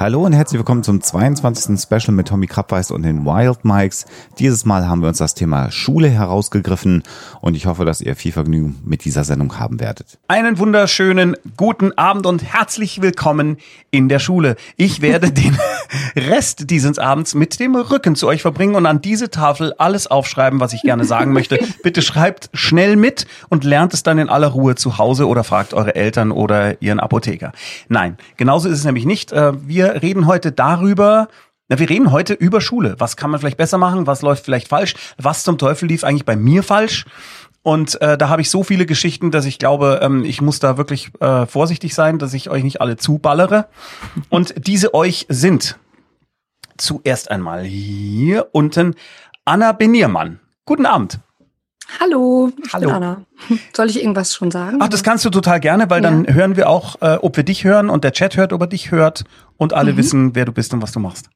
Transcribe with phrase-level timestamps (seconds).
[0.00, 1.76] Hallo und herzlich willkommen zum 22.
[1.80, 4.06] Special mit Tommy Krabweis und den Wild Mikes.
[4.38, 7.02] Dieses Mal haben wir uns das Thema Schule herausgegriffen
[7.40, 10.20] und ich hoffe, dass ihr viel Vergnügen mit dieser Sendung haben werdet.
[10.28, 13.56] Einen wunderschönen guten Abend und herzlich willkommen
[13.90, 14.54] in der Schule.
[14.76, 15.58] Ich werde den
[16.14, 20.60] Rest dieses Abends mit dem Rücken zu euch verbringen und an diese Tafel alles aufschreiben,
[20.60, 21.58] was ich gerne sagen möchte.
[21.82, 25.74] Bitte schreibt schnell mit und lernt es dann in aller Ruhe zu Hause oder fragt
[25.74, 27.50] eure Eltern oder ihren Apotheker.
[27.88, 29.32] Nein, genauso ist es nämlich nicht.
[29.32, 29.54] Äh,
[29.94, 31.28] wir reden heute darüber,
[31.68, 32.94] na, wir reden heute über Schule.
[32.98, 34.06] Was kann man vielleicht besser machen?
[34.06, 34.94] Was läuft vielleicht falsch?
[35.18, 37.04] Was zum Teufel lief eigentlich bei mir falsch?
[37.62, 40.78] Und äh, da habe ich so viele Geschichten, dass ich glaube, ähm, ich muss da
[40.78, 43.68] wirklich äh, vorsichtig sein, dass ich euch nicht alle zuballere.
[44.30, 45.78] Und diese euch sind
[46.78, 48.94] zuerst einmal hier unten
[49.44, 50.40] Anna Beniermann.
[50.64, 51.20] Guten Abend.
[52.00, 52.86] Hallo, ich Hallo.
[52.86, 53.22] bin Anna.
[53.74, 54.78] Soll ich irgendwas schon sagen?
[54.80, 56.10] Ach, das kannst du total gerne, weil Ja.
[56.10, 58.66] dann hören wir auch, äh, ob wir dich hören und der Chat hört, ob er
[58.66, 59.24] dich hört
[59.56, 61.30] und alle wissen, wer du bist und was du machst.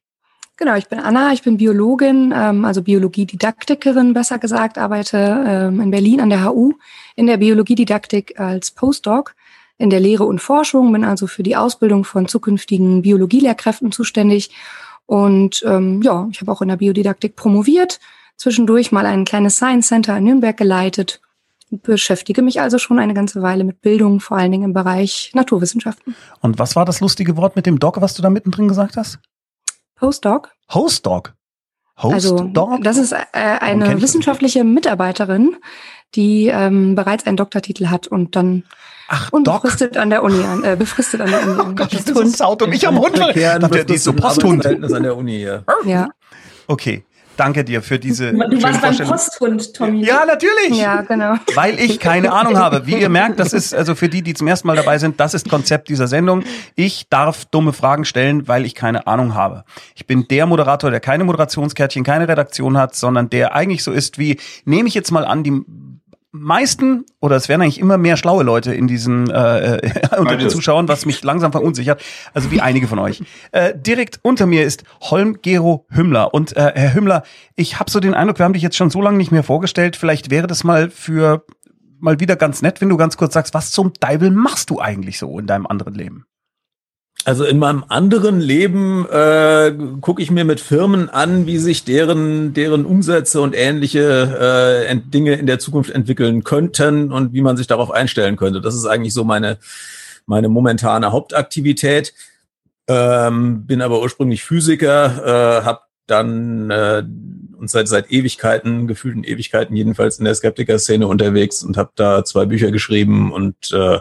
[0.58, 5.90] Genau, ich bin Anna, ich bin Biologin, ähm, also Biologiedidaktikerin besser gesagt, arbeite ähm, in
[5.90, 6.74] Berlin an der HU
[7.16, 9.34] in der Biologiedidaktik als Postdoc
[9.78, 14.50] in der Lehre und Forschung, bin also für die Ausbildung von zukünftigen Biologielehrkräften zuständig.
[15.06, 17.98] Und ähm, ja, ich habe auch in der Biodidaktik promoviert,
[18.42, 21.20] zwischendurch mal ein kleines Science Center in Nürnberg geleitet,
[21.70, 26.16] beschäftige mich also schon eine ganze Weile mit Bildung, vor allen Dingen im Bereich Naturwissenschaften.
[26.40, 29.20] Und was war das lustige Wort mit dem Dog, was du da mittendrin gesagt hast?
[29.94, 31.34] Postdoc Host Dog.
[32.02, 32.82] Host also Dog?
[32.82, 35.56] das ist äh, eine ich das wissenschaftliche Mitarbeiterin,
[36.14, 38.64] die ähm, bereits einen Doktortitel hat und dann
[39.08, 42.14] Ach, unbefristet an der Uni an, äh, befristet an der Uni Oh Gott, ich arbeitet.
[42.14, 42.72] bin so saudumm.
[42.72, 43.16] Ich am Hund.
[43.34, 44.66] Die ist so Posthund.
[44.66, 45.64] An der Uni hier.
[45.84, 46.08] Ja,
[46.66, 47.04] Okay,
[47.36, 48.96] danke dir für diese Du warst beim.
[49.08, 50.04] Posthund, Tommy.
[50.04, 50.78] Ja, natürlich.
[50.78, 51.34] ja, genau.
[51.54, 52.86] Weil ich keine Ahnung habe.
[52.86, 55.34] Wie ihr merkt, das ist, also für die, die zum ersten Mal dabei sind, das
[55.34, 56.44] ist Konzept dieser Sendung.
[56.74, 59.64] Ich darf dumme Fragen stellen, weil ich keine Ahnung habe.
[59.94, 64.18] Ich bin der Moderator, der keine Moderationskärtchen, keine Redaktion hat, sondern der eigentlich so ist
[64.18, 65.62] wie, nehme ich jetzt mal an, die
[66.32, 70.48] meisten, oder es werden eigentlich immer mehr schlaue Leute in diesen äh, äh, unter den
[70.48, 72.02] Zuschauern, was mich langsam verunsichert,
[72.34, 73.22] also wie einige von euch.
[73.52, 76.34] Äh, direkt unter mir ist Holm Gero Hümmler.
[76.34, 77.22] Und äh, Herr Hümmler,
[77.54, 79.96] ich habe so den Eindruck, wir haben dich jetzt schon so lange nicht mehr vorgestellt.
[79.96, 81.44] Vielleicht wäre das mal für
[82.00, 85.18] mal wieder ganz nett, wenn du ganz kurz sagst, was zum Teufel machst du eigentlich
[85.18, 86.26] so in deinem anderen Leben?
[87.24, 92.52] Also in meinem anderen Leben äh, gucke ich mir mit Firmen an, wie sich deren,
[92.52, 97.68] deren Umsätze und ähnliche äh, Dinge in der Zukunft entwickeln könnten und wie man sich
[97.68, 98.60] darauf einstellen könnte.
[98.60, 99.58] Das ist eigentlich so meine,
[100.26, 102.12] meine momentane Hauptaktivität.
[102.88, 107.04] Ähm, bin aber ursprünglich Physiker, äh, habe dann äh,
[107.62, 112.44] und seit, seit Ewigkeiten, gefühlten Ewigkeiten jedenfalls in der Skeptiker-Szene unterwegs und habe da zwei
[112.44, 114.00] Bücher geschrieben und äh,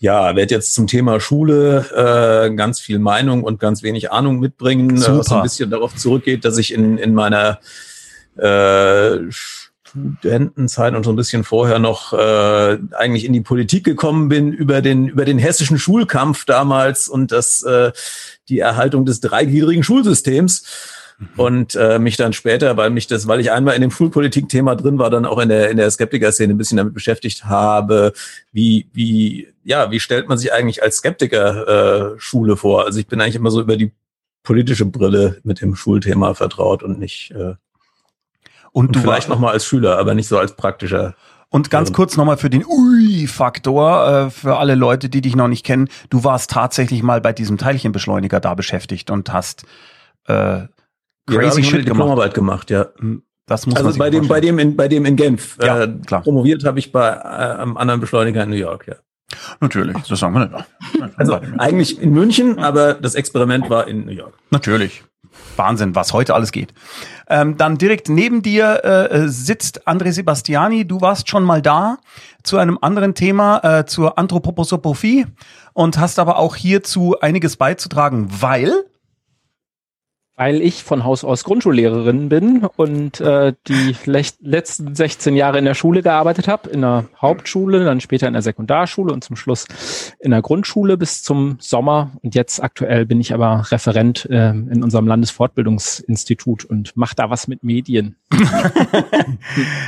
[0.00, 4.90] ja, werde jetzt zum Thema Schule äh, ganz viel Meinung und ganz wenig Ahnung mitbringen,
[4.90, 5.36] äh, was Super.
[5.36, 7.58] ein bisschen darauf zurückgeht, dass ich in, in meiner
[8.36, 9.18] äh,
[9.88, 14.82] Studentenzeit und so ein bisschen vorher noch äh, eigentlich in die Politik gekommen bin über
[14.82, 17.90] den über den hessischen Schulkampf damals und das äh,
[18.48, 20.62] die Erhaltung des dreigliedrigen Schulsystems
[21.36, 24.98] und äh, mich dann später, weil mich das, weil ich einmal in dem Schulpolitik-Thema drin
[24.98, 28.12] war, dann auch in der in der Skeptiker-Szene ein bisschen damit beschäftigt habe,
[28.52, 32.84] wie wie ja wie stellt man sich eigentlich als Skeptiker äh, Schule vor?
[32.84, 33.92] Also ich bin eigentlich immer so über die
[34.44, 37.54] politische Brille mit dem Schulthema vertraut und nicht äh,
[38.72, 41.14] Und, und du vielleicht noch mal als Schüler, aber nicht so als praktischer.
[41.50, 45.64] Und ganz kurz nochmal für den Ui-Faktor, äh, für alle Leute, die dich noch nicht
[45.64, 45.88] kennen.
[46.10, 49.64] Du warst tatsächlich mal bei diesem Teilchenbeschleuniger da beschäftigt und hast
[50.26, 50.64] äh,
[51.36, 51.88] crazy ich shit gemacht.
[51.88, 52.86] Diplomarbeit gemacht, ja.
[53.46, 55.56] Das muss man Also sich bei dem, bei dem in, bei dem in Genf.
[55.62, 56.22] Ja, äh, klar.
[56.22, 58.96] Promoviert habe ich bei äh, einem anderen Beschleuniger in New York, ja.
[59.60, 61.12] Natürlich, das sagen wir nicht.
[61.16, 64.34] Also eigentlich in München, aber das Experiment war in New York.
[64.50, 65.04] Natürlich.
[65.56, 66.72] Wahnsinn, was heute alles geht.
[67.28, 70.86] Ähm, dann direkt neben dir äh, sitzt André Sebastiani.
[70.86, 71.98] Du warst schon mal da
[72.42, 75.26] zu einem anderen Thema, äh, zur Anthroposophie
[75.74, 78.84] und hast aber auch hierzu einiges beizutragen, weil
[80.38, 85.74] Weil ich von Haus aus Grundschullehrerin bin und äh, die letzten 16 Jahre in der
[85.74, 89.66] Schule gearbeitet habe, in der Hauptschule, dann später in der Sekundarschule und zum Schluss
[90.20, 92.12] in der Grundschule bis zum Sommer.
[92.22, 97.48] Und jetzt aktuell bin ich aber Referent äh, in unserem Landesfortbildungsinstitut und mache da was
[97.48, 98.14] mit Medien.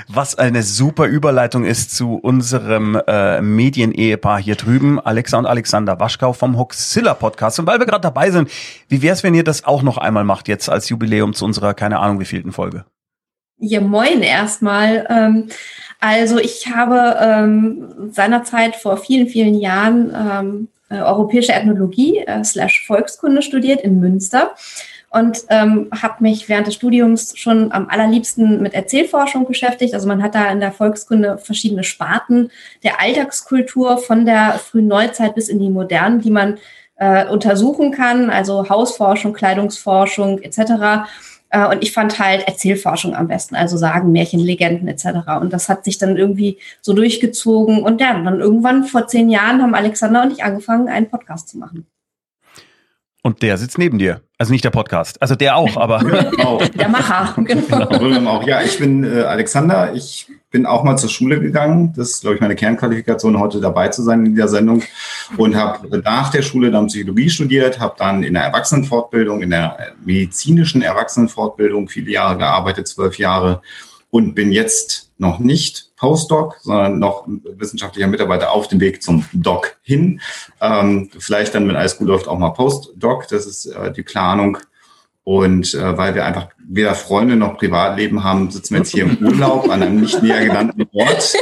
[0.08, 6.32] Was eine super Überleitung ist zu unserem äh, Medienehepaar hier drüben, Alexa und Alexander Waschkau
[6.32, 7.60] vom Hoxilla Podcast.
[7.60, 8.50] Und weil wir gerade dabei sind,
[8.88, 10.39] wie wär's, wenn ihr das auch noch einmal macht?
[10.40, 12.84] Gemacht jetzt als Jubiläum zu unserer, keine Ahnung, wievielten Folge?
[13.58, 15.06] Ja, moin erstmal.
[15.10, 15.48] Ähm,
[16.00, 22.86] also ich habe ähm, seinerzeit vor vielen, vielen Jahren ähm, äh, europäische Ethnologie äh, slash
[22.86, 24.54] Volkskunde studiert in Münster
[25.10, 29.92] und ähm, habe mich während des Studiums schon am allerliebsten mit Erzählforschung beschäftigt.
[29.92, 32.50] Also man hat da in der Volkskunde verschiedene Sparten
[32.82, 36.58] der Alltagskultur von der frühen Neuzeit bis in die Modernen, die man
[37.00, 41.08] äh, untersuchen kann, also Hausforschung, Kleidungsforschung etc.
[41.48, 45.06] Äh, und ich fand halt Erzählforschung am besten, also Sagen, Märchen, Legenden etc.
[45.40, 47.82] Und das hat sich dann irgendwie so durchgezogen.
[47.82, 51.58] Und ja, dann irgendwann vor zehn Jahren haben Alexander und ich angefangen, einen Podcast zu
[51.58, 51.86] machen.
[53.22, 54.20] Und der sitzt neben dir.
[54.36, 55.20] Also nicht der Podcast.
[55.22, 56.00] Also der auch, aber.
[56.30, 56.60] Genau.
[56.78, 57.86] Der Macher, genau.
[57.86, 58.42] genau.
[58.42, 59.94] Ja, ich bin äh, Alexander.
[59.94, 61.92] Ich bin auch mal zur Schule gegangen.
[61.96, 64.82] Das ist, glaube ich, meine Kernqualifikation, heute dabei zu sein in dieser Sendung.
[65.36, 69.94] Und habe nach der Schule dann Psychologie studiert, habe dann in der Erwachsenenfortbildung, in der
[70.04, 73.62] medizinischen Erwachsenenfortbildung viele Jahre gearbeitet, zwölf Jahre.
[74.10, 79.76] Und bin jetzt noch nicht Postdoc, sondern noch wissenschaftlicher Mitarbeiter auf dem Weg zum Doc
[79.82, 80.20] hin.
[80.60, 83.28] Ähm, vielleicht dann, wenn alles gut läuft, auch mal Postdoc.
[83.28, 84.58] Das ist äh, die Planung.
[85.24, 89.18] Und äh, weil wir einfach weder Freunde noch Privatleben haben, sitzen wir jetzt hier im
[89.26, 91.34] Urlaub an einem nicht näher genannten Ort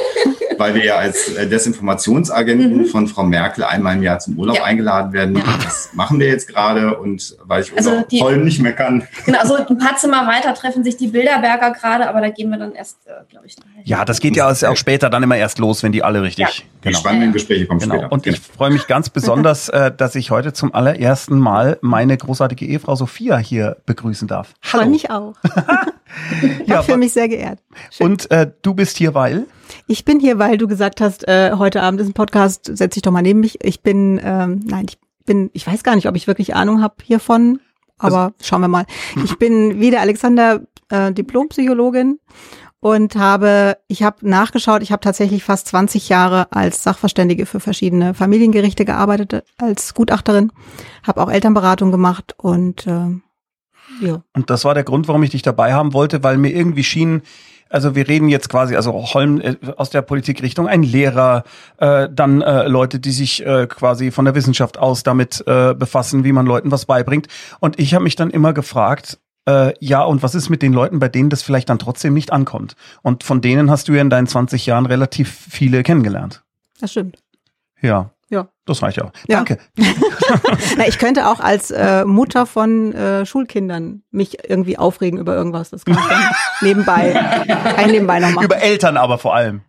[0.58, 2.86] weil wir ja als äh, Desinformationsagenten mhm.
[2.86, 4.64] von Frau Merkel einmal im Jahr zum Urlaub ja.
[4.64, 5.36] eingeladen werden.
[5.36, 5.42] Ja.
[5.62, 9.06] Das machen wir jetzt gerade und weil ich also die, voll nicht mehr kann.
[9.24, 12.58] Genau, also ein paar Zimmer weiter treffen sich die Bilderberger gerade, aber da gehen wir
[12.58, 13.56] dann erst, äh, glaube ich.
[13.84, 16.46] Ja, das geht ja auch später dann immer erst los, wenn die alle richtig.
[16.46, 16.64] Ja.
[16.80, 16.90] Genau.
[16.90, 17.94] Die spannenden Gespräche kommen genau.
[17.94, 18.12] später.
[18.12, 22.64] Und ich freue mich ganz besonders, äh, dass ich heute zum allerersten Mal meine großartige
[22.66, 24.54] Ehefrau Sophia hier begrüßen darf.
[24.62, 24.82] Hallo.
[24.82, 25.34] Freue mich auch.
[26.66, 27.58] ja, für mich sehr geehrt.
[27.90, 28.06] Schön.
[28.06, 29.46] Und äh, du bist hier, weil?
[29.86, 33.02] Ich bin hier, weil du gesagt hast, äh, heute Abend ist ein Podcast, setz dich
[33.02, 33.64] doch mal neben mich.
[33.64, 36.96] Ich bin, ähm, nein, ich bin, ich weiß gar nicht, ob ich wirklich Ahnung habe
[37.02, 37.60] hiervon,
[37.98, 38.86] aber also, schauen wir mal.
[39.24, 42.18] Ich bin wie der Alexander äh, Diplompsychologin
[42.80, 48.14] und habe, ich habe nachgeschaut, ich habe tatsächlich fast 20 Jahre als Sachverständige für verschiedene
[48.14, 50.52] Familiengerichte gearbeitet, als Gutachterin,
[51.02, 53.20] habe auch Elternberatung gemacht und äh,
[54.00, 54.22] ja.
[54.34, 57.22] Und das war der Grund, warum ich dich dabei haben wollte, weil mir irgendwie schien,
[57.68, 61.44] also wir reden jetzt quasi, also Holm äh, aus der Politikrichtung, ein Lehrer,
[61.78, 66.24] äh, dann äh, Leute, die sich äh, quasi von der Wissenschaft aus damit äh, befassen,
[66.24, 67.28] wie man Leuten was beibringt.
[67.60, 69.18] Und ich habe mich dann immer gefragt,
[69.48, 72.32] äh, ja, und was ist mit den Leuten, bei denen das vielleicht dann trotzdem nicht
[72.32, 72.76] ankommt?
[73.02, 76.42] Und von denen hast du ja in deinen 20 Jahren relativ viele kennengelernt.
[76.80, 77.18] Das stimmt.
[77.80, 78.10] Ja.
[78.68, 79.10] Das reicht auch.
[79.26, 79.36] Ja.
[79.36, 79.56] Danke.
[80.76, 85.70] Na, ich könnte auch als äh, Mutter von äh, Schulkindern mich irgendwie aufregen über irgendwas.
[85.70, 86.22] Das kann ich dann
[86.60, 87.18] nebenbei,
[87.80, 88.44] ich nebenbei noch machen.
[88.44, 89.62] Über Eltern aber vor allem.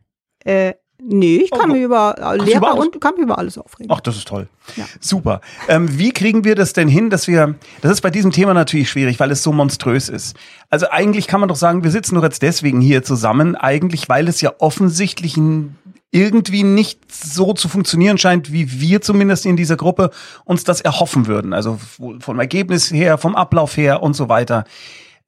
[0.43, 3.89] Äh, nee, ich kann oh, mich über äh, Lehrer und kann mich über alles aufregen.
[3.89, 4.49] Ach, das ist toll.
[4.75, 4.83] Ja.
[4.99, 5.39] Super.
[5.69, 8.89] Ähm, wie kriegen wir das denn hin, dass wir, das ist bei diesem Thema natürlich
[8.89, 10.35] schwierig, weil es so monströs ist.
[10.69, 14.27] Also eigentlich kann man doch sagen, wir sitzen doch jetzt deswegen hier zusammen, eigentlich, weil
[14.27, 15.77] es ja offensichtlich ein
[16.11, 20.09] irgendwie nicht so zu funktionieren scheint, wie wir zumindest in dieser Gruppe
[20.43, 21.53] uns das erhoffen würden.
[21.53, 21.79] Also
[22.19, 24.65] vom Ergebnis her, vom Ablauf her und so weiter.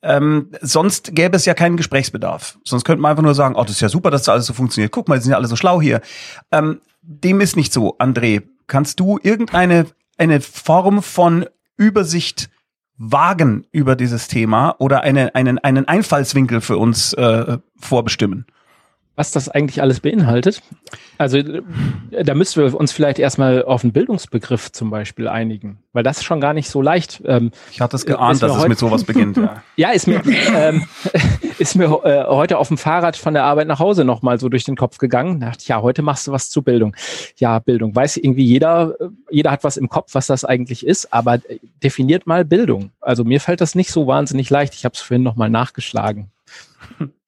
[0.02, 2.58] Ähm, sonst gäbe es ja keinen Gesprächsbedarf.
[2.64, 4.54] Sonst könnte man einfach nur sagen, oh, das ist ja super, dass das alles so
[4.54, 4.92] funktioniert.
[4.92, 6.02] Guck mal, die sind ja alle so schlau hier.
[6.52, 8.44] Ähm, dem ist nicht so, André.
[8.66, 9.86] Kannst du irgendeine
[10.18, 11.46] eine Form von
[11.78, 12.50] Übersicht
[12.98, 18.46] wagen über dieses Thema oder eine, einen, einen Einfallswinkel für uns äh, vorbestimmen?
[19.16, 20.62] Was das eigentlich alles beinhaltet.
[21.18, 26.20] Also da müssten wir uns vielleicht erstmal auf einen Bildungsbegriff zum Beispiel einigen, weil das
[26.20, 27.22] ist schon gar nicht so leicht.
[27.26, 29.38] Ähm, ich hatte es geahnt, dass es mit sowas beginnt.
[29.38, 30.22] Ja, ja ist mir,
[30.56, 30.86] ähm,
[31.60, 34.64] ist mir äh, heute auf dem Fahrrad von der Arbeit nach Hause nochmal so durch
[34.64, 35.42] den Kopf gegangen.
[35.42, 36.96] Da dachte ich, ja, heute machst du was zu Bildung.
[37.36, 37.94] Ja, Bildung.
[37.96, 38.96] Weiß irgendwie jeder,
[39.30, 41.40] jeder hat was im Kopf, was das eigentlich ist, aber
[41.84, 42.92] definiert mal Bildung.
[43.02, 44.74] Also mir fällt das nicht so wahnsinnig leicht.
[44.74, 46.32] Ich habe es vorhin nochmal nachgeschlagen.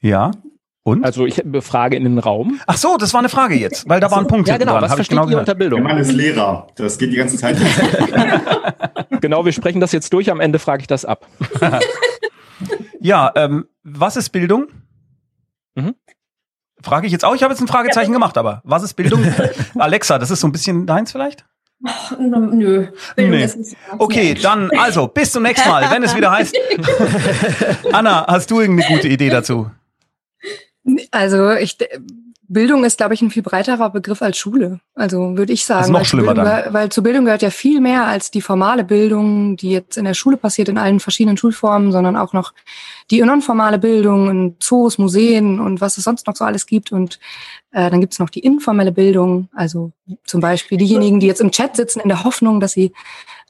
[0.00, 0.30] Ja.
[0.82, 1.04] Und?
[1.04, 2.60] Also ich befrage in den Raum.
[2.66, 4.48] Ach so, das war eine Frage jetzt, weil da so, war ein Punkt.
[4.48, 4.72] Ja, genau.
[4.72, 4.82] Dran.
[4.82, 5.80] Was versteht genau ihr unter Bildung?
[5.80, 6.68] Der Mann ist Lehrer.
[6.76, 7.58] Das geht die ganze Zeit.
[9.20, 10.30] genau, wir sprechen das jetzt durch.
[10.30, 11.26] Am Ende frage ich das ab.
[13.00, 14.68] ja, ähm, was ist Bildung?
[15.74, 15.94] Mhm.
[16.82, 17.34] Frage ich jetzt auch.
[17.34, 19.22] Ich habe jetzt ein Fragezeichen gemacht, aber was ist Bildung?
[19.78, 21.44] Alexa, das ist so ein bisschen deins vielleicht?
[21.84, 22.88] Oh, nö.
[23.16, 23.44] Bildung nee.
[23.44, 26.54] ist nicht okay, dann also bis zum nächsten Mal, wenn es wieder heißt.
[27.92, 29.70] Anna, hast du irgendeine gute Idee dazu?
[31.10, 31.76] Also ich
[32.52, 34.80] Bildung ist, glaube ich, ein viel breiterer Begriff als Schule.
[34.96, 35.82] Also würde ich sagen.
[35.82, 36.74] Das ist noch schlimmer Bildung, dann.
[36.74, 40.14] Weil zur Bildung gehört ja viel mehr als die formale Bildung, die jetzt in der
[40.14, 42.52] Schule passiert, in allen verschiedenen Schulformen, sondern auch noch
[43.12, 46.90] die nonformale Bildung in Zoos, Museen und was es sonst noch so alles gibt.
[46.90, 47.20] Und
[47.70, 49.92] äh, dann gibt es noch die informelle Bildung, also
[50.24, 52.92] zum Beispiel diejenigen, die jetzt im Chat sitzen, in der Hoffnung, dass sie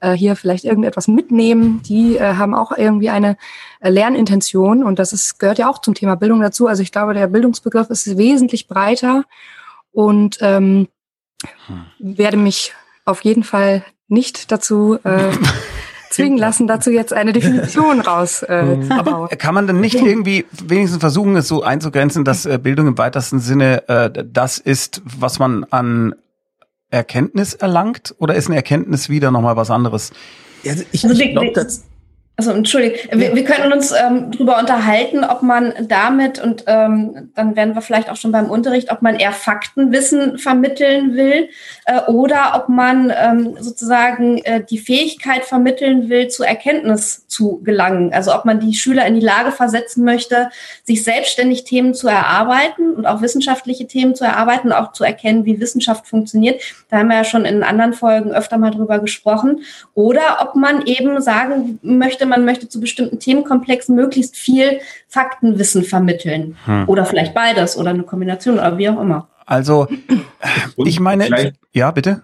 [0.00, 3.36] äh, hier vielleicht irgendetwas mitnehmen, die äh, haben auch irgendwie eine
[3.80, 6.66] äh, Lernintention und das ist, gehört ja auch zum Thema Bildung dazu.
[6.66, 9.24] Also ich glaube, der Bildungsbegriff ist wesentlich breiter
[9.92, 10.88] und ähm,
[11.66, 11.84] hm.
[11.98, 15.30] werde mich auf jeden Fall nicht dazu äh,
[16.10, 20.44] zwingen lassen, dazu jetzt eine Definition raus äh, zu Aber kann man denn nicht irgendwie
[20.50, 25.38] wenigstens versuchen, es so einzugrenzen, dass äh, Bildung im weitesten Sinne äh, das ist, was
[25.38, 26.14] man an
[26.90, 28.14] Erkenntnis erlangt?
[28.18, 30.12] Oder ist eine Erkenntnis wieder nochmal was anderes?
[30.66, 31.84] Also ich, also ich glaube, das
[32.40, 37.54] also Entschuldigung, wir, wir können uns ähm, darüber unterhalten, ob man damit, und ähm, dann
[37.54, 41.50] werden wir vielleicht auch schon beim Unterricht, ob man eher Faktenwissen vermitteln will
[41.84, 48.14] äh, oder ob man ähm, sozusagen äh, die Fähigkeit vermitteln will, zu Erkenntnis zu gelangen.
[48.14, 50.48] Also ob man die Schüler in die Lage versetzen möchte,
[50.84, 55.44] sich selbstständig Themen zu erarbeiten und auch wissenschaftliche Themen zu erarbeiten und auch zu erkennen,
[55.44, 56.62] wie Wissenschaft funktioniert.
[56.88, 59.60] Da haben wir ja schon in anderen Folgen öfter mal drüber gesprochen.
[59.92, 66.56] Oder ob man eben sagen möchte, man möchte zu bestimmten Themenkomplexen möglichst viel Faktenwissen vermitteln.
[66.64, 66.88] Hm.
[66.88, 69.28] Oder vielleicht beides oder eine Kombination oder wie auch immer.
[69.44, 69.88] Also,
[70.76, 72.22] ich meine, ja, bitte.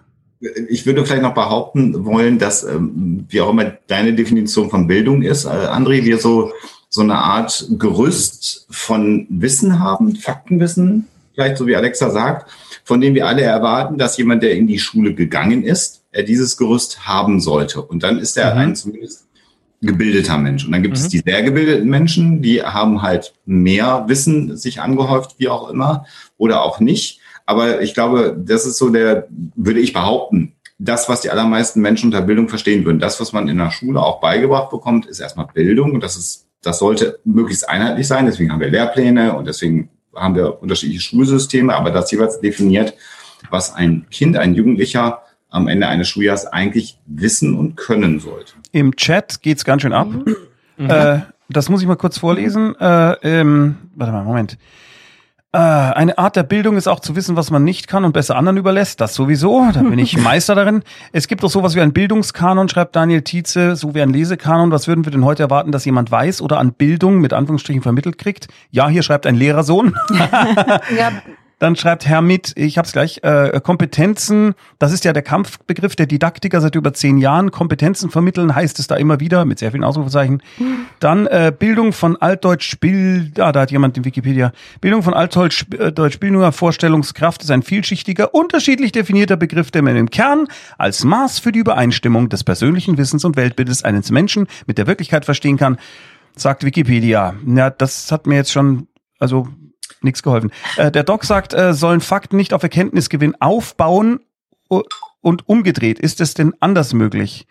[0.69, 5.23] Ich würde vielleicht noch behaupten wollen, dass, ähm, wie auch immer deine Definition von Bildung
[5.23, 6.51] ist, äh, André, wir so,
[6.89, 12.49] so eine Art Gerüst von Wissen haben, Faktenwissen, vielleicht so wie Alexa sagt,
[12.83, 16.55] von dem wir alle erwarten, dass jemand, der in die Schule gegangen ist, er dieses
[16.55, 17.81] Gerüst haben sollte.
[17.81, 18.59] Und dann ist er mhm.
[18.61, 19.26] ein zumindest
[19.81, 20.65] gebildeter Mensch.
[20.65, 21.01] Und dann gibt mhm.
[21.01, 26.05] es die sehr gebildeten Menschen, die haben halt mehr Wissen sich angehäuft, wie auch immer,
[26.37, 27.19] oder auch nicht.
[27.45, 32.07] Aber ich glaube, das ist so der, würde ich behaupten, das, was die allermeisten Menschen
[32.07, 32.99] unter Bildung verstehen würden.
[32.99, 35.93] Das, was man in der Schule auch beigebracht bekommt, ist erstmal Bildung.
[35.93, 38.25] Und das ist, das sollte möglichst einheitlich sein.
[38.25, 42.93] Deswegen haben wir Lehrpläne und deswegen haben wir unterschiedliche Schulsysteme, aber das jeweils definiert,
[43.49, 48.53] was ein Kind, ein Jugendlicher am Ende eines Schuljahres eigentlich wissen und können sollte.
[48.71, 50.07] Im Chat geht's ganz schön ab.
[50.09, 50.89] Mhm.
[50.89, 52.75] Äh, das muss ich mal kurz vorlesen.
[52.79, 54.57] Äh, ähm, warte mal, Moment.
[55.53, 58.35] Äh, eine Art der Bildung ist auch zu wissen, was man nicht kann und besser
[58.35, 58.99] anderen überlässt.
[58.99, 59.65] Das sowieso.
[59.73, 60.83] Da bin ich Meister darin.
[61.13, 64.71] Es gibt doch sowas wie ein Bildungskanon, schreibt Daniel Tietze, so wie ein Lesekanon.
[64.71, 68.17] Was würden wir denn heute erwarten, dass jemand weiß oder an Bildung mit Anführungsstrichen vermittelt
[68.17, 68.49] kriegt?
[68.71, 69.95] Ja, hier schreibt ein Lehrersohn.
[70.97, 71.11] ja,
[71.59, 75.95] Dann schreibt Herr mit, ich habe es gleich, äh, Kompetenzen, das ist ja der Kampfbegriff
[75.95, 77.49] der Didaktiker seit über zehn Jahren.
[77.49, 80.43] Kompetenzen vermitteln heißt es da immer wieder, mit sehr vielen Ausrufezeichen.
[80.99, 84.51] Dann äh, Bildung von Altdeutsch Bild, ah, da hat jemand in Wikipedia.
[84.81, 89.95] Bildung von Altdeutsch äh, Deutsch Bildung Vorstellungskraft ist ein vielschichtiger, unterschiedlich definierter Begriff, der man
[89.95, 90.47] im Kern
[90.77, 95.25] als Maß für die Übereinstimmung des persönlichen Wissens und Weltbildes eines Menschen mit der Wirklichkeit
[95.25, 95.77] verstehen kann,
[96.35, 97.35] sagt Wikipedia.
[97.47, 98.87] Ja, das hat mir jetzt schon,
[99.19, 99.47] also
[100.01, 100.51] nichts geholfen.
[100.77, 104.19] Äh, der Doc sagt, äh, sollen Fakten nicht auf Erkenntnisgewinn aufbauen
[105.21, 105.99] und umgedreht.
[105.99, 107.47] Ist es denn anders möglich?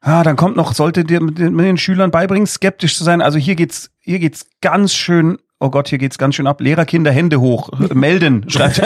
[0.00, 3.20] Ah, dann kommt noch, sollte dir mit den, Schülern beibringen, skeptisch zu sein.
[3.22, 6.60] Also hier geht's, hier geht's ganz schön, oh Gott, hier geht's ganz schön ab.
[6.60, 8.80] Lehrerkinder, Hände hoch, melden, schreibt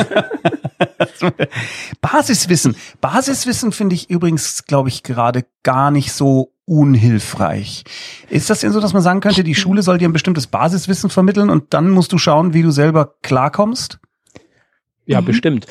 [2.01, 2.77] Basiswissen.
[3.01, 7.83] Basiswissen finde ich übrigens, glaube ich, gerade gar nicht so unhilfreich.
[8.29, 11.11] Ist das denn so, dass man sagen könnte, die Schule soll dir ein bestimmtes Basiswissen
[11.11, 13.99] vermitteln und dann musst du schauen, wie du selber klarkommst?
[15.05, 15.25] Ja, mhm.
[15.25, 15.67] bestimmt.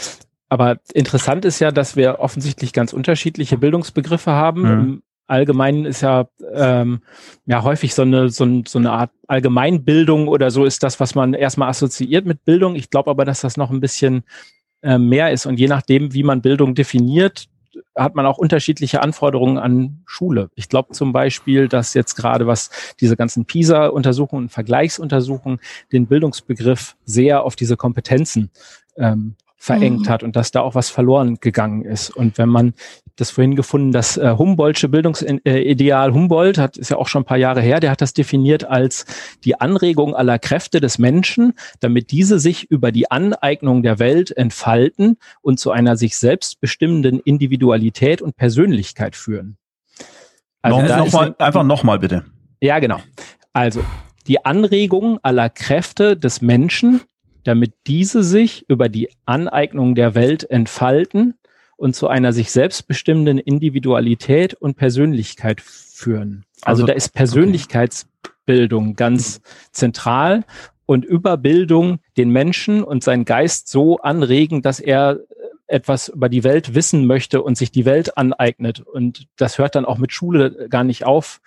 [0.49, 4.61] Aber interessant ist ja, dass wir offensichtlich ganz unterschiedliche Bildungsbegriffe haben.
[4.61, 4.67] Mhm.
[4.67, 6.99] Im Allgemeinen ist ja, ähm,
[7.45, 11.15] ja häufig so eine, so, ein, so eine Art Allgemeinbildung oder so ist das, was
[11.15, 12.75] man erstmal assoziiert mit Bildung.
[12.75, 14.23] Ich glaube aber, dass das noch ein bisschen
[14.81, 15.45] äh, mehr ist.
[15.45, 17.45] Und je nachdem, wie man Bildung definiert,
[18.03, 20.49] hat man auch unterschiedliche Anforderungen an Schule.
[20.55, 25.59] Ich glaube zum Beispiel, dass jetzt gerade was diese ganzen PISA-Untersuchungen und Vergleichsuntersuchungen
[25.91, 28.51] den Bildungsbegriff sehr auf diese Kompetenzen
[28.97, 30.09] ähm, verengt mhm.
[30.09, 32.09] hat und dass da auch was verloren gegangen ist.
[32.09, 32.73] Und wenn man
[33.19, 37.37] das vorhin gefunden, das äh, Humboldtsche Bildungsideal Humboldt hat, ist ja auch schon ein paar
[37.37, 39.05] Jahre her, der hat das definiert als
[39.43, 45.17] die Anregung aller Kräfte des Menschen, damit diese sich über die Aneignung der Welt entfalten
[45.41, 49.57] und zu einer sich selbst bestimmenden Individualität und Persönlichkeit führen.
[50.61, 52.25] Also noch, noch mal, einfach nochmal bitte.
[52.61, 52.99] Ja, genau.
[53.53, 53.83] Also
[54.27, 57.01] die Anregung aller Kräfte des Menschen,
[57.43, 61.35] damit diese sich über die Aneignung der Welt entfalten
[61.79, 66.43] und zu einer sich selbstbestimmenden Individualität und Persönlichkeit führen.
[66.61, 70.43] Also, also da ist Persönlichkeitsbildung ganz zentral
[70.85, 75.19] und über Bildung den Menschen und seinen Geist so anregen, dass er
[75.69, 78.81] etwas über die Welt wissen möchte und sich die Welt aneignet.
[78.81, 81.41] Und das hört dann auch mit Schule gar nicht auf.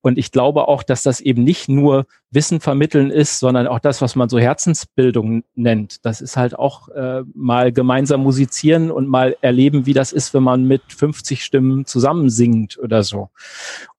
[0.00, 4.02] Und ich glaube auch, dass das eben nicht nur Wissen vermitteln ist, sondern auch das,
[4.02, 6.04] was man so Herzensbildung nennt.
[6.04, 10.42] Das ist halt auch äh, mal gemeinsam musizieren und mal erleben, wie das ist, wenn
[10.42, 13.30] man mit 50 Stimmen zusammen singt oder so.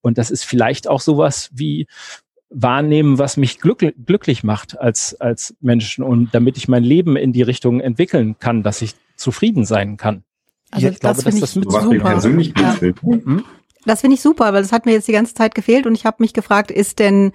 [0.01, 1.87] Und das ist vielleicht auch sowas wie
[2.55, 7.33] wahrnehmen, was mich glück, glücklich macht als, als Menschen und damit ich mein Leben in
[7.33, 10.23] die Richtung entwickeln kann, dass ich zufrieden sein kann.
[10.71, 12.19] Also ich glaube, dass das mit super.
[12.55, 12.79] Ja.
[13.01, 13.43] Hm?
[13.85, 16.05] Das finde ich super, weil das hat mir jetzt die ganze Zeit gefehlt und ich
[16.05, 17.33] habe mich gefragt, ist denn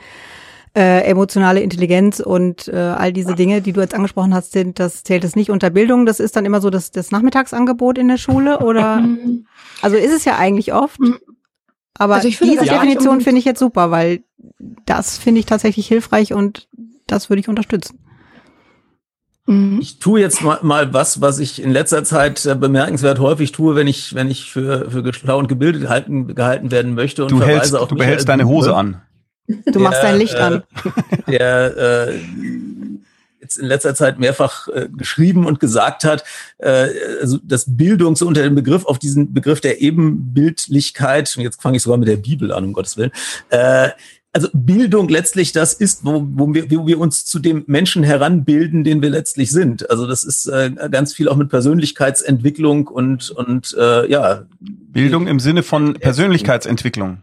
[0.74, 5.02] äh, emotionale Intelligenz und äh, all diese Dinge, die du jetzt angesprochen hast, sind, das
[5.02, 6.06] zählt es nicht unter Bildung.
[6.06, 9.04] Das ist dann immer so das, das Nachmittagsangebot in der Schule oder
[9.82, 11.00] also ist es ja eigentlich oft.
[12.00, 14.20] Aber also finde, diese Definition finde ich jetzt super, weil
[14.86, 16.66] das finde ich tatsächlich hilfreich und
[17.06, 17.98] das würde ich unterstützen.
[19.44, 19.80] Mhm.
[19.82, 23.76] Ich tue jetzt mal, mal was, was ich in letzter Zeit äh, bemerkenswert häufig tue,
[23.76, 27.24] wenn ich, wenn ich für, für schlau und gebildet gehalten, gehalten werden möchte.
[27.24, 29.02] Und du hältst, du behältst deine Hose an.
[29.46, 30.62] Du der, machst dein Licht äh, an.
[31.28, 31.76] Der
[32.08, 32.18] äh,
[33.50, 36.24] jetzt in letzter Zeit mehrfach äh, geschrieben und gesagt hat,
[36.58, 36.88] äh,
[37.20, 41.76] also das Bildung so unter dem Begriff auf diesen Begriff der Ebenbildlichkeit, und jetzt fange
[41.76, 43.12] ich sogar mit der Bibel an, um Gottes Willen,
[43.50, 43.90] äh,
[44.32, 48.84] also Bildung letztlich das ist, wo, wo, wir, wo wir uns zu dem Menschen heranbilden,
[48.84, 49.90] den wir letztlich sind.
[49.90, 54.44] Also das ist äh, ganz viel auch mit Persönlichkeitsentwicklung und, und äh, ja.
[54.60, 57.22] Bildung im Sinne von Persönlichkeitsentwicklung.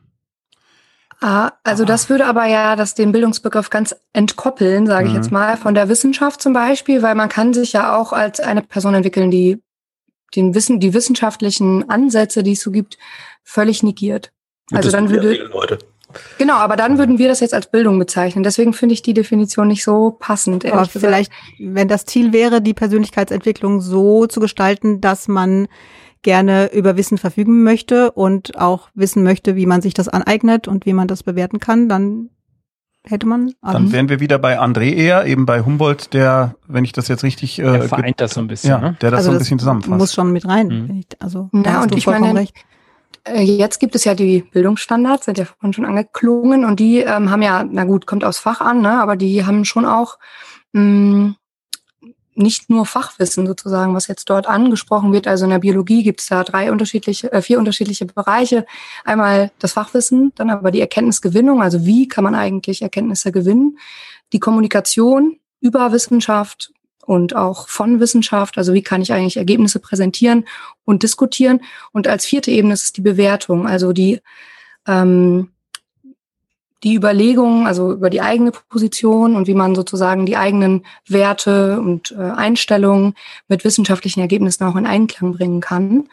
[1.19, 5.09] Ah, also das würde aber ja das den Bildungsbegriff ganz entkoppeln, sage mhm.
[5.09, 8.39] ich jetzt mal, von der Wissenschaft zum Beispiel, weil man kann sich ja auch als
[8.39, 9.62] eine Person entwickeln, die
[10.36, 12.97] den Wissen, die wissenschaftlichen Ansätze, die es so gibt,
[13.43, 14.31] völlig negiert.
[14.71, 15.50] Also dann würde
[16.38, 18.43] Genau, aber dann würden wir das jetzt als Bildung bezeichnen.
[18.43, 20.65] Deswegen finde ich die Definition nicht so passend.
[20.65, 25.67] Aber vielleicht, wenn das Ziel wäre, die Persönlichkeitsentwicklung so zu gestalten, dass man
[26.27, 30.86] gerne über Wissen verfügen möchte und auch wissen möchte, wie man sich das aneignet und
[30.86, 32.32] wie man das bewerten kann, dann
[33.06, 33.54] hätte man.
[33.62, 37.23] Dann wären wir wieder bei André eher, eben bei Humboldt, der, wenn ich das jetzt
[37.23, 38.97] richtig, äh, der vereint das so ein bisschen, ja, ne?
[38.99, 39.97] der das also so ein bisschen zusammenfasst.
[39.97, 40.67] Muss schon mit rein.
[40.67, 41.04] Mhm.
[41.19, 42.54] Also da ja, und ich meine, recht.
[43.23, 47.32] Äh, jetzt gibt es ja die Bildungsstandards, sind ja vorhin schon angeklungen und die ähm,
[47.32, 50.17] haben ja, na gut, kommt aus Fach an, ne, aber die haben schon auch
[50.73, 51.36] mh, mm,
[52.38, 55.28] nicht nur Fachwissen sozusagen, was jetzt dort angesprochen wird.
[55.28, 58.65] Also in der Biologie gibt es da drei unterschiedliche, äh, vier unterschiedliche Bereiche.
[59.04, 63.78] Einmal das Fachwissen, dann aber die Erkenntnisgewinnung, also wie kann man eigentlich Erkenntnisse gewinnen,
[64.34, 66.71] die Kommunikation über Wissenschaft
[67.06, 70.45] und auch von Wissenschaft, also wie kann ich eigentlich Ergebnisse präsentieren
[70.86, 71.62] und diskutieren.
[71.91, 74.19] Und als vierte Ebene ist es die Bewertung, also die,
[74.86, 75.50] ähm,
[76.88, 82.15] die Überlegung, also über die eigene Position und wie man sozusagen die eigenen Werte und
[82.17, 83.13] äh, Einstellungen
[83.50, 86.08] mit wissenschaftlichen Ergebnissen auch in Einklang bringen kann.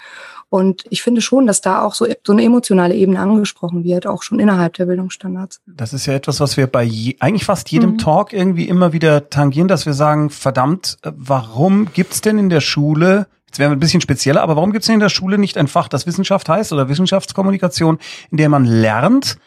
[0.51, 4.25] Und ich finde schon, dass da auch so, so eine emotionale Ebene angesprochen wird, auch
[4.25, 5.61] schon innerhalb der Bildungsstandards.
[5.67, 7.99] Das ist ja etwas, was wir bei je, eigentlich fast jedem mhm.
[7.99, 12.61] Talk irgendwie immer wieder tangieren, dass wir sagen, verdammt, äh, warum gibt's denn in der
[12.61, 15.57] Schule Jetzt wären wir ein bisschen spezieller, aber warum gibt's denn in der Schule nicht
[15.57, 18.01] ein Fach, das Wissenschaft heißt oder Wissenschaftskommunikation,
[18.33, 19.39] in der man lernt,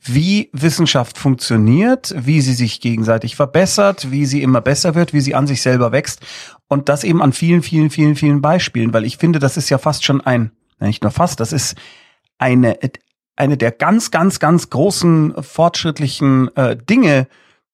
[0.00, 5.34] wie Wissenschaft funktioniert, wie sie sich gegenseitig verbessert, wie sie immer besser wird, wie sie
[5.34, 6.20] an sich selber wächst
[6.68, 9.78] und das eben an vielen, vielen, vielen, vielen Beispielen, weil ich finde, das ist ja
[9.78, 11.76] fast schon ein, nicht nur fast, das ist
[12.38, 12.78] eine,
[13.36, 17.26] eine der ganz, ganz, ganz großen fortschrittlichen äh, Dinge,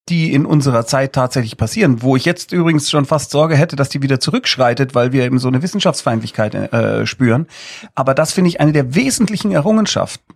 [0.08, 3.88] die in unserer Zeit tatsächlich passieren, wo ich jetzt übrigens schon fast Sorge hätte, dass
[3.88, 7.46] die wieder zurückschreitet, weil wir eben so eine Wissenschaftsfeindlichkeit äh, spüren.
[7.94, 10.34] Aber das finde ich eine der wesentlichen Errungenschaften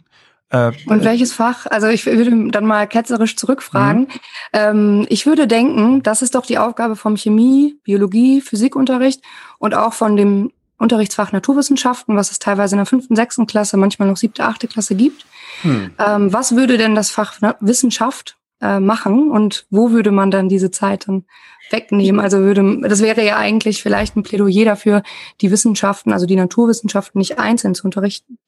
[0.50, 1.66] äh, und welches Fach?
[1.66, 4.02] Also ich würde dann mal ketzerisch zurückfragen.
[4.02, 4.08] Mhm.
[4.52, 9.22] Ähm, ich würde denken, das ist doch die Aufgabe vom Chemie, Biologie, Physikunterricht
[9.58, 14.08] und auch von dem Unterrichtsfach Naturwissenschaften, was es teilweise in der fünften, sechsten Klasse, manchmal
[14.08, 15.26] noch siebte, achte Klasse gibt.
[15.62, 15.90] Hm.
[15.98, 20.70] Ähm, was würde denn das Fach Wissenschaft äh, machen und wo würde man dann diese
[20.70, 21.24] Zeit dann
[21.70, 22.20] wegnehmen?
[22.20, 25.02] Also würde, das wäre ja eigentlich vielleicht ein Plädoyer dafür,
[25.40, 28.38] die Wissenschaften, also die Naturwissenschaften nicht einzeln zu unterrichten.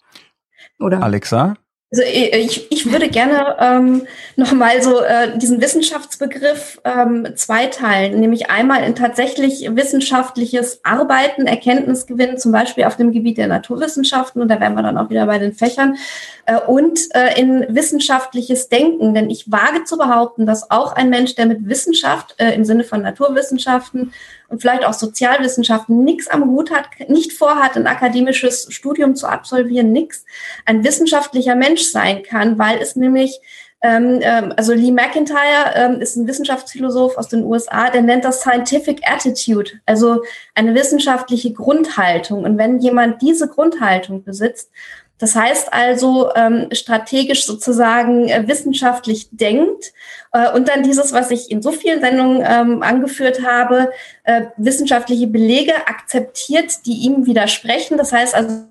[0.78, 1.02] Oder?
[1.02, 1.56] Alexa?
[1.92, 8.48] Also äh, ich, ich würde gerne ähm, nochmal so äh, diesen Wissenschaftsbegriff ähm, zweiteilen, nämlich
[8.48, 14.60] einmal in tatsächlich wissenschaftliches Arbeiten, Erkenntnisgewinn, zum Beispiel auf dem Gebiet der Naturwissenschaften, und da
[14.60, 15.96] wären wir dann auch wieder bei den Fächern,
[16.46, 19.12] äh, und äh, in wissenschaftliches Denken.
[19.12, 22.84] Denn ich wage zu behaupten, dass auch ein Mensch, der mit Wissenschaft äh, im Sinne
[22.84, 24.12] von Naturwissenschaften
[24.50, 29.92] und vielleicht auch Sozialwissenschaften nichts am Hut hat, nicht vorhat, ein akademisches Studium zu absolvieren,
[29.92, 30.26] nichts,
[30.66, 33.40] ein wissenschaftlicher Mensch sein kann, weil es nämlich
[33.82, 38.42] Ähm, ähm, also Lee McIntyre ähm, ist ein Wissenschaftsphilosoph aus den USA, der nennt das
[38.42, 40.22] Scientific Attitude, also
[40.54, 42.44] eine wissenschaftliche Grundhaltung.
[42.44, 44.70] Und wenn jemand diese Grundhaltung besitzt,
[45.20, 49.92] das heißt also ähm, strategisch sozusagen äh, wissenschaftlich denkt
[50.32, 53.92] äh, und dann dieses, was ich in so vielen Sendungen ähm, angeführt habe,
[54.24, 57.98] äh, wissenschaftliche Belege akzeptiert, die ihm widersprechen.
[57.98, 58.64] Das heißt also,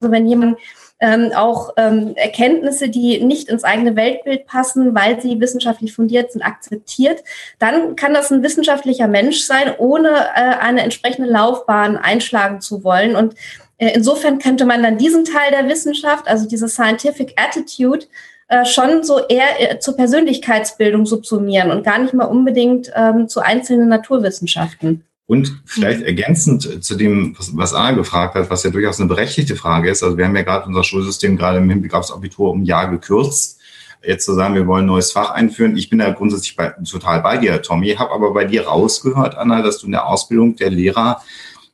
[0.00, 0.58] wenn jemand
[0.98, 6.42] ähm, auch ähm, Erkenntnisse, die nicht ins eigene Weltbild passen, weil sie wissenschaftlich fundiert sind,
[6.42, 7.22] akzeptiert,
[7.58, 13.14] dann kann das ein wissenschaftlicher Mensch sein, ohne äh, eine entsprechende Laufbahn einschlagen zu wollen.
[13.14, 13.34] Und
[13.78, 18.06] insofern könnte man dann diesen Teil der Wissenschaft, also diese Scientific Attitude,
[18.48, 23.40] äh, schon so eher äh, zur Persönlichkeitsbildung subsumieren und gar nicht mal unbedingt ähm, zu
[23.40, 25.02] einzelnen Naturwissenschaften.
[25.26, 29.90] Und vielleicht ergänzend zu dem, was Anna gefragt hat, was ja durchaus eine berechtigte Frage
[29.90, 30.04] ist.
[30.04, 32.88] Also wir haben ja gerade unser Schulsystem gerade im Hinblick aufs Abitur um ein Jahr
[32.88, 33.58] gekürzt.
[34.04, 35.76] Jetzt zu sagen, wir wollen ein neues Fach einführen.
[35.76, 37.96] Ich bin da grundsätzlich bei, total bei dir, Tommy.
[37.96, 41.20] Habe aber bei dir rausgehört, Anna, dass du in der Ausbildung der Lehrer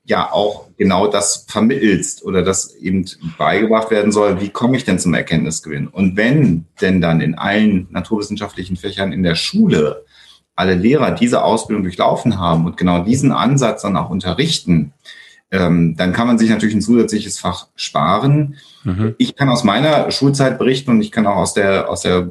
[0.04, 3.04] ja auch genau das vermittelst oder das eben
[3.38, 5.86] beigebracht werden soll, wie komme ich denn zum Erkenntnisgewinn?
[5.86, 10.04] Und wenn denn dann in allen naturwissenschaftlichen Fächern in der Schule
[10.54, 14.92] alle Lehrer diese Ausbildung durchlaufen haben und genau diesen Ansatz dann auch unterrichten,
[15.52, 18.56] ähm, dann kann man sich natürlich ein zusätzliches Fach sparen.
[18.84, 19.14] Mhm.
[19.18, 22.30] Ich kann aus meiner Schulzeit berichten und ich kann auch aus der, aus der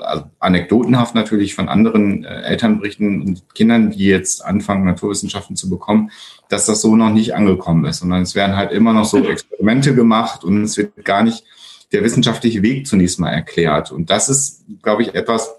[0.00, 5.70] also anekdotenhaft natürlich von anderen äh, Eltern berichten und Kindern, die jetzt anfangen, Naturwissenschaften zu
[5.70, 6.10] bekommen,
[6.50, 9.94] dass das so noch nicht angekommen ist, sondern es werden halt immer noch so Experimente
[9.94, 11.44] gemacht und es wird gar nicht
[11.92, 13.92] der wissenschaftliche Weg zunächst mal erklärt.
[13.92, 15.54] Und das ist, glaube ich, etwas,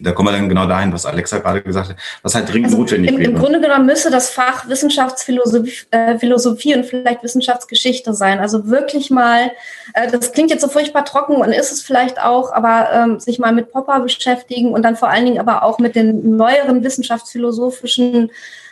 [0.00, 2.78] da kommen wir dann genau dahin, was Alexa gerade gesagt hat, was halt dringend also
[2.78, 3.30] notwendig im, wäre.
[3.30, 8.40] Im Grunde genommen müsste das Fach Wissenschaftsphilosophie äh, Philosophie und vielleicht Wissenschaftsgeschichte sein.
[8.40, 9.50] Also wirklich mal,
[9.94, 13.38] äh, das klingt jetzt so furchtbar trocken und ist es vielleicht auch, aber ähm, sich
[13.38, 18.30] mal mit Popper beschäftigen und dann vor allen Dingen aber auch mit den neueren wissenschaftsphilosophischen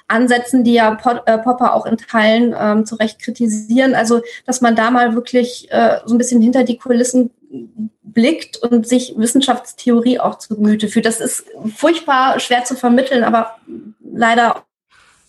[0.08, 3.94] Ansätzen, die ja äh, Popper auch in Teilen ähm, zu Recht kritisieren.
[3.94, 7.30] Also, dass man da mal wirklich äh, so ein bisschen hinter die Kulissen
[8.02, 11.06] blickt und sich Wissenschaftstheorie auch zu Gemüte führt.
[11.06, 13.58] Das ist furchtbar schwer zu vermitteln, aber
[14.00, 14.64] leider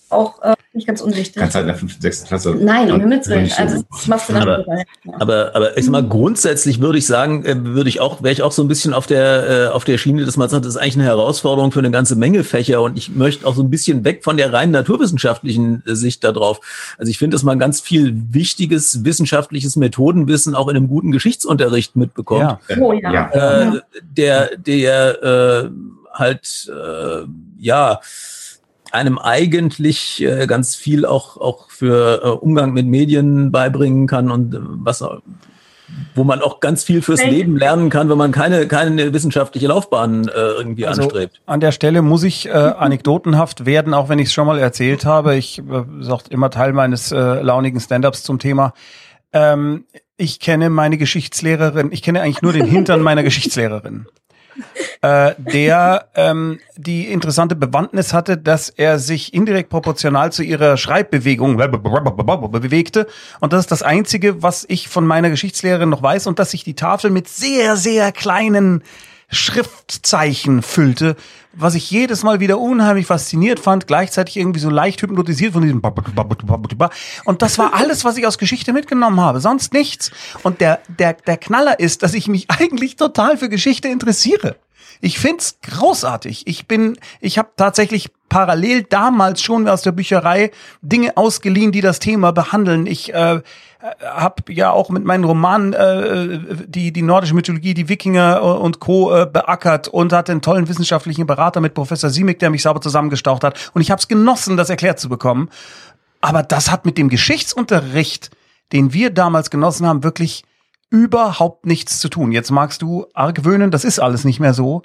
[0.09, 1.35] auch äh, nicht ganz unwichtig.
[1.35, 2.55] Kannst halt in der fünften, sechsten Klasse.
[2.59, 3.51] Nein, um Himmels Willen.
[3.57, 4.83] Also das machst du dann aber, ja.
[5.19, 8.41] aber, aber ich sag mal, grundsätzlich würde ich sagen, äh, würde ich auch, wäre ich
[8.41, 10.81] auch so ein bisschen auf der, äh, auf der Schiene, dass man sagt, das ist
[10.81, 14.03] eigentlich eine Herausforderung für eine ganze Menge Fächer und ich möchte auch so ein bisschen
[14.03, 16.59] weg von der rein naturwissenschaftlichen äh, Sicht darauf.
[16.97, 21.95] Also ich finde, dass man ganz viel wichtiges wissenschaftliches Methodenwissen auch in einem guten Geschichtsunterricht
[21.95, 22.41] mitbekommt.
[22.41, 22.77] Ja.
[22.79, 23.29] Oh, ja.
[23.31, 25.69] Äh, der, der äh,
[26.13, 27.25] halt, äh,
[27.57, 27.99] ja,
[28.91, 34.53] einem eigentlich äh, ganz viel auch, auch für äh, Umgang mit Medien beibringen kann und
[34.53, 35.03] äh, was
[36.15, 40.27] wo man auch ganz viel fürs Leben lernen kann, wenn man keine, keine wissenschaftliche Laufbahn
[40.27, 41.41] äh, irgendwie also anstrebt.
[41.45, 45.05] An der Stelle muss ich äh, anekdotenhaft werden, auch wenn ich es schon mal erzählt
[45.05, 45.35] habe.
[45.35, 45.63] Ich äh,
[46.01, 48.73] sage immer Teil meines äh, launigen Stand-ups zum Thema.
[49.33, 49.85] Ähm,
[50.17, 54.05] ich kenne meine Geschichtslehrerin, ich kenne eigentlich nur den Hintern meiner Geschichtslehrerin
[55.01, 61.57] äh, der ähm, die interessante Bewandtnis hatte, dass er sich indirekt proportional zu ihrer Schreibbewegung
[62.51, 63.07] bewegte.
[63.39, 66.63] Und das ist das Einzige, was ich von meiner Geschichtslehrerin noch weiß und dass sich
[66.63, 68.83] die Tafel mit sehr, sehr kleinen
[69.31, 71.15] Schriftzeichen füllte,
[71.59, 75.81] was ich jedes Mal wieder unheimlich fasziniert fand, gleichzeitig irgendwie so leicht hypnotisiert von diesem
[77.25, 80.11] und das war alles, was ich aus Geschichte mitgenommen habe, sonst nichts.
[80.43, 84.55] Und der der der Knaller ist, dass ich mich eigentlich total für Geschichte interessiere.
[85.01, 86.45] Ich find's großartig.
[86.45, 91.99] Ich bin, ich habe tatsächlich parallel damals schon aus der Bücherei Dinge ausgeliehen, die das
[91.99, 92.85] Thema behandeln.
[92.85, 93.41] Ich äh,
[93.81, 99.15] habe ja auch mit meinen Romanen äh, die die nordische Mythologie, die Wikinger und Co.
[99.15, 103.43] Äh, beackert und hatte einen tollen wissenschaftlichen Berater mit Professor Simic, der mich sauber zusammengestaucht
[103.43, 103.71] hat.
[103.73, 105.49] Und ich habe es genossen, das erklärt zu bekommen.
[106.19, 108.31] Aber das hat mit dem Geschichtsunterricht,
[108.73, 110.43] den wir damals genossen haben, wirklich
[110.89, 112.31] überhaupt nichts zu tun.
[112.33, 114.81] Jetzt magst du argwöhnen, das ist alles nicht mehr so.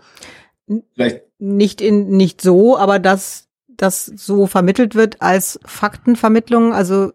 [0.94, 1.22] Vielleicht.
[1.40, 6.72] Nicht in, nicht so, aber dass das so vermittelt wird als Faktenvermittlung.
[6.72, 7.12] Also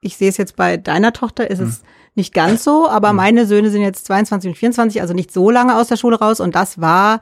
[0.00, 1.68] ich sehe es jetzt bei deiner Tochter, ist hm.
[1.68, 1.82] es
[2.14, 3.16] nicht ganz so, aber hm.
[3.16, 6.40] meine Söhne sind jetzt 22 und 24, also nicht so lange aus der Schule raus
[6.40, 7.20] und das war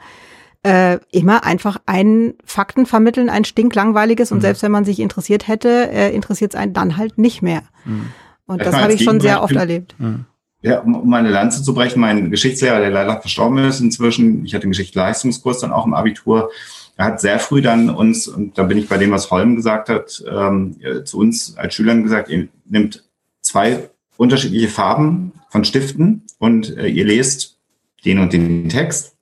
[0.62, 4.42] äh, immer einfach ein Faktenvermitteln, ein stinklangweiliges und hm.
[4.42, 7.62] selbst wenn man sich interessiert hätte, äh, interessiert es einen dann halt nicht mehr.
[7.84, 8.06] Hm.
[8.46, 9.94] Und das habe ich schon sehr oft erlebt.
[9.98, 10.24] Hm.
[10.60, 14.64] Ja, um meine Lanze zu brechen, mein Geschichtslehrer, der leider verstorben ist inzwischen, ich hatte
[14.64, 16.50] einen Geschichtsleistungskurs dann auch im Abitur,
[16.98, 19.88] er hat sehr früh dann uns, und da bin ich bei dem, was Holm gesagt
[19.88, 23.04] hat, ähm, äh, zu uns als Schülern gesagt, ihr nehmt
[23.40, 27.56] zwei unterschiedliche Farben von Stiften und äh, ihr lest
[28.04, 29.14] den und den Text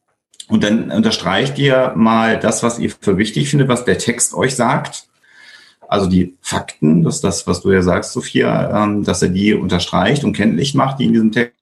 [0.49, 4.57] Und dann unterstreicht ihr mal das, was ihr für wichtig findet, was der Text euch
[4.57, 5.09] sagt.
[5.87, 9.53] Also die Fakten, das ist das, was du ja sagst, Sophia, ähm, dass er die
[9.53, 11.53] unterstreicht und kenntlich macht, die in diesem Text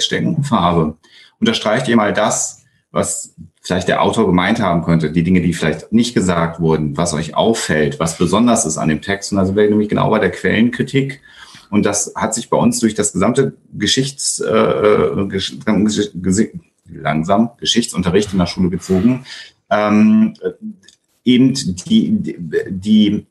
[0.00, 0.44] stecken.
[0.44, 0.98] Farbe.
[1.40, 3.34] Unterstreicht ihr mal das, was
[3.68, 7.36] vielleicht der Autor gemeint haben könnte, die Dinge, die vielleicht nicht gesagt wurden, was euch
[7.36, 9.30] auffällt, was besonders ist an dem Text.
[9.30, 11.20] Und also wäre nämlich genau bei der Quellenkritik.
[11.68, 15.58] Und das hat sich bei uns durch das gesamte Geschichts, äh, Gesch
[16.90, 19.26] langsam Geschichtsunterricht in der Schule gezogen.
[19.68, 20.32] Ähm,
[21.22, 22.36] eben die, die,
[22.70, 23.26] die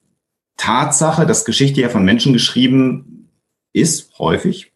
[0.55, 3.31] Tatsache, dass Geschichte ja von Menschen geschrieben
[3.73, 4.71] ist, häufig,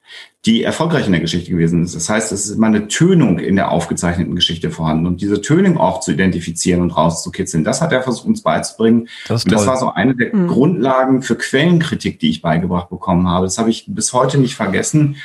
[0.45, 1.95] die erfolgreich in der Geschichte gewesen ist.
[1.95, 5.05] Das heißt, es ist immer eine Tönung in der aufgezeichneten Geschichte vorhanden.
[5.05, 9.07] Und diese Tönung auch zu identifizieren und rauszukitzeln, das hat er versucht, uns beizubringen.
[9.27, 10.47] Das und das war so eine der mhm.
[10.47, 13.45] Grundlagen für Quellenkritik, die ich beigebracht bekommen habe.
[13.45, 15.17] Das habe ich bis heute nicht vergessen.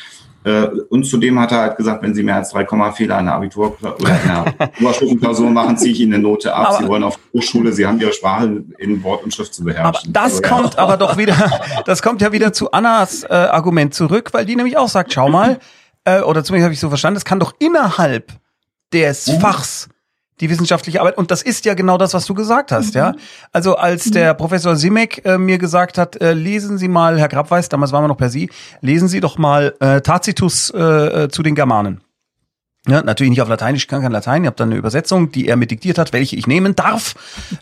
[0.47, 3.35] Äh, und zudem hat er halt gesagt, wenn Sie mehr als 3, Fehler in der
[3.35, 6.69] Abitur oder in der Oberstufenklausur machen, ziehe ich Ihnen eine Note ab.
[6.69, 9.85] Aber Sie wollen auf Hochschule, Sie haben Ihre Sprache in Wort und Schrift zu beherrschen.
[9.87, 10.81] Aber das also, kommt ja.
[10.81, 11.35] aber doch wieder,
[11.85, 15.29] das kommt ja wieder zu Annas äh, Argument zurück, weil die nämlich auch sagt, schau
[15.29, 15.59] mal,
[16.05, 18.33] äh, oder zumindest habe ich so verstanden, es kann doch innerhalb
[18.93, 19.41] des mhm.
[19.41, 19.89] Fachs
[20.40, 21.16] die wissenschaftliche Arbeit.
[21.16, 23.01] Und das ist ja genau das, was du gesagt hast, mhm.
[23.01, 23.14] ja.
[23.53, 24.12] Also als mhm.
[24.12, 28.05] der Professor Simek äh, mir gesagt hat, äh, lesen Sie mal, Herr Grabweis, damals waren
[28.05, 32.01] wir noch per Sie, lesen Sie doch mal äh, Tacitus äh, äh zu den Germanen.
[32.88, 35.49] Ja, natürlich nicht auf Latein, ich kann kein Latein, ich habe dann eine Übersetzung, die
[35.49, 37.14] er mir diktiert hat, welche ich nehmen darf.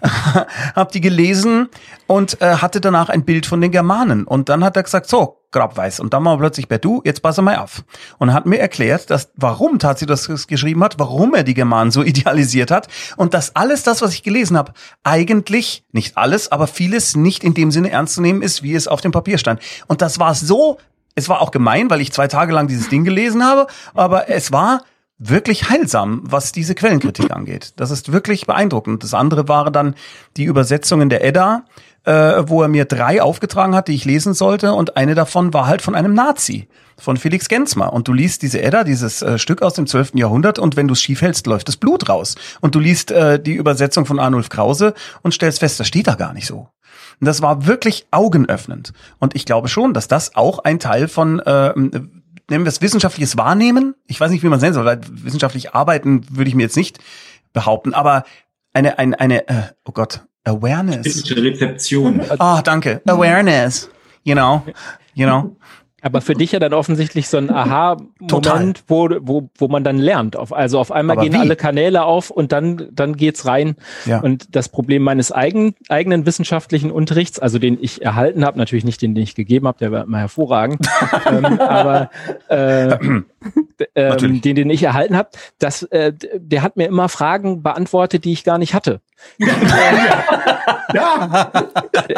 [0.75, 1.69] hab die gelesen
[2.07, 4.25] und äh, hatte danach ein Bild von den Germanen.
[4.25, 6.01] Und dann hat er gesagt, so, Grabweiß.
[6.01, 7.85] Und dann war plötzlich bei jetzt pass mal auf.
[8.19, 12.03] Und hat mir erklärt, dass warum Tacitus das geschrieben hat, warum er die Germanen so
[12.05, 17.17] idealisiert hat und dass alles das, was ich gelesen habe, eigentlich, nicht alles, aber vieles
[17.17, 19.61] nicht in dem Sinne ernst zu nehmen ist, wie es auf dem Papier stand.
[19.87, 20.79] Und das war so,
[21.15, 24.53] es war auch gemein, weil ich zwei Tage lang dieses Ding gelesen habe, aber es
[24.53, 24.83] war
[25.19, 27.75] wirklich heilsam, was diese Quellenkritik angeht.
[27.77, 29.03] Das ist wirklich beeindruckend.
[29.05, 29.95] Das andere waren dann
[30.37, 31.65] die Übersetzungen der Edda,
[32.05, 35.67] äh, wo er mir drei aufgetragen hat, die ich lesen sollte, und eine davon war
[35.67, 37.93] halt von einem Nazi, von Felix Gensmer.
[37.93, 40.13] Und du liest diese Edda, dieses äh, Stück aus dem 12.
[40.15, 42.35] Jahrhundert, und wenn du es schief hältst, läuft das Blut raus.
[42.61, 46.15] Und du liest äh, die Übersetzung von Arnulf Krause und stellst fest, das steht da
[46.15, 46.69] gar nicht so.
[47.21, 48.93] Und das war wirklich augenöffnend.
[49.19, 51.73] Und ich glaube schon, dass das auch ein Teil von äh,
[52.51, 53.95] nennen wir es wissenschaftliches Wahrnehmen.
[54.07, 56.77] Ich weiß nicht, wie man es nennen soll, weil wissenschaftlich arbeiten würde ich mir jetzt
[56.77, 56.99] nicht
[57.53, 58.25] behaupten, aber
[58.73, 61.31] eine, eine, eine, äh, oh Gott, Awareness.
[61.31, 62.21] Rezeption.
[62.39, 63.01] Ah, oh, danke.
[63.07, 63.89] Awareness.
[64.25, 64.63] You know,
[65.15, 65.57] you know.
[66.05, 70.37] Aber für dich ja dann offensichtlich so ein Aha-Moment, wo, wo, wo man dann lernt.
[70.37, 71.39] Auf, also auf einmal Aber gehen wie?
[71.39, 73.77] alle Kanäle auf und dann, dann geht's rein.
[74.05, 74.21] Ja.
[74.21, 79.01] Und das Problem meines eigen, eigenen wissenschaftlichen Unterrichts, also den ich erhalten habe, natürlich nicht
[79.01, 80.87] den, den ich gegeben habe, der war immer hervorragend,
[81.27, 82.11] ähm, aber
[82.49, 82.99] äh,
[83.95, 88.33] ähm, den, den ich erhalten habe, das, äh, der hat mir immer Fragen beantwortet, die
[88.33, 89.01] ich gar nicht hatte.
[90.95, 91.51] Ja.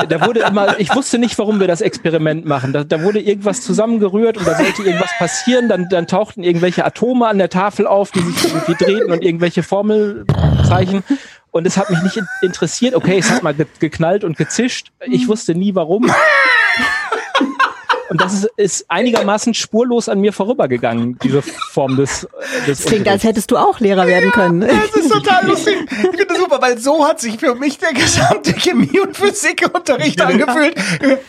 [0.09, 2.73] Da wurde immer, ich wusste nicht, warum wir das Experiment machen.
[2.73, 5.69] Da, da wurde irgendwas zusammengerührt und da sollte irgendwas passieren.
[5.69, 9.63] Dann, dann tauchten irgendwelche Atome an der Tafel auf, die sich irgendwie drehten und irgendwelche
[9.63, 11.03] Formelzeichen.
[11.51, 12.95] Und es hat mich nicht interessiert.
[12.95, 14.93] Okay, es hat mal geknallt und gezischt.
[15.07, 16.11] Ich wusste nie warum.
[18.09, 22.29] Und das ist, ist einigermaßen spurlos an mir vorübergegangen, diese Form des,
[22.67, 24.63] des Das klingt, als hättest du auch Lehrer werden können.
[24.63, 25.77] Ja, das ist total lustig.
[25.91, 30.21] Ich finde das super, weil so hat sich für mich der gesamte Chemie- und Physikunterricht
[30.21, 30.75] angefühlt.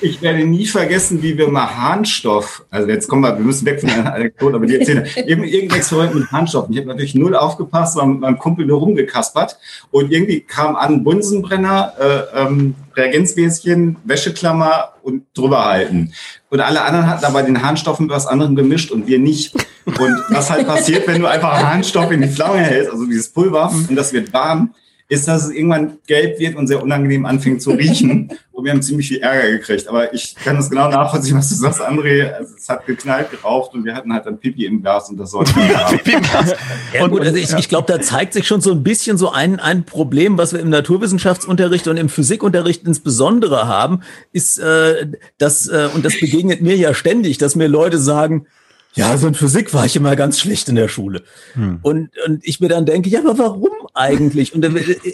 [0.01, 3.81] Ich werde nie vergessen, wie wir mal Harnstoff, also jetzt kommen wir, wir müssen weg
[3.81, 6.67] von einer Anekdote, aber die erzählen, irgendein Experiment mit Harnstoff.
[6.69, 9.57] Ich habe natürlich null aufgepasst, war mit meinem Kumpel nur rumgekaspert
[9.91, 16.11] und irgendwie kam an Bunsenbrenner, äh, ähm, Reagenzgläschen, Wäscheklammer und drüber halten.
[16.49, 19.55] Und alle anderen hatten aber den Harnstoff mit was anderem gemischt und wir nicht.
[19.85, 23.71] Und was halt passiert, wenn du einfach Harnstoff in die Flamme hältst, also dieses Pulver,
[23.71, 24.73] und das wird warm,
[25.09, 28.31] ist, dass es irgendwann gelb wird und sehr unangenehm anfängt zu riechen.
[28.57, 29.87] Und wir haben ziemlich viel Ärger gekriegt.
[29.87, 32.31] Aber ich kann das genau nachvollziehen, was du sagst, André.
[32.31, 35.29] Also es hat geknallt, geraucht und wir hatten halt ein Pipi im Glas und das
[35.29, 35.53] sollte
[35.91, 36.55] Pipi im Glas.
[36.91, 39.59] Ja, gut, also ich, ich glaube, da zeigt sich schon so ein bisschen so ein,
[39.59, 45.05] ein Problem, was wir im Naturwissenschaftsunterricht und im Physikunterricht insbesondere haben, ist, äh,
[45.37, 48.47] dass, äh, und das begegnet mir ja ständig, dass mir Leute sagen,
[48.97, 51.21] ja, so in Physik war ich immer ganz schlecht in der Schule.
[51.53, 51.79] Hm.
[51.83, 54.55] Und, und ich mir dann denke, ja, aber warum eigentlich?
[54.55, 54.65] Und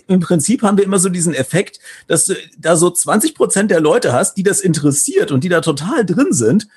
[0.07, 3.81] im Prinzip haben wir immer so diesen Effekt, dass du da so 20 Prozent der
[3.81, 6.67] Leute hast, die das interessiert und die da total drin sind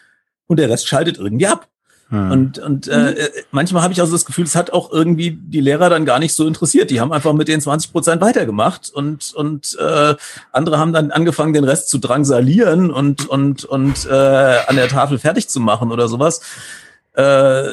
[0.48, 1.68] und der Rest schaltet irgendwie ab.
[2.08, 2.30] Hm.
[2.30, 3.16] Und, und äh, mhm.
[3.52, 6.34] manchmal habe ich also das Gefühl, es hat auch irgendwie die Lehrer dann gar nicht
[6.34, 6.90] so interessiert.
[6.90, 10.14] Die haben einfach mit den 20 Prozent weitergemacht und, und äh,
[10.50, 15.18] andere haben dann angefangen, den Rest zu drangsalieren und, und, und äh, an der Tafel
[15.18, 16.40] fertig zu machen oder sowas.
[17.16, 17.64] Äh,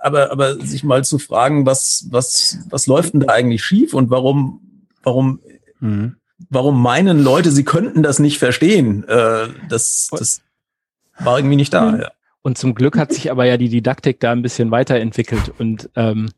[0.00, 4.10] aber, aber sich mal zu fragen, was, was, was läuft denn da eigentlich schief und
[4.10, 4.60] warum,
[5.02, 5.40] warum,
[5.80, 6.16] mhm.
[6.50, 9.04] warum meinen Leute, sie könnten das nicht verstehen?
[9.08, 10.42] Äh, das, das
[11.18, 11.96] war irgendwie nicht da.
[11.96, 12.10] Ja.
[12.42, 15.52] Und zum Glück hat sich aber ja die Didaktik da ein bisschen weiterentwickelt.
[15.58, 16.30] Und ähm,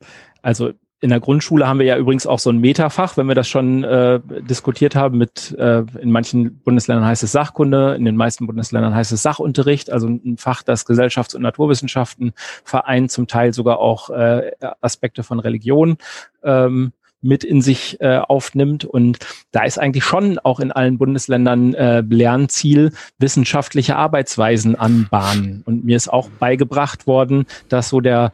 [0.43, 0.73] also
[1.05, 3.85] in der Grundschule haben wir ja übrigens auch so ein Metafach, wenn wir das schon
[3.85, 5.19] äh, diskutiert haben.
[5.19, 9.91] Mit äh, in manchen Bundesländern heißt es Sachkunde, in den meisten Bundesländern heißt es Sachunterricht,
[9.91, 12.33] also ein Fach, das Gesellschafts- und Naturwissenschaften
[12.65, 15.99] vereint, zum Teil sogar auch äh, Aspekte von Religion.
[16.43, 16.93] Ähm,
[17.25, 18.85] mit in sich äh, aufnimmt.
[18.85, 19.19] Und
[19.51, 25.63] da ist eigentlich schon auch in allen Bundesländern äh, Lernziel wissenschaftliche Arbeitsweisen anbahnen.
[25.65, 28.33] Und mir ist auch beigebracht worden, dass so der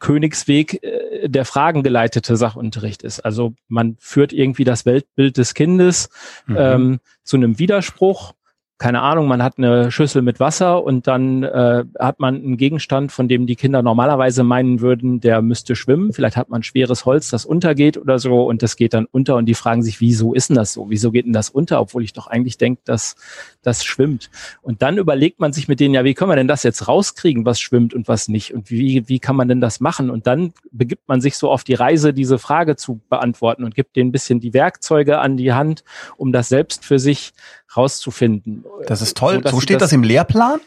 [0.00, 3.20] Königsweg äh, der fragengeleitete Sachunterricht ist.
[3.20, 6.08] Also man führt irgendwie das Weltbild des Kindes
[6.46, 6.56] mhm.
[6.58, 8.34] ähm, zu einem Widerspruch
[8.80, 13.12] keine Ahnung, man hat eine Schüssel mit Wasser und dann äh, hat man einen Gegenstand,
[13.12, 16.14] von dem die Kinder normalerweise meinen würden, der müsste schwimmen.
[16.14, 19.44] Vielleicht hat man schweres Holz, das untergeht oder so und das geht dann unter und
[19.44, 20.88] die fragen sich, wieso ist denn das so?
[20.88, 23.16] Wieso geht denn das unter, obwohl ich doch eigentlich denke, dass
[23.60, 24.30] das schwimmt.
[24.62, 27.44] Und dann überlegt man sich mit denen, ja, wie können wir denn das jetzt rauskriegen,
[27.44, 28.54] was schwimmt und was nicht?
[28.54, 30.08] Und wie, wie kann man denn das machen?
[30.08, 33.96] Und dann begibt man sich so auf die Reise, diese Frage zu beantworten und gibt
[33.96, 35.84] denen ein bisschen die Werkzeuge an die Hand,
[36.16, 37.34] um das selbst für sich
[37.76, 38.64] rauszufinden.
[38.86, 39.40] Das ist toll.
[39.44, 40.60] So, so steht das, das im Lehrplan?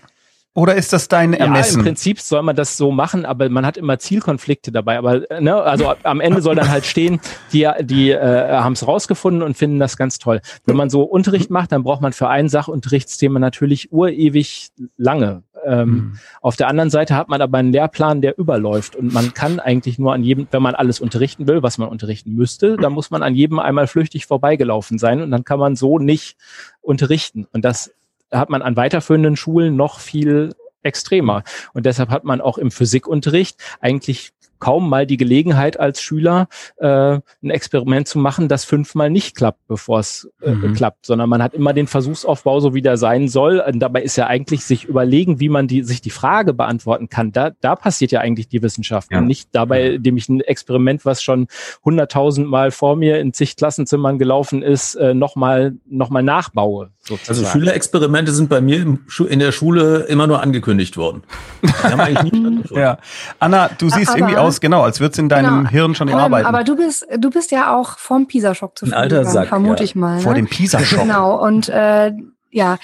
[0.55, 1.73] Oder ist das dein Ermessen?
[1.73, 4.99] Ja, im Prinzip soll man das so machen, aber man hat immer Zielkonflikte dabei.
[4.99, 7.19] Aber ne, also am Ende soll dann halt stehen,
[7.53, 10.41] die, die äh, haben es rausgefunden und finden das ganz toll.
[10.65, 15.41] Wenn man so Unterricht macht, dann braucht man für ein Sachunterrichtsthema natürlich urewig lange.
[15.65, 16.19] Ähm, mhm.
[16.41, 19.99] Auf der anderen Seite hat man aber einen Lehrplan, der überläuft und man kann eigentlich
[19.99, 23.23] nur an jedem, wenn man alles unterrichten will, was man unterrichten müsste, dann muss man
[23.23, 26.37] an jedem einmal flüchtig vorbeigelaufen sein und dann kann man so nicht
[26.81, 27.47] unterrichten.
[27.51, 27.93] Und das
[28.31, 31.43] hat man an weiterführenden Schulen noch viel extremer.
[31.73, 36.47] Und deshalb hat man auch im Physikunterricht eigentlich kaum mal die Gelegenheit als Schüler
[36.77, 40.73] äh, ein Experiment zu machen, das fünfmal nicht klappt, bevor es äh, mhm.
[40.73, 43.59] klappt, sondern man hat immer den Versuchsaufbau, so wie der sein soll.
[43.59, 47.33] Und dabei ist ja eigentlich sich überlegen, wie man die, sich die Frage beantworten kann.
[47.33, 49.17] Da, da passiert ja eigentlich die Wissenschaft ja.
[49.17, 51.47] und nicht dabei, indem ich ein Experiment, was schon
[51.83, 56.91] hunderttausend Mal vor mir in zig Klassenzimmern gelaufen ist, äh, nochmal noch mal nachbaue.
[57.05, 57.37] Sozusagen.
[57.37, 61.23] Also Schülerexperimente sind bei mir in der Schule immer nur angekündigt worden.
[61.61, 62.97] Die haben eigentlich nicht ja.
[63.39, 65.69] Anna, du siehst aber, irgendwie aus, genau, als würde es in deinem genau.
[65.69, 66.47] Hirn schon arbeiten.
[66.47, 69.83] Aber du bist, du bist ja auch vom PISA-Schock zu Ein Sack, vermute ja.
[69.83, 70.15] ich mal.
[70.15, 70.21] Ne?
[70.21, 71.01] Vor dem PISA-Schock.
[71.01, 72.13] Genau, und äh,
[72.51, 72.77] ja,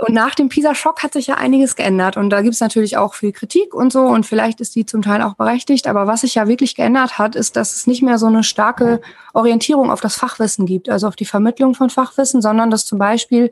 [0.00, 2.16] und nach dem PISA-Schock hat sich ja einiges geändert.
[2.16, 4.00] Und da gibt es natürlich auch viel Kritik und so.
[4.00, 5.86] Und vielleicht ist die zum Teil auch berechtigt.
[5.86, 9.02] Aber was sich ja wirklich geändert hat, ist, dass es nicht mehr so eine starke
[9.34, 13.50] Orientierung auf das Fachwissen gibt, also auf die Vermittlung von Fachwissen, sondern dass zum Beispiel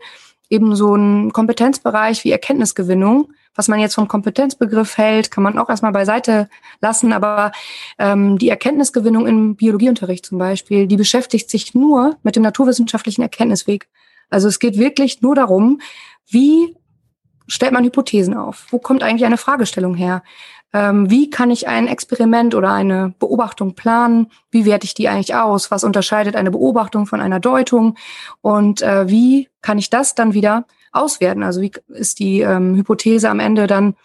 [0.48, 5.68] eben so ein Kompetenzbereich wie Erkenntnisgewinnung, was man jetzt vom Kompetenzbegriff hält, kann man auch
[5.68, 6.48] erstmal beiseite
[6.80, 7.12] lassen.
[7.12, 7.52] Aber
[7.98, 13.88] ähm, die Erkenntnisgewinnung im Biologieunterricht zum Beispiel, die beschäftigt sich nur mit dem naturwissenschaftlichen Erkenntnisweg.
[14.30, 15.80] Also es geht wirklich nur darum,
[16.30, 16.76] wie
[17.46, 18.66] stellt man Hypothesen auf?
[18.70, 20.22] Wo kommt eigentlich eine Fragestellung her?
[20.72, 24.28] Ähm, wie kann ich ein Experiment oder eine Beobachtung planen?
[24.50, 25.70] Wie werte ich die eigentlich aus?
[25.70, 27.96] Was unterscheidet eine Beobachtung von einer Deutung?
[28.40, 31.42] Und äh, wie kann ich das dann wieder auswerten?
[31.42, 33.96] Also wie ist die ähm, Hypothese am Ende dann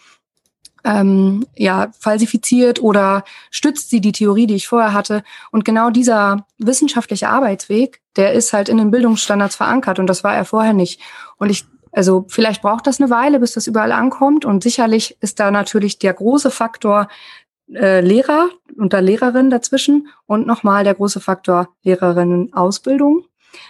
[0.83, 5.23] ähm, ja falsifiziert oder stützt sie die Theorie, die ich vorher hatte?
[5.51, 10.35] Und genau dieser wissenschaftliche Arbeitsweg, der ist halt in den Bildungsstandards verankert und das war
[10.35, 10.99] er vorher nicht.
[11.37, 14.45] Und ich also vielleicht braucht das eine Weile, bis das überall ankommt.
[14.45, 17.07] Und sicherlich ist da natürlich der große Faktor
[17.73, 23.25] äh, Lehrer und der Lehrerin dazwischen und nochmal der große Faktor Lehrerinnen-Ausbildung.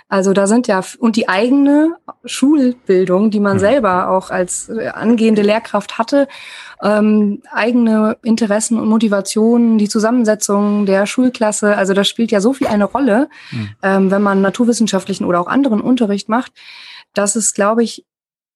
[0.09, 3.59] Also da sind ja und die eigene Schulbildung, die man mhm.
[3.59, 6.27] selber auch als äh, angehende Lehrkraft hatte,
[6.81, 11.77] ähm, eigene Interessen und Motivationen, die Zusammensetzung der Schulklasse.
[11.77, 13.69] Also das spielt ja so viel eine Rolle, mhm.
[13.83, 16.53] ähm, wenn man naturwissenschaftlichen oder auch anderen Unterricht macht,
[17.13, 18.05] dass es, glaube ich,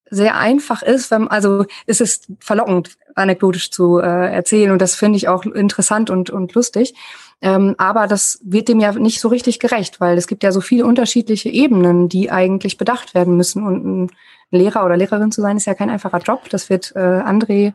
[0.09, 5.17] sehr einfach ist, wenn, also es ist verlockend, anekdotisch zu äh, erzählen und das finde
[5.17, 6.93] ich auch interessant und, und lustig.
[7.41, 10.61] Ähm, aber das wird dem ja nicht so richtig gerecht, weil es gibt ja so
[10.61, 13.65] viele unterschiedliche Ebenen, die eigentlich bedacht werden müssen.
[13.65, 14.11] Und ein
[14.51, 16.49] Lehrer oder Lehrerin zu sein, ist ja kein einfacher Job.
[16.49, 17.73] Das wird äh, André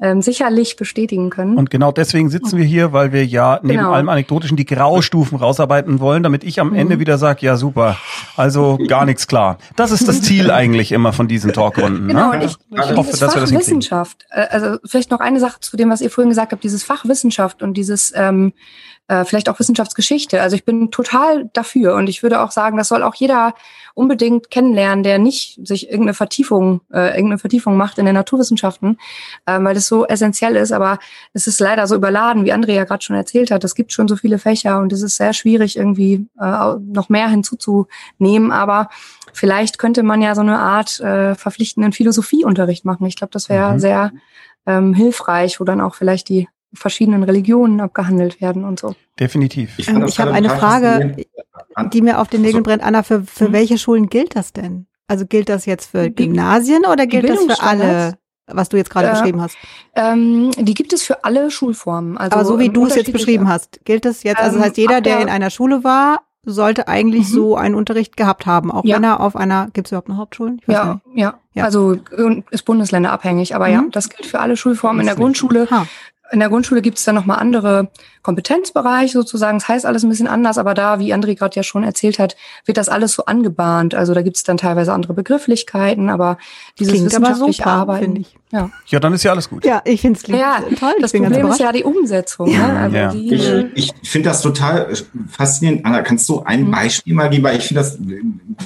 [0.00, 1.56] ähm, sicherlich bestätigen können.
[1.56, 3.92] Und genau deswegen sitzen wir hier, weil wir ja neben genau.
[3.92, 6.76] allem Anekdotischen die Graustufen rausarbeiten wollen, damit ich am mhm.
[6.76, 7.96] Ende wieder sage, ja super,
[8.36, 9.58] also gar nichts klar.
[9.76, 12.08] Das ist das Ziel eigentlich immer von diesen Talkrunden.
[12.08, 12.38] Genau, ne?
[12.38, 15.76] und ich, ich hoffe, dass wir das Wissenschaft, äh, also vielleicht noch eine Sache zu
[15.76, 18.52] dem, was ihr vorhin gesagt habt, dieses Fach Wissenschaft und dieses ähm,
[19.08, 20.40] äh, vielleicht auch Wissenschaftsgeschichte.
[20.40, 23.54] Also ich bin total dafür und ich würde auch sagen, das soll auch jeder
[23.94, 28.98] unbedingt kennenlernen, der nicht sich irgendeine Vertiefung, äh, irgendeine Vertiefung macht in den Naturwissenschaften,
[29.46, 30.72] äh, weil das so essentiell ist.
[30.72, 30.98] Aber
[31.32, 33.62] es ist leider so überladen, wie Andrea gerade schon erzählt hat.
[33.64, 37.28] Es gibt schon so viele Fächer und es ist sehr schwierig, irgendwie äh, noch mehr
[37.28, 38.50] hinzuzunehmen.
[38.50, 38.90] Aber
[39.32, 43.06] vielleicht könnte man ja so eine Art äh, verpflichtenden Philosophieunterricht machen.
[43.06, 43.78] Ich glaube, das wäre Mhm.
[43.78, 44.12] sehr
[44.66, 48.94] ähm, hilfreich, wo dann auch vielleicht die verschiedenen Religionen abgehandelt werden und so.
[49.18, 49.76] Definitiv.
[49.76, 51.16] fand Ähm, ich habe eine Frage.
[51.92, 52.68] Die mir auf den Nägeln So.
[52.70, 52.82] brennt.
[52.82, 53.52] Anna, für, für Mhm.
[53.52, 54.86] welche Schulen gilt das denn?
[55.06, 59.06] Also gilt das jetzt für Gymnasien oder gilt das für alle, was du jetzt gerade
[59.08, 59.12] Ja.
[59.14, 59.56] beschrieben hast?
[59.94, 62.16] Ähm, die gibt es für alle Schulformen.
[62.16, 64.38] Also Aber so wie ähm, du es jetzt beschrieben hast, gilt das jetzt?
[64.38, 67.32] Also Ähm, das heißt, jeder, der in einer Schule war, sollte eigentlich Mhm.
[67.34, 68.96] so einen Unterricht gehabt haben, auch Ja.
[68.96, 70.60] wenn er auf einer, gibt es überhaupt noch Hauptschulen?
[70.66, 71.64] Ja, ja, Ja.
[71.64, 71.96] Also
[72.50, 73.90] ist bundesländerabhängig, aber ja, Mhm.
[73.92, 75.00] das gilt für alle Schulformen.
[75.00, 75.14] In der.
[75.16, 75.86] Grundschule, Ha.
[76.34, 77.88] In der Grundschule gibt es dann nochmal andere
[78.22, 79.58] Kompetenzbereiche sozusagen.
[79.58, 82.36] Das heißt alles ein bisschen anders, aber da, wie André gerade ja schon erzählt hat,
[82.66, 83.94] wird das alles so angebahnt.
[83.94, 86.36] Also da gibt es dann teilweise andere Begrifflichkeiten, aber
[86.78, 88.16] dieses Klingt aber wissenschaftliche super, Arbeiten.
[88.16, 88.36] ich.
[88.52, 88.70] Ja.
[88.86, 89.64] Ja, dann ist ja alles gut.
[89.64, 90.94] Ja, ich finde es Ja, toll.
[91.00, 92.46] Das Problem ist ja die Umsetzung.
[92.48, 92.68] Ja.
[92.68, 92.78] Ne?
[92.78, 93.08] Also Ja.
[93.12, 93.34] die,
[93.74, 94.92] Ich, ich finde das total
[95.28, 95.84] faszinierend.
[95.84, 96.70] Anna, kannst du ein Mhm.
[96.70, 97.42] Beispiel mal geben?
[97.42, 97.98] Weil ich finde das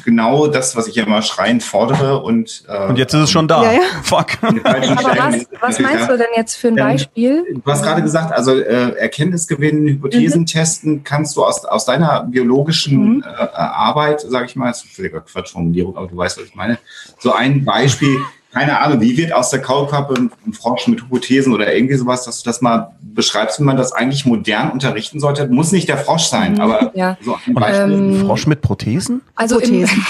[0.05, 2.23] genau das, was ich ja immer schreiend fordere.
[2.23, 3.63] Und, äh, Und jetzt ist es schon da.
[3.63, 3.81] Ja, ja.
[4.03, 4.27] Fuck.
[4.43, 7.45] aber was, was meinst du denn jetzt für ein Ähm, Beispiel?
[7.65, 12.25] Du hast gerade gesagt, also äh, Erkenntnis gewinnen, Hypothesen testen, kannst du aus, aus deiner
[12.25, 13.25] biologischen Mhm.
[13.25, 13.27] äh,
[13.57, 16.79] Arbeit, sage ich mal, das ist eine Quatschformulierung, aber du weißt, was ich meine,
[17.19, 18.19] so ein Beispiel,
[18.59, 20.15] keine Ahnung, wie wird aus der Kaulquappe
[20.47, 23.93] ein Frosch mit Hypothesen oder irgendwie sowas, dass du das mal beschreibst, wie man das
[23.93, 25.47] eigentlich modern unterrichten sollte.
[25.49, 27.17] Muss nicht der Frosch sein, Mhm, aber ja.
[27.21, 27.93] so ein Beispiel.
[27.93, 29.21] Ähm, Frosch mit Prothesen?
[29.37, 30.07] Also im, Hypothesen.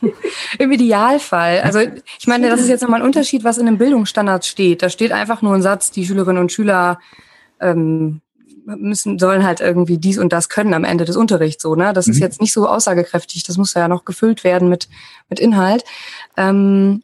[0.58, 1.60] im Idealfall.
[1.60, 1.80] Also
[2.18, 4.82] ich meine, das ist jetzt nochmal ein Unterschied, was in dem Bildungsstandard steht.
[4.82, 6.98] Da steht einfach nur ein Satz, die Schülerinnen und Schüler
[7.60, 8.22] ähm,
[8.64, 11.92] müssen, sollen halt irgendwie dies und das können am Ende des Unterrichts so, ne?
[11.92, 12.22] Das ist Mhm.
[12.22, 13.42] jetzt nicht so aussagekräftig.
[13.44, 14.88] Das muss ja noch gefüllt werden mit,
[15.28, 15.84] mit Inhalt.
[16.36, 17.02] Ähm,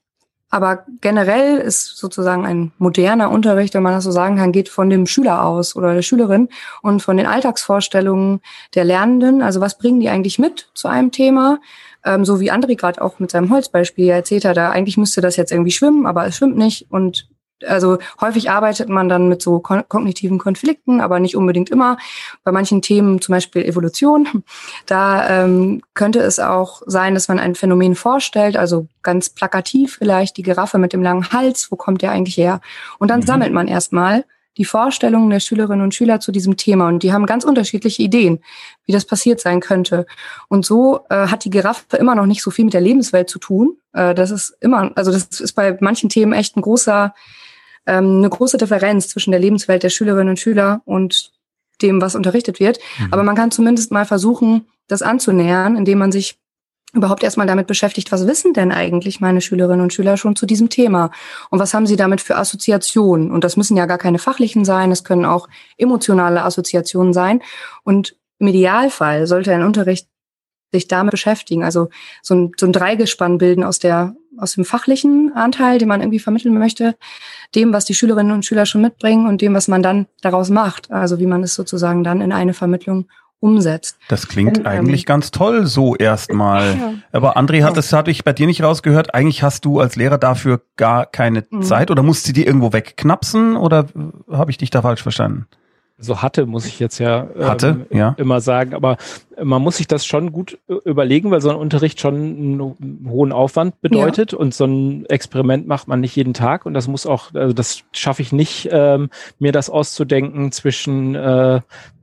[0.56, 4.90] aber generell ist sozusagen ein moderner Unterricht, wenn man das so sagen kann, geht von
[4.90, 6.48] dem Schüler aus oder der Schülerin
[6.82, 8.40] und von den Alltagsvorstellungen
[8.74, 9.42] der Lernenden.
[9.42, 11.60] Also was bringen die eigentlich mit zu einem Thema?
[12.04, 15.36] Ähm, so wie André gerade auch mit seinem Holzbeispiel erzählt hat, da eigentlich müsste das
[15.36, 16.86] jetzt irgendwie schwimmen, aber es schwimmt nicht.
[16.90, 17.28] Und
[17.66, 21.96] also häufig arbeitet man dann mit so kognitiven Konflikten, aber nicht unbedingt immer.
[22.44, 24.44] Bei manchen Themen, zum Beispiel Evolution,
[24.86, 30.36] da ähm, könnte es auch sein, dass man ein Phänomen vorstellt, also ganz plakativ vielleicht
[30.36, 32.60] die Giraffe mit dem langen Hals, wo kommt der eigentlich her?
[32.98, 33.26] Und dann Mhm.
[33.26, 34.24] sammelt man erstmal
[34.56, 38.40] die Vorstellungen der Schülerinnen und Schüler zu diesem Thema und die haben ganz unterschiedliche Ideen,
[38.86, 40.06] wie das passiert sein könnte.
[40.48, 43.38] Und so äh, hat die Giraffe immer noch nicht so viel mit der Lebenswelt zu
[43.38, 43.76] tun.
[43.92, 47.14] Äh, das ist immer, also das ist bei manchen Themen echt ein großer,
[47.86, 51.32] ähm, eine große Differenz zwischen der Lebenswelt der Schülerinnen und Schüler und
[51.82, 52.78] dem, was unterrichtet wird.
[53.10, 56.38] Aber man kann zumindest mal versuchen, das anzunähern, indem man sich
[56.92, 60.70] überhaupt erstmal damit beschäftigt, was wissen denn eigentlich meine Schülerinnen und Schüler schon zu diesem
[60.70, 61.10] Thema?
[61.50, 63.30] Und was haben sie damit für Assoziationen?
[63.30, 67.42] Und das müssen ja gar keine fachlichen sein, es können auch emotionale Assoziationen sein.
[67.84, 70.08] Und im Idealfall sollte ein Unterricht
[70.72, 71.88] sich damit beschäftigen, also
[72.22, 76.18] so ein, so ein Dreigespann bilden aus der aus dem fachlichen Anteil, den man irgendwie
[76.18, 76.96] vermitteln möchte,
[77.54, 80.90] dem, was die Schülerinnen und Schüler schon mitbringen und dem, was man dann daraus macht,
[80.90, 83.06] also wie man es sozusagen dann in eine Vermittlung
[83.38, 83.98] umsetzt.
[84.08, 86.76] Das klingt Ähm, eigentlich ganz toll so erstmal.
[86.76, 86.94] Ja.
[87.12, 89.14] Aber André, hat das hatte ich bei dir nicht rausgehört.
[89.14, 91.62] Eigentlich hast du als Lehrer dafür gar keine Mhm.
[91.62, 93.86] Zeit oder musst du die irgendwo wegknapsen oder
[94.30, 95.46] habe ich dich da falsch verstanden?
[95.98, 98.14] So hatte, muss ich jetzt ja, ähm, Hatte, ja.
[98.18, 98.74] immer sagen.
[98.74, 98.98] Aber
[99.42, 103.80] man muss sich das schon gut überlegen, weil so ein Unterricht schon einen hohen Aufwand
[103.80, 107.54] bedeutet und so ein Experiment macht man nicht jeden Tag und das muss auch, also
[107.54, 111.60] das schaffe ich nicht, ähm, mir das auszudenken zwischen, äh,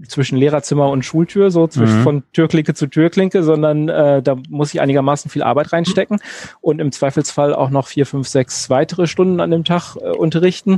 [0.08, 2.04] zwischen Lehrerzimmer und Schultür, so zwischen Mhm.
[2.04, 6.20] von Türklinke zu Türklinke, sondern äh, da muss ich einigermaßen viel Arbeit reinstecken
[6.62, 10.78] und im Zweifelsfall auch noch vier, fünf, sechs weitere Stunden an dem Tag äh, unterrichten.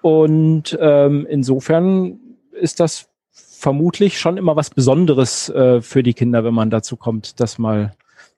[0.00, 2.20] Und ähm, insofern
[2.60, 7.40] ist das vermutlich schon immer was Besonderes äh, für die Kinder, wenn man dazu kommt,
[7.40, 7.92] das mal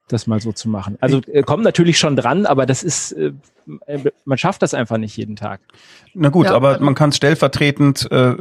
[0.09, 0.97] das mal so zu machen.
[1.01, 3.33] Also äh, kommt natürlich schon dran, aber das ist äh,
[4.25, 5.61] man schafft das einfach nicht jeden Tag.
[6.15, 6.55] Na gut, Ja.
[6.55, 8.35] aber man kann es stellvertretend äh,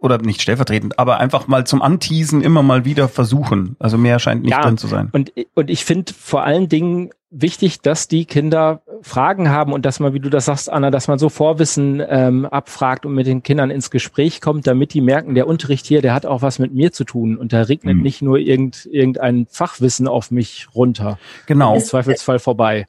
[0.00, 3.76] oder nicht stellvertretend, aber einfach mal zum Anteasen immer mal wieder versuchen.
[3.78, 4.62] Also mehr scheint nicht Ja.
[4.62, 5.10] drin zu sein.
[5.12, 10.00] Und und ich finde vor allen Dingen wichtig, dass die Kinder Fragen haben und dass
[10.00, 13.42] man, wie du das sagst, Anna, dass man so Vorwissen ähm, abfragt und mit den
[13.42, 16.74] Kindern ins Gespräch kommt, damit die merken, der Unterricht hier, der hat auch was mit
[16.74, 18.02] mir zu tun und da regnet Mhm.
[18.02, 21.18] nicht nur irgend, irgendein Fachwissen auf mich runter.
[21.46, 21.74] Genau.
[21.74, 22.86] Im Zweifelsfall vorbei.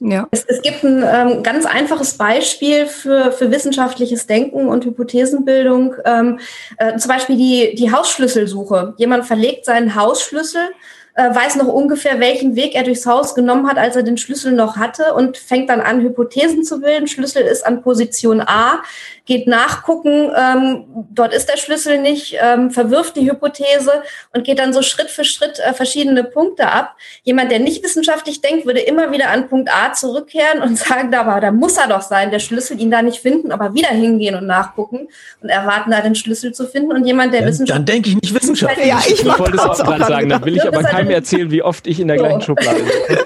[0.00, 0.28] Ja.
[0.30, 5.94] Es, es gibt ein ähm, ganz einfaches Beispiel für, für wissenschaftliches Denken und Hypothesenbildung.
[6.04, 6.38] Ähm,
[6.78, 8.94] äh, zum Beispiel die, die Hausschlüsselsuche.
[8.96, 10.70] Jemand verlegt seinen Hausschlüssel,
[11.14, 14.52] äh, weiß noch ungefähr, welchen Weg er durchs Haus genommen hat, als er den Schlüssel
[14.52, 17.06] noch hatte und fängt dann an, Hypothesen zu bilden.
[17.06, 18.82] Schlüssel ist an Position A,
[19.26, 24.02] geht nachgucken, ähm, dort ist der Schlüssel nicht, ähm, verwirft die Hypothese
[24.34, 26.94] und geht dann so Schritt für Schritt äh, verschiedene Punkte ab.
[27.22, 31.22] Jemand, der nicht wissenschaftlich denkt, würde immer wieder an Punkt A zurückkehren und sagen, da,
[31.22, 34.34] aber da muss er doch sein, der Schlüssel, ihn da nicht finden, aber wieder hingehen
[34.34, 35.08] und nachgucken
[35.40, 36.92] und erwarten, da den Schlüssel zu finden.
[36.92, 38.86] Und jemand, der Dann, wissenschaftlich dann denke ich nicht wissenschaftlich.
[38.88, 41.16] Ja, ich Ich wollte es das auch gerade sagen, dann will ich aber keinem er-
[41.16, 42.24] erzählen, wie oft ich in der So.
[42.24, 43.16] gleichen Schublade bin.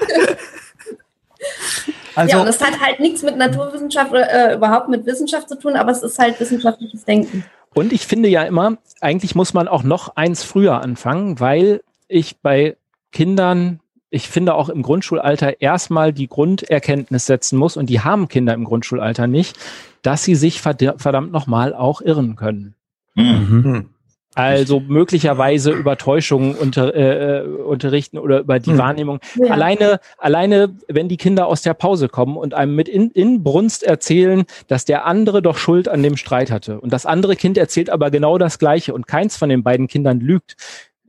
[2.19, 5.59] Also, ja, und es hat halt nichts mit Naturwissenschaft oder äh, überhaupt mit Wissenschaft zu
[5.59, 7.45] tun, aber es ist halt wissenschaftliches Denken.
[7.75, 12.41] Und ich finde ja immer, eigentlich muss man auch noch eins früher anfangen, weil ich
[12.41, 12.77] bei
[13.13, 13.79] Kindern,
[14.11, 18.65] ich finde auch im Grundschulalter erstmal die Grunderkenntnis setzen muss, und die haben Kinder im
[18.65, 19.57] Grundschulalter nicht,
[20.03, 22.75] dass sie sich verd- verdammt nochmal auch irren können.
[23.15, 23.91] Mhm.
[24.39, 28.79] Also möglicherweise über Täuschungen unter, äh, äh, unterrichten oder über die Hm.
[28.79, 29.21] Wahrnehmung.
[29.37, 29.53] Ja.
[29.53, 34.45] Alleine, alleine, wenn die Kinder aus der Pause kommen und einem mit in, Inbrunst erzählen,
[34.69, 36.81] dass der andere doch Schuld an dem Streit hatte.
[36.81, 40.21] Und das andere Kind erzählt aber genau das Gleiche und keins von den beiden Kindern
[40.21, 40.57] lügt.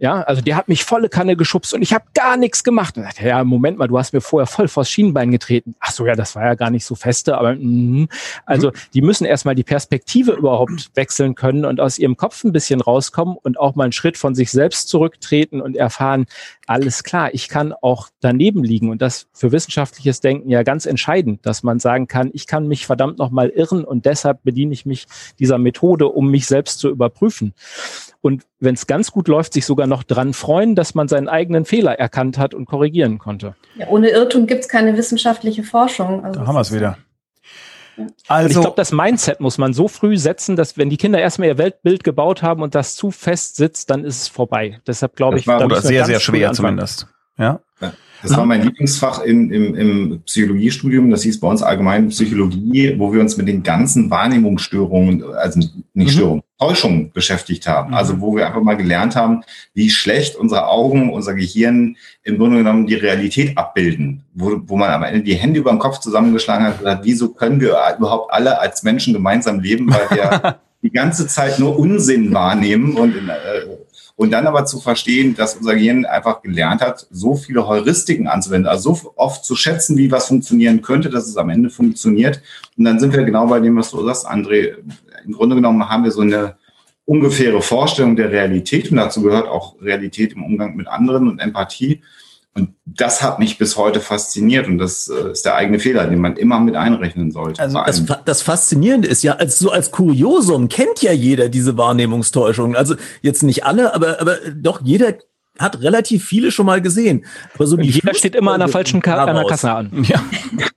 [0.02, 2.98] Ja, also der hat mich volle Kanne geschubst und ich habe gar nichts gemacht.
[2.98, 5.76] Und er, ja, Moment mal, du hast mir vorher voll vors Schienbein getreten.
[5.82, 8.08] Ach so, ja, das war ja gar nicht so feste, aber mhm.
[8.46, 12.80] also die müssen erstmal die Perspektive überhaupt wechseln können und aus ihrem Kopf ein bisschen
[12.80, 16.28] rauskommen und auch mal einen Schritt von sich selbst zurücktreten und erfahren,
[16.70, 21.44] alles klar, ich kann auch daneben liegen und das für wissenschaftliches Denken ja ganz entscheidend,
[21.44, 24.86] dass man sagen kann, ich kann mich verdammt noch mal irren und deshalb bediene ich
[24.86, 25.08] mich
[25.40, 27.56] dieser Methode, um mich selbst zu überprüfen.
[28.22, 31.66] Und wenn es ganz gut läuft, sich sogar noch dran freuen, dass man seinen eigenen
[31.66, 33.56] Fehler erkannt hat und korrigieren konnte.
[33.76, 36.24] Ja, ohne Irrtum gibt es keine wissenschaftliche Forschung.
[36.24, 37.00] Also da haben wir es wieder.
[38.00, 41.20] Und ich Also, glaube, das Mindset muss man so früh setzen, dass wenn die Kinder
[41.20, 44.80] erstmal ihr Weltbild gebaut haben und das zu fest sitzt, dann ist es vorbei.
[44.88, 46.78] Deshalb glaube ich, war- da sehr, sehr schwer anfangen.
[46.78, 47.08] zumindest.
[47.38, 47.60] Ja.
[48.22, 51.10] Das war mein Lieblingsfach in, im, im Psychologiestudium.
[51.10, 56.10] Das hieß bei uns allgemein Psychologie, wo wir uns mit den ganzen Wahrnehmungsstörungen, also nicht
[56.10, 56.10] Mhm.
[56.10, 57.90] Störungen, Täuschungen beschäftigt haben.
[57.90, 57.96] Mhm.
[57.96, 59.44] Also wo wir einfach mal gelernt haben,
[59.74, 64.24] wie schlecht unsere Augen, unser Gehirn im Grunde genommen die Realität abbilden.
[64.34, 67.30] Wo, wo man am Ende die Hände über den Kopf zusammengeschlagen hat und gesagt, wieso
[67.30, 72.34] können wir überhaupt alle als Menschen gemeinsam leben, weil wir die ganze Zeit nur Unsinn
[72.34, 73.34] wahrnehmen und in, äh,
[74.20, 78.68] und dann aber zu verstehen, dass unser Gehirn einfach gelernt hat, so viele Heuristiken anzuwenden,
[78.68, 82.42] also so oft zu schätzen, wie was funktionieren könnte, dass es am Ende funktioniert.
[82.78, 84.74] Und dann sind wir genau bei dem, was du sagst, André.
[85.26, 86.58] Im Grunde genommen haben wir so eine
[87.06, 92.02] ungefähre Vorstellung der Realität und dazu gehört auch Realität im Umgang mit anderen und Empathie.
[92.56, 96.20] Und das hat mich bis heute fasziniert und das äh, ist der eigene Fehler, den
[96.20, 97.62] man immer mit einrechnen sollte.
[97.62, 102.76] Also Das, das Faszinierende ist ja, als so als Kuriosum kennt ja jeder diese Wahrnehmungstäuschungen.
[102.76, 105.14] Also jetzt nicht alle, aber, aber doch jeder
[105.60, 107.26] hat relativ viele schon mal gesehen.
[107.54, 109.92] Aber so die jeder steht immer an der falschen Ka an der Kasse an.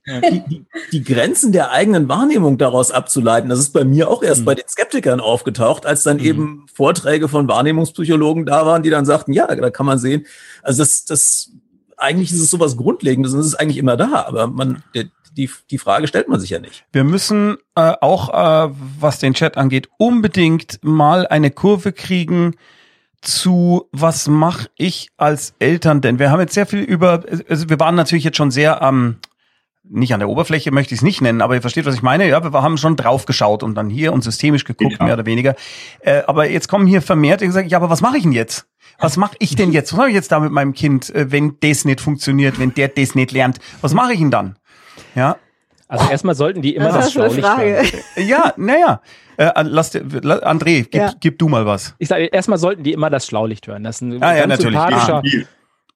[0.05, 0.19] Ja.
[0.29, 4.41] Die, die, die Grenzen der eigenen Wahrnehmung daraus abzuleiten, das ist bei mir auch erst
[4.41, 4.45] Mhm.
[4.45, 6.23] bei den Skeptikern aufgetaucht, als dann Mhm.
[6.25, 10.25] eben Vorträge von Wahrnehmungspsychologen da waren, die dann sagten, ja, da kann man sehen.
[10.61, 11.51] Also das, das
[11.97, 15.49] eigentlich ist es sowas Grundlegendes und es ist eigentlich immer da, aber man, der, die,
[15.69, 16.85] die Frage stellt man sich ja nicht.
[16.91, 22.55] Wir müssen äh, auch, äh, was den Chat angeht, unbedingt mal eine Kurve kriegen
[23.21, 26.19] zu, was mache ich als Eltern denn?
[26.19, 29.17] Wir haben jetzt sehr viel über, also wir waren natürlich jetzt schon sehr am,
[29.83, 32.27] nicht an der Oberfläche möchte ich es nicht nennen, aber ihr versteht, was ich meine.
[32.27, 35.03] Ja, wir haben schon drauf geschaut und dann hier und systemisch geguckt, Ja.
[35.05, 35.55] mehr oder weniger.
[35.99, 38.65] Äh, aber jetzt kommen hier vermehrt, ich sage, ja, aber was mache ich denn jetzt?
[38.99, 39.91] Was mache ich denn jetzt?
[39.91, 42.87] Was mache ich jetzt da mit meinem Kind, äh, wenn das nicht funktioniert, wenn der
[42.87, 43.59] das nicht lernt?
[43.81, 44.57] Was mache ich denn dann?
[45.15, 45.35] Ja,
[45.89, 47.63] Also erstmal sollten die immer das, Das Schlaulicht Frage.
[47.63, 47.87] hören.
[48.27, 49.01] ja, naja.
[49.37, 51.11] Äh, lass, dir- la- André, gib, Ja.
[51.19, 51.93] gib du mal was.
[51.99, 53.83] Ich sage, erstmal sollten die immer das Schlaulicht hören.
[53.83, 54.79] Das ist ein Ah, ja, ganz natürlich.
[54.79, 55.45] sympathischer Ah.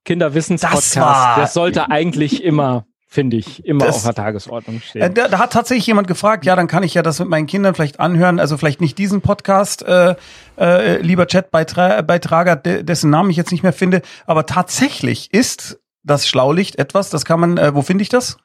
[0.03, 0.95] Kinderwissenspodcast.
[0.97, 5.01] Das Das sollte eigentlich immer, finde ich, immer Das- auf der Tagesordnung stehen.
[5.01, 7.47] Äh, da, da hat tatsächlich jemand gefragt, ja, dann kann ich ja das mit meinen
[7.47, 10.15] Kindern vielleicht anhören, also vielleicht nicht diesen Podcast, äh,
[10.59, 16.27] äh, lieber Chatbeitrager, de, dessen Namen ich jetzt nicht mehr finde, aber tatsächlich ist das
[16.27, 18.37] Schlaulicht etwas, das kann man, äh, wo finde ich das?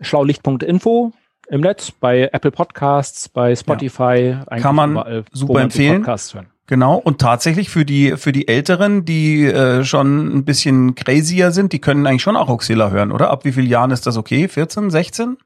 [0.00, 1.12] Schlaulicht.info
[1.48, 5.98] im Netz, bei Apple Podcasts, bei Spotify, eigentlich Kann man überall, super empfehlen.
[6.02, 6.46] Podcasts hören.
[6.66, 11.74] Genau, und tatsächlich für die, für die Älteren, die äh, schon ein bisschen crazier sind,
[11.74, 13.30] die können eigentlich schon auch Auxilla hören, oder?
[13.30, 14.48] Ab wie vielen Jahren ist das okay?
[14.48, 15.36] 14, 16?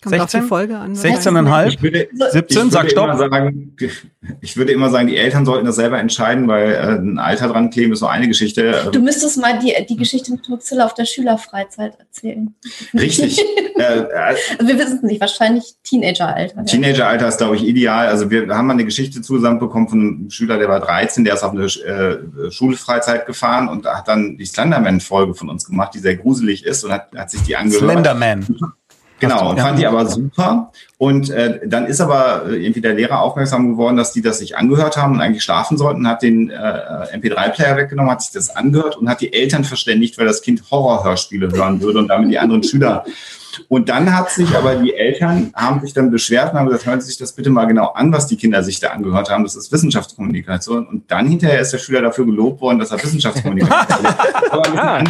[0.00, 0.42] Kommt auf 16?
[0.42, 0.94] die Folge an.
[0.94, 1.66] 16,5?
[1.66, 3.06] Ich würde, 17, ich sag stopp.
[3.06, 3.76] Immer sagen,
[4.40, 7.70] ich würde immer sagen, die Eltern sollten das selber entscheiden, weil äh, ein Alter dran
[7.70, 8.90] kleben ist nur eine Geschichte.
[8.92, 12.54] Du müsstest mal die, die Geschichte mit Huxilla auf der Schülerfreizeit erzählen.
[12.94, 13.40] Richtig.
[13.76, 16.64] äh, äh, Also wir wissen es nicht, wahrscheinlich Teenageralter.
[16.64, 18.06] Teenageralter ist, glaube ich, ideal.
[18.06, 21.42] Also wir haben mal eine Geschichte zusammenbekommen von einem Schüler, der war 13, der ist
[21.42, 26.14] auf eine äh, Schulfreizeit gefahren und hat dann die Slenderman-Folge von uns gemacht, die sehr
[26.14, 27.82] gruselig ist und hat, hat sich die angehört.
[27.82, 28.46] Slenderman.
[29.20, 29.64] Genau, und Ja.
[29.64, 30.70] fand die aber super.
[30.96, 34.56] Und äh, dann ist aber äh, irgendwie der Lehrer aufmerksam geworden, dass die das sich
[34.56, 38.96] angehört haben und eigentlich schlafen sollten, hat den äh, MP3-Player weggenommen, hat sich das angehört
[38.96, 42.62] und hat die Eltern verständigt, weil das Kind Horrorhörspiele hören würde und damit die anderen
[42.62, 43.04] Schüler.
[43.68, 47.00] Und dann hat sich aber die Eltern haben sich dann beschwert und haben gesagt, hören
[47.00, 49.42] Sie sich das bitte mal genau an, was die Kinder sich da angehört haben.
[49.42, 50.86] Das ist Wissenschaftskommunikation.
[50.86, 54.06] Und dann hinterher ist der Schüler dafür gelobt worden, dass er Wissenschaftskommunikation
[54.76, 55.08] hat.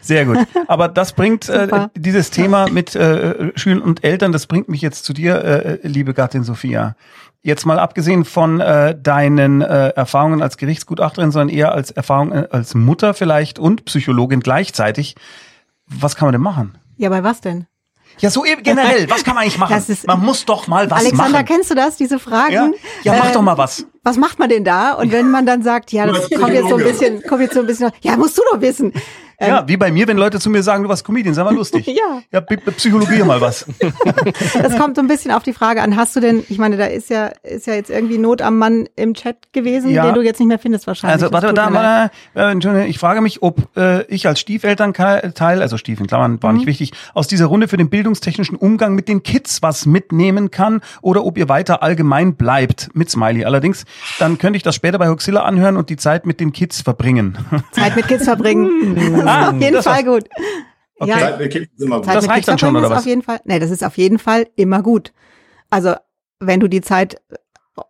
[0.00, 0.38] Sehr gut.
[0.66, 5.04] Aber das bringt äh, dieses Thema mit äh, Schülern und Eltern, das bringt mich jetzt
[5.04, 6.96] zu dir, äh, liebe Gattin Sophia.
[7.42, 12.48] Jetzt mal abgesehen von äh, deinen äh, Erfahrungen als Gerichtsgutachterin, sondern eher als Erfahrung äh,
[12.50, 15.14] als Mutter vielleicht und Psychologin gleichzeitig.
[15.86, 16.76] Was kann man denn machen?
[16.98, 17.66] Ja, bei was denn?
[18.18, 19.08] Ja, so eben generell.
[19.08, 19.72] Was kann man eigentlich machen?
[19.74, 21.46] Das ist- man muss doch mal was Alexander, machen.
[21.46, 22.52] kennst du das, diese Fragen?
[22.52, 22.70] Ja,
[23.04, 23.86] ja mach Äh, doch mal was.
[24.02, 24.92] Was macht man denn da?
[24.92, 27.60] Und wenn man dann sagt, ja, das kommt jetzt so ein bisschen, kommt jetzt so
[27.60, 28.92] ein bisschen, ja, musst du doch wissen.
[29.40, 31.86] Ja, wie bei mir, wenn Leute zu mir sagen, du warst Comedian, sei mal lustig.
[32.00, 32.22] Ja.
[32.32, 33.66] Ja, Psychologie mal was.
[34.62, 36.84] Das kommt so ein bisschen auf die Frage an, hast du denn, ich meine, da
[36.86, 40.04] ist ja, ist ja jetzt irgendwie Not am Mann im Chat gewesen, Ja.
[40.06, 41.22] den du jetzt nicht mehr findest wahrscheinlich.
[41.22, 46.00] Also warte, da, warte, äh, ich frage mich, ob äh, ich als Stiefelternteil, also Stief
[46.00, 46.58] in Klammern war Mhm.
[46.58, 50.80] nicht wichtig, aus dieser Runde für den bildungstechnischen Umgang mit den Kids was mitnehmen kann
[51.02, 53.84] oder ob ihr weiter allgemein bleibt, mit Smiley allerdings,
[54.18, 57.38] dann könnte ich das später bei Hoxilla anhören und die Zeit mit den Kids verbringen.
[57.72, 58.96] Zeit mit Kids verbringen.
[59.30, 60.28] Das ist Ah, auf jeden das Fall gut.
[60.98, 61.10] Okay.
[61.10, 62.04] Ja, Zeit mit Kindern ist immer gut.
[62.06, 62.98] Zeit Das reicht dann schon, oder ist was?
[62.98, 65.12] auf jeden Fall, nee, das ist auf jeden Fall immer gut.
[65.70, 65.94] Also,
[66.40, 67.20] wenn du die Zeit,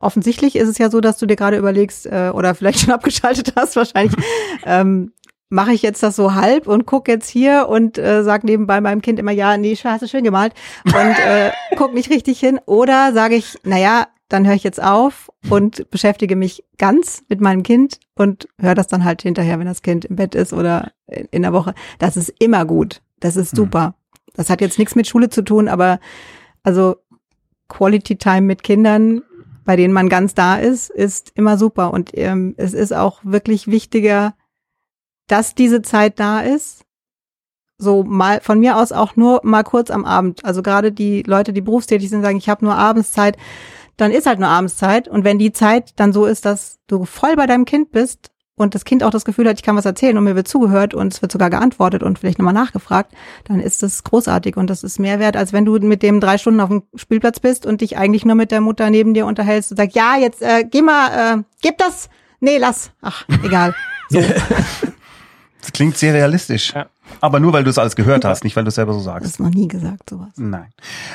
[0.01, 3.55] offensichtlich ist es ja so, dass du dir gerade überlegst, äh, oder vielleicht schon abgeschaltet
[3.57, 4.15] hast, wahrscheinlich,
[4.65, 5.13] ähm,
[5.49, 9.03] mache ich jetzt das so halb und guck jetzt hier und äh, sag nebenbei meinem
[9.03, 10.53] Kind immer, ja, nee, hast du schön gemalt
[10.85, 12.61] und äh, guck nicht richtig hin.
[12.67, 17.65] Oder sage ich, naja, dann höre ich jetzt auf und beschäftige mich ganz mit meinem
[17.65, 21.43] Kind und höre das dann halt hinterher, wenn das Kind im Bett ist oder in,
[21.43, 21.75] der Woche.
[21.99, 23.03] Das ist immer gut.
[23.19, 23.97] Das ist super.
[24.35, 25.99] Das hat jetzt nichts mit Schule zu tun, aber
[26.63, 26.97] also
[27.69, 29.23] Quality Time mit Kindern,
[29.65, 31.93] bei denen man ganz da ist, ist immer super.
[31.93, 34.35] Und ähm, es ist auch wirklich wichtiger,
[35.27, 36.85] dass diese Zeit da ist.
[37.79, 40.45] So mal von mir aus auch nur mal kurz am Abend.
[40.45, 43.37] Also gerade die Leute, die berufstätig sind, sagen, ich habe nur Abendszeit,
[44.01, 45.09] dann ist halt nur Abendszeit.
[45.09, 48.75] Und wenn die Zeit dann so ist, dass du voll bei deinem Kind bist und
[48.75, 51.13] das Kind auch das Gefühl hat, ich kann was erzählen und mir wird zugehört und
[51.13, 53.13] es wird sogar geantwortet und vielleicht nochmal nachgefragt,
[53.45, 56.39] dann ist das großartig und das ist mehr wert, als wenn du mit dem drei
[56.39, 59.71] Stunden auf dem Spielplatz bist und dich eigentlich nur mit der Mutter neben dir unterhältst
[59.71, 62.09] und sagst, ja, jetzt äh, geh mal, äh, gib das.
[62.41, 62.91] Nee, lass.
[63.03, 63.75] Ach, egal.
[65.61, 66.73] Das klingt sehr realistisch.
[66.75, 66.87] Ja.
[67.21, 69.05] Aber nur, weil du es alles gehört hast, nicht weil du es selber so Das
[69.07, 69.27] sagst.
[69.27, 70.29] ist noch nie gesagt, sowas.
[70.37, 70.69] Nein.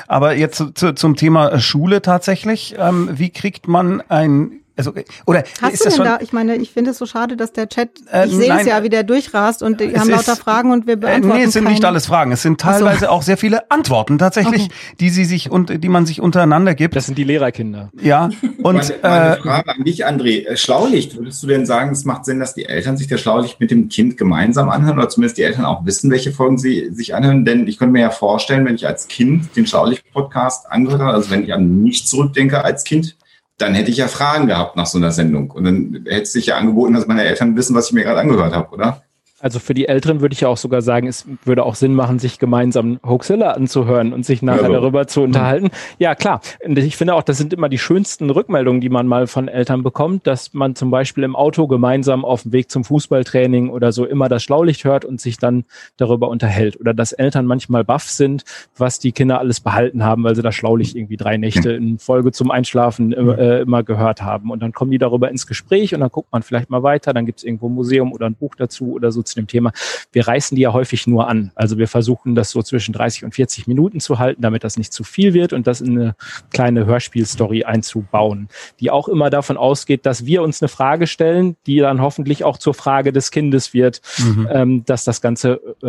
[0.08, 2.76] Aber jetzt zu, zu, zum Thema äh, Schule tatsächlich.
[2.78, 6.20] Ähm, wie kriegt man ein, also, äh, oder Hast ist du das denn schon, da,
[6.22, 8.84] ich meine, ich finde es so schade, dass der Chat, Äh, ich sehe es ja,
[8.84, 11.54] wie der durchrast und die haben lauter ist- Fragen und wir Äh, beantworten nee, es
[11.54, 11.88] sind nicht keine.
[11.88, 12.32] alles Fragen.
[12.32, 12.84] Es sind Ach so.
[12.86, 14.70] teilweise auch sehr viele Antworten tatsächlich,
[15.00, 16.96] die sie sich und die man sich untereinander gibt.
[16.96, 17.90] Das sind die Lehrerkinder.
[18.02, 18.30] ja.
[18.62, 20.46] Und meine, meine äh, Frage an dich, André.
[20.48, 23.60] Äh, Schlaulicht, würdest du denn sagen, es macht Sinn, dass die Eltern sich der Schlaulicht
[23.60, 27.14] mit dem Kind gemeinsam anhören oder zumindest die Eltern auch wissen, welche Folgen sie sich
[27.16, 27.46] anhören?
[27.46, 31.30] Denn ich könnte mir ja vorstellen, wenn ich als Kind den Schlaulicht-Podcast angehört habe, also
[31.30, 33.16] wenn ich an mich zurückdenke als Kind,
[33.58, 35.52] dann hätte ich ja Fragen gehabt nach so einer Sendung.
[35.52, 38.20] Und dann hätte es sich ja angeboten, dass meine Eltern wissen, was ich mir gerade
[38.20, 39.05] angehört habe, oder?
[39.42, 42.20] Also für die Älteren würde ich ja auch sogar sagen, es würde auch Sinn machen,
[42.20, 45.72] sich gemeinsam Hoaxilla anzuhören und sich nachher Ja, darüber zu unterhalten.
[46.00, 46.40] Ja, klar.
[46.66, 49.84] Und ich finde auch, das sind immer die schönsten Rückmeldungen, die man mal von Eltern
[49.84, 54.06] bekommt, dass man zum Beispiel im Auto gemeinsam auf dem Weg zum Fußballtraining oder so
[54.06, 55.66] immer das Schlaulicht hört und sich dann
[55.98, 56.80] darüber unterhält.
[56.80, 58.46] Oder dass Eltern manchmal baff sind,
[58.78, 62.32] was die Kinder alles behalten haben, weil sie das Schlaulicht irgendwie drei Nächte in Folge
[62.32, 64.50] zum Einschlafen äh, immer gehört haben.
[64.50, 67.26] Und dann kommen die darüber ins Gespräch und dann guckt man vielleicht mal weiter, dann
[67.26, 69.72] gibt es irgendwo ein Museum oder ein Buch dazu oder so zu dem Thema.
[70.12, 71.52] Wir reißen die ja häufig nur an.
[71.56, 74.94] Also wir versuchen das so zwischen 30 und 40 Minuten zu halten, damit das nicht
[74.94, 76.16] zu viel wird und das in eine
[76.52, 78.48] kleine Hörspielstory einzubauen,
[78.80, 82.58] die auch immer davon ausgeht, dass wir uns eine Frage stellen, die dann hoffentlich auch
[82.58, 84.48] zur Frage des Kindes wird, Mhm.
[84.52, 85.88] ähm, dass das Ganze äh,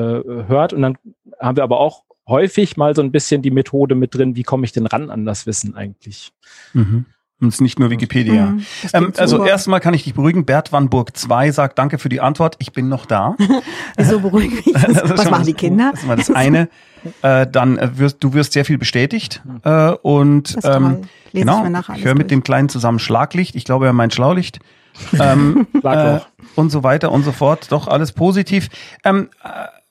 [0.48, 0.72] hört.
[0.72, 0.98] Und dann
[1.40, 4.64] haben wir aber auch häufig mal so ein bisschen die Methode mit drin, wie komme
[4.64, 6.32] ich denn ran an das Wissen eigentlich?
[6.72, 7.06] Mhm.
[7.38, 8.46] Und es ist nicht nur Wikipedia.
[8.46, 8.64] Mhm,
[8.94, 9.48] ähm, also super.
[9.50, 10.46] erstmal kann ich dich beruhigen.
[10.46, 12.56] Bert Van Burg 2 sagt Danke für die Antwort.
[12.60, 13.36] Ich bin noch da.
[13.98, 14.82] Wieso beruhigt mich das?
[14.86, 15.90] Das ist Was machen das- die Kinder?
[15.92, 16.68] Das ist mal das eine.
[17.20, 19.42] äh, dann äh, wirst du wirst sehr viel bestätigt.
[19.64, 22.28] Äh, und ist ähm, ich genau, ich alles höre mit durch.
[22.28, 23.54] dem Kleinen zusammen Schlaglicht.
[23.54, 24.58] Ich glaube, er meint Schlaulicht.
[25.20, 26.20] ähm, äh,
[26.54, 27.70] und so weiter und so fort.
[27.70, 28.70] Doch alles positiv.
[29.04, 29.48] Ähm, äh,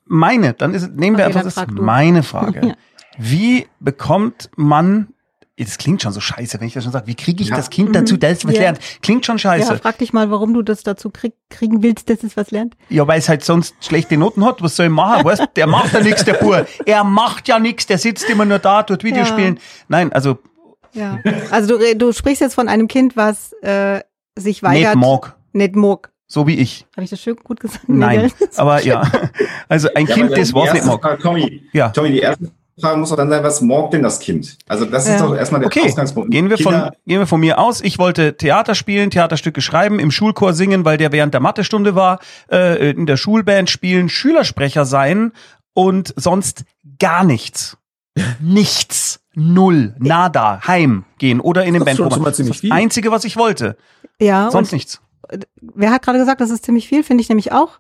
[0.08, 1.80] meine, dann ist es, nehmen wir Okay, einfach das du.
[1.84, 2.70] meine Frage.
[2.70, 2.74] Ja.
[3.20, 5.10] Wie bekommt man
[5.58, 7.08] Jetzt klingt schon so scheiße, wenn ich das schon sage.
[7.08, 7.56] Wie kriege ich Ja.
[7.56, 8.62] das Kind dazu, dass es was Ja.
[8.62, 8.80] lernt?
[9.02, 9.72] Klingt schon scheiße.
[9.72, 12.76] Ja, frag dich mal, warum du das dazu krieg, kriegen willst, dass es was lernt.
[12.90, 14.62] Ja, weil es halt sonst schlechte Noten hat.
[14.62, 15.24] Was soll ich machen?
[15.24, 16.66] Weißt, der macht ja nichts, der Bur.
[16.86, 19.60] Er macht ja nichts, der sitzt immer nur da, tut Videospielen.
[19.88, 20.40] Nein, also
[20.92, 21.20] Ja.
[21.52, 24.02] Also du, du sprichst jetzt von einem Kind, was äh,
[24.38, 24.96] sich weigert.
[24.96, 25.36] nicht mag.
[25.54, 26.12] Nicht mag.
[26.28, 26.86] So wie ich.
[26.98, 27.88] Habe ich das schön gut gesagt?
[27.88, 28.30] Nein.
[28.58, 29.04] Aber ja.
[29.70, 31.20] Also ein Ja, Kind, das was nicht mag.
[31.22, 31.90] Tommy, Ja.
[31.90, 34.58] Tommy, die erste Frage muss doch dann sein, was mag denn das Kind?
[34.68, 36.30] Also das ist doch erstmal der Okay, Ausgangspunkt.
[36.32, 36.74] gehen wir, von,
[37.08, 37.80] gehen wir von mir aus.
[37.82, 42.20] Ich wollte Theater spielen, Theaterstücke schreiben, im Schulchor singen, weil der während der Mathestunde war,
[42.52, 45.32] äh, in der Schulband spielen, Schülersprecher sein
[45.74, 46.66] und sonst
[47.00, 47.78] gar nichts.
[48.42, 49.20] Nichts.
[49.34, 49.96] Null.
[50.00, 50.62] Nada.
[50.66, 52.24] Heim gehen oder in den Das ist Bandprogramm.
[52.24, 52.72] mal ziemlich das.
[52.72, 53.76] Einzige, was ich wollte.
[54.20, 55.02] Ja, Sonst nichts.
[55.62, 57.80] wer hat gerade gesagt, das ist ziemlich viel, finde ich nämlich auch.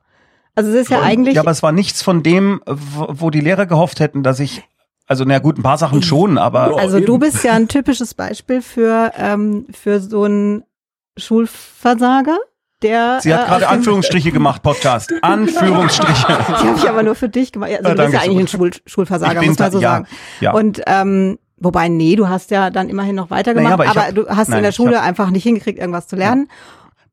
[0.55, 1.35] Also es ist ja eigentlich.
[1.35, 4.63] Ja, aber es war nichts von dem, wo die Lehrer gehofft hätten, dass ich,
[5.07, 8.61] also na gut, ein paar Sachen schon, aber Also du bist ja ein typisches Beispiel
[8.61, 10.63] für, ähm, für so einen
[11.17, 12.37] Schulversager,
[12.81, 13.19] der.
[13.21, 15.13] sie hat äh, gerade Anführungsstriche gemacht, Podcast.
[15.21, 16.27] Anführungsstriche.
[16.27, 17.71] Die habe ich aber nur für dich gemacht.
[17.71, 18.47] Also, du bist ja eigentlich ein.
[18.47, 20.07] Schul Schulversager, muss man da- so ja, sagen.
[20.41, 20.53] ja.
[20.53, 24.15] Und ähm, wobei, nee, du hast ja dann immerhin noch weitergemacht, Naja, aber aber, hab-
[24.15, 26.49] du hast nein, in der Schule hab- einfach nicht hingekriegt, irgendwas zu lernen.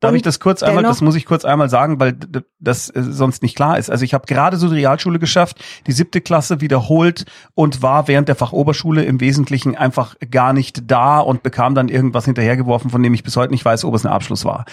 [0.03, 2.13] Darf Und ich das kurz einmal, das muss ich kurz einmal sagen, weil
[2.59, 3.89] das äh, sonst nicht klar ist.
[3.89, 7.23] Also ich habe gerade so die Realschule geschafft, die siebte Klasse wiederholt
[7.55, 12.25] und war während der Fachoberschule im Wesentlichen einfach gar nicht da und bekam dann irgendwas
[12.25, 14.65] hinterhergeworfen, von dem ich bis heute nicht weiß, ob es ein Abschluss war.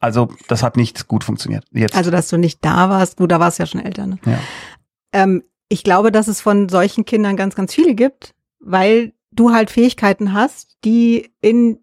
[0.00, 1.64] Also das hat nicht gut funktioniert.
[1.70, 1.94] Jetzt.
[1.94, 4.08] Also, dass du nicht da warst, gut, da warst du ja schon älter.
[4.08, 4.18] Ne?
[4.26, 4.38] Ja.
[5.12, 9.70] Ähm, ich glaube, dass es von solchen Kindern ganz, ganz viele gibt, weil du halt
[9.70, 11.78] Fähigkeiten hast, die in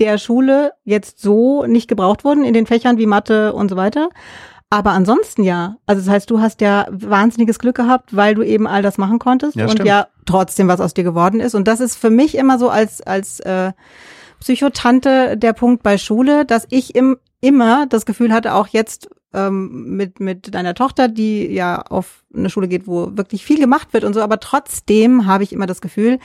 [0.00, 4.08] der Schule jetzt so nicht gebraucht wurden, in den Fächern wie Mathe und so weiter.
[4.70, 5.76] Aber ansonsten ja.
[5.86, 9.18] Also das heißt, du hast ja wahnsinniges Glück gehabt, weil du eben all das machen
[9.18, 9.88] konntest Ja, und stimmt.
[9.88, 11.54] ja trotzdem was aus dir geworden ist.
[11.54, 13.72] Und das ist für mich immer so als, als äh,
[14.38, 19.96] Psychotante der Punkt bei Schule, dass ich im, immer das Gefühl hatte, auch jetzt ähm,
[19.96, 24.04] mit, mit deiner Tochter, die ja auf eine Schule geht, wo wirklich viel gemacht wird
[24.04, 26.18] und so, aber trotzdem habe ich immer das Gefühl,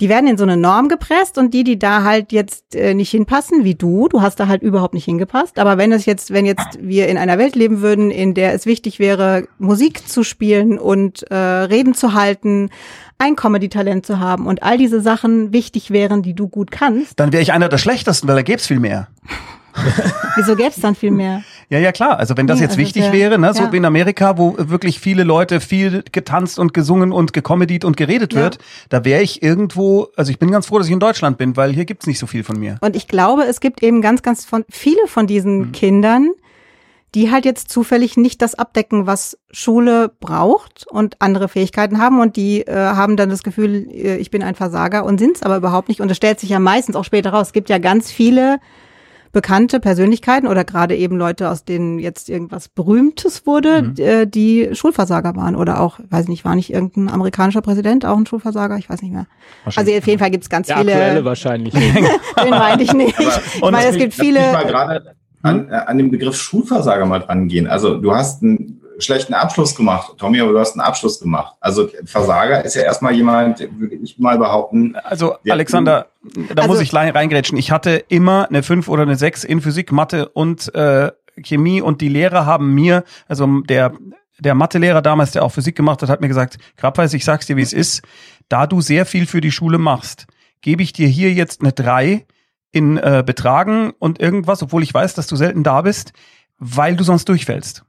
[0.00, 3.10] die werden in so eine Norm gepresst und die, die da halt jetzt äh, nicht
[3.10, 5.58] hinpassen, wie du, du hast da halt überhaupt nicht hingepasst.
[5.58, 8.66] Aber wenn es jetzt, wenn jetzt wir in einer Welt leben würden, in der es
[8.66, 12.70] wichtig wäre, Musik zu spielen und äh, Reden zu halten,
[13.18, 17.32] ein Comedy-Talent zu haben und all diese Sachen wichtig wären, die du gut kannst, dann
[17.32, 19.08] wäre ich einer der schlechtesten, weil da gäbe es viel mehr.
[20.36, 21.42] wieso gäbe es dann viel mehr?
[21.72, 22.18] Ja, ja, klar.
[22.18, 23.72] Also wenn das Nee, jetzt also wichtig sehr- wäre, ne, so ja.
[23.72, 28.34] wie in Amerika, wo wirklich viele Leute viel getanzt und gesungen und gecomedied und geredet
[28.34, 28.40] Ja.
[28.42, 28.58] wird,
[28.90, 31.72] da wäre ich irgendwo, also ich bin ganz froh, dass ich in Deutschland bin, weil
[31.72, 32.76] hier gibt's nicht so viel von mir.
[32.82, 35.72] Und ich glaube, es gibt eben ganz, ganz von, viele von diesen Mhm.
[35.72, 36.30] Kindern,
[37.14, 42.36] die halt jetzt zufällig nicht das abdecken, was Schule braucht und andere Fähigkeiten haben und
[42.36, 45.56] die äh, haben dann das Gefühl, äh, ich bin ein Versager und sind es aber
[45.56, 46.02] überhaupt nicht.
[46.02, 47.46] Und das stellt sich ja meistens auch später raus.
[47.48, 48.58] Es gibt ja ganz viele
[49.32, 53.94] bekannte Persönlichkeiten oder gerade eben Leute, aus denen jetzt irgendwas Berühmtes wurde, Mhm.
[53.98, 58.26] äh, die Schulversager waren oder auch, weiß nicht, war nicht irgendein amerikanischer Präsident auch ein
[58.26, 58.76] Schulversager?
[58.76, 59.26] Ich weiß nicht mehr.
[59.64, 61.24] Also auf jeden Fall gibt es ganz Der aktuelle viele.
[61.24, 61.72] wahrscheinlich.
[62.42, 63.18] Den meinte ich nicht.
[63.18, 64.40] Ich meine, es gibt viele.
[64.40, 67.66] gerade an, äh, an den Begriff Schulversager mal dran gehen.
[67.66, 71.54] Also du hast einen schlechten Abschluss gemacht, Tommy, aber du hast einen Abschluss gemacht.
[71.60, 74.96] Also Versager ist ja erstmal jemand, würde ich mal behaupten.
[75.04, 75.36] Also.
[75.48, 76.06] Alexander,
[76.54, 77.58] da Also- muss ich rein- reingrätschen.
[77.58, 81.10] Ich hatte immer eine 5 oder eine 6 in Physik, Mathe und äh,
[81.42, 83.92] Chemie und die Lehrer haben mir, also der
[84.38, 87.56] der Mathelehrer damals, der auch Physik gemacht hat, hat mir gesagt, Krabweis, ich sag's dir,
[87.56, 88.02] wie es ist,
[88.48, 90.26] da du sehr viel für die Schule machst,
[90.62, 92.26] gebe ich dir hier jetzt eine 3
[92.72, 96.12] in äh, Betragen und irgendwas, obwohl ich weiß, dass du selten da bist,
[96.58, 97.84] weil du sonst durchfällst.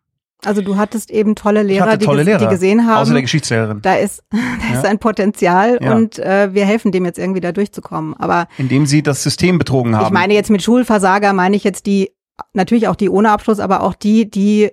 [0.45, 3.21] Also du hattest eben tolle Lehrer, die, tolle ges- Lehrer, die gesehen außer der haben,
[3.21, 4.37] Geschichtslehrerin, da ist, da
[4.77, 4.89] ist Ja.
[4.89, 5.95] ein Potenzial Ja.
[5.95, 8.13] und äh, wir helfen dem jetzt irgendwie da durchzukommen.
[8.17, 10.05] Aber indem sie das System betrogen haben.
[10.07, 12.11] ich meine jetzt mit Schulversager, meine ich jetzt die,
[12.53, 14.71] natürlich auch die ohne Abschluss, aber auch die, die,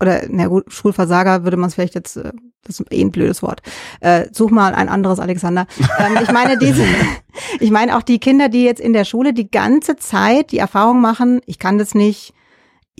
[0.00, 2.30] oder na gut, Schulversager würde man es vielleicht jetzt, äh,
[2.64, 3.60] das ist eh ein blödes Wort.
[4.00, 5.66] Äh, such mal ein anderes, Alexander.
[5.98, 6.84] ähm, ich meine diese,
[7.60, 11.00] ich meine auch die Kinder, die jetzt in der Schule die ganze Zeit die Erfahrung
[11.00, 12.32] machen, ich kann das nicht,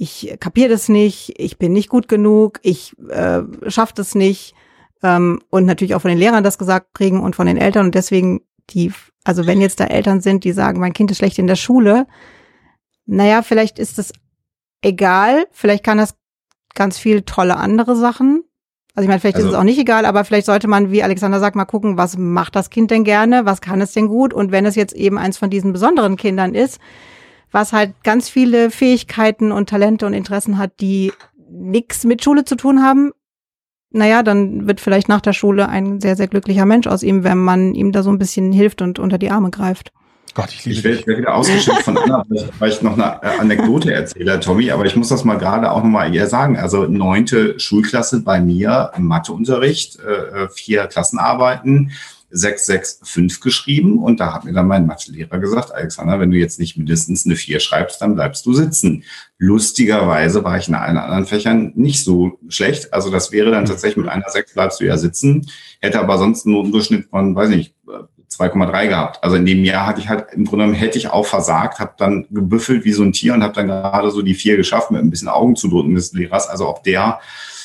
[0.00, 4.54] ich kapiere das nicht, ich bin nicht gut genug, ich äh, schaffe das nicht.
[5.02, 7.86] Ähm, und natürlich auch von den Lehrern das gesagt kriegen und von den Eltern.
[7.86, 8.40] Und deswegen
[8.70, 8.92] die
[9.24, 12.06] Also wenn jetzt da Eltern sind, die sagen, mein Kind ist schlecht in der Schule,
[13.06, 14.12] naja, vielleicht ist es
[14.82, 16.14] egal, vielleicht kann das
[16.74, 18.44] ganz viel tolle andere Sachen.
[18.94, 21.02] Also ich meine, vielleicht Also- ist es auch nicht egal, aber vielleicht sollte man, wie
[21.02, 24.34] Alexander sagt, mal gucken, was macht das Kind denn gerne, was kann es denn gut?
[24.34, 26.78] Und wenn es jetzt eben eins von diesen besonderen Kindern ist,
[27.52, 31.12] was halt ganz viele Fähigkeiten und Talente und Interessen hat, die
[31.50, 33.12] nichts mit Schule zu tun haben,
[33.90, 37.38] naja, dann wird vielleicht nach der Schule ein sehr, sehr glücklicher Mensch aus ihm, wenn
[37.38, 39.92] man ihm da so ein bisschen hilft und unter die Arme greift.
[40.34, 41.06] Gott, ich Ich liebe werde dich.
[41.06, 42.22] werd wieder ausgeschickt von Anna,
[42.58, 45.72] weil ich- ich noch eine äh, Anekdote erzähle, Tommy, aber ich muss das mal gerade
[45.72, 46.58] auch nochmal eher sagen.
[46.58, 51.92] Also neunte Schulklasse bei mir im Matheunterricht, äh, äh, vier Klassenarbeiten,
[52.30, 56.76] 665 geschrieben und da hat mir dann mein Mathelehrer gesagt, Alexander, wenn du jetzt nicht
[56.76, 59.04] mindestens eine 4 schreibst, dann bleibst du sitzen.
[59.38, 62.92] Lustigerweise war ich in allen anderen Fächern nicht so schlecht.
[62.92, 65.50] Also das wäre dann tatsächlich mit einer 6 bleibst du ja sitzen,
[65.80, 67.74] hätte aber sonst einen Notendurchschnitt von, weiß nicht,
[68.30, 69.24] 2,3 gehabt.
[69.24, 71.94] Also in dem Jahr hatte ich halt im Grunde genommen hätte ich auch versagt, habe
[71.96, 75.00] dann gebüffelt wie so ein Tier und habe dann gerade so die vier geschafft mit
[75.00, 76.46] ein bisschen Augenzudrücken des Lehrers.
[76.46, 77.20] Also auch der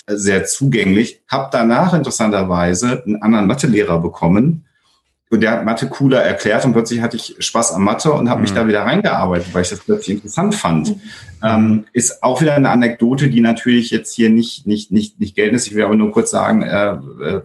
[0.08, 1.22] sehr zugänglich.
[1.28, 4.66] Habe danach interessanterweise einen anderen Mathelehrer bekommen
[5.30, 8.42] und der hat Mathe cooler erklärt und plötzlich hatte ich Spaß am Mathe und habe
[8.42, 8.56] mich Mhm.
[8.56, 10.96] da wieder reingearbeitet, weil ich das plötzlich interessant fand.
[11.42, 15.56] Ähm, ist auch wieder eine Anekdote, die natürlich jetzt hier nicht nicht nicht nicht gelten
[15.56, 15.66] ist.
[15.68, 16.62] Ich will aber nur kurz sagen.
[16.62, 17.42] Äh, äh,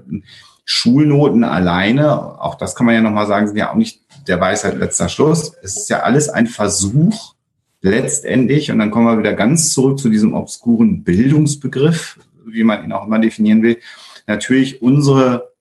[0.70, 4.76] Schulnoten alleine, auch das kann man ja nochmal sagen, sind ja auch nicht der Weisheit
[4.78, 5.54] letzter Schluss.
[5.62, 7.32] Es ist ja alles ein Versuch,
[7.80, 12.18] letztendlich, und dann kommen wir wieder ganz zurück zu diesem obskuren Bildungsbegriff,
[12.52, 13.78] wie man ihn auch immer definieren will,
[14.26, 15.52] natürlich unsere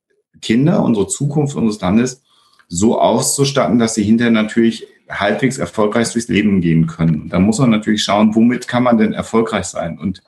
[0.41, 2.23] Kinder, unsere Zukunft unseres Landes
[2.67, 7.21] so auszustatten, dass sie hinterher natürlich halbwegs erfolgreich durchs Leben gehen können.
[7.21, 9.97] Und da muss man natürlich schauen, womit kann man denn erfolgreich sein?
[9.97, 10.21] Und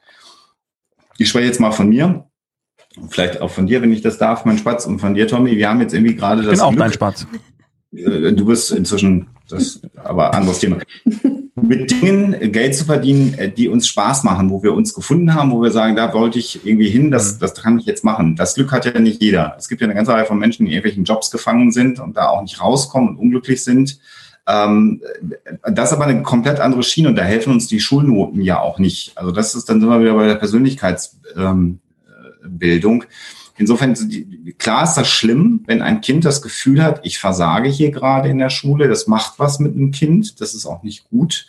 [1.18, 2.30] ich spreche jetzt mal von mir,
[3.10, 5.58] vielleicht auch von dir, wenn ich das darf, mein Spatz, und von dir, Tommy.
[5.58, 7.28] Wir haben jetzt irgendwie gerade Ich das bin auch Glück, dein Spatz.
[7.92, 10.78] äh, du bist inzwischen, das aber anderes Thema,
[11.56, 15.34] mit Dingen äh, Geld zu verdienen, äh, die uns Spaß machen, wo wir uns gefunden
[15.34, 18.36] haben, wo wir sagen, da wollte ich irgendwie hin, das, das kann ich jetzt machen.
[18.36, 19.56] Das Glück hat ja nicht jeder.
[19.58, 22.18] Es gibt ja eine ganze Reihe von Menschen, die in irgendwelchen Jobs gefangen sind und
[22.18, 24.00] da auch nicht rauskommen und unglücklich sind.
[24.48, 25.02] Ähm,
[25.64, 28.80] das ist aber eine komplett andere Schiene und da helfen uns die Schulnoten ja auch
[28.80, 29.12] nicht.
[29.16, 31.80] Also das ist dann wir wieder bei der Persönlichkeitsbildung.
[32.44, 33.04] Bildung.
[33.60, 33.94] Insofern,
[34.58, 38.40] klar ist das schlimm, wenn ein Kind das Gefühl hat, ich versage hier gerade in
[38.40, 41.46] der Schule, das macht was mit einem Kind, das ist auch nicht gut.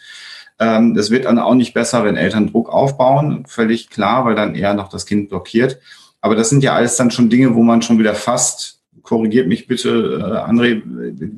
[0.58, 4.56] Ähm, Das wird dann auch nicht besser, wenn Eltern Druck aufbauen, völlig klar, weil dann
[4.56, 5.78] eher noch das Kind blockiert.
[6.20, 9.68] Aber das sind ja alles dann schon Dinge, wo man schon wieder fast, korrigiert mich
[9.68, 10.82] bitte, äh, André,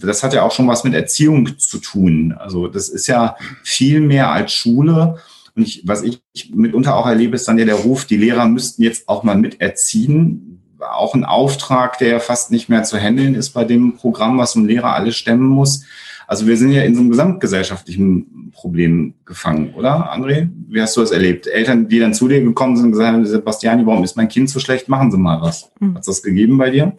[0.00, 2.34] das hat ja auch schon was mit Erziehung zu tun.
[2.36, 5.18] Also das ist ja viel mehr als Schule.
[5.54, 6.22] Und ich, was ich
[6.54, 10.51] mitunter auch erlebe, ist dann ja der Ruf, die Lehrer müssten jetzt auch mal miterziehen.
[10.90, 14.66] Auch ein Auftrag, der fast nicht mehr zu handeln ist bei dem Programm, was ein
[14.66, 15.84] Lehrer alles stemmen muss.
[16.26, 20.48] Also wir sind ja in so einem gesamtgesellschaftlichen Problem gefangen, oder André?
[20.68, 21.46] Wie hast du das erlebt?
[21.46, 24.48] Eltern, die dann zu dir gekommen sind und gesagt haben, Sebastiani, warum ist mein Kind
[24.48, 24.88] so schlecht?
[24.88, 25.70] Machen Sie mal was.
[25.80, 25.94] Hm.
[25.94, 26.94] Hat es das gegeben bei dir?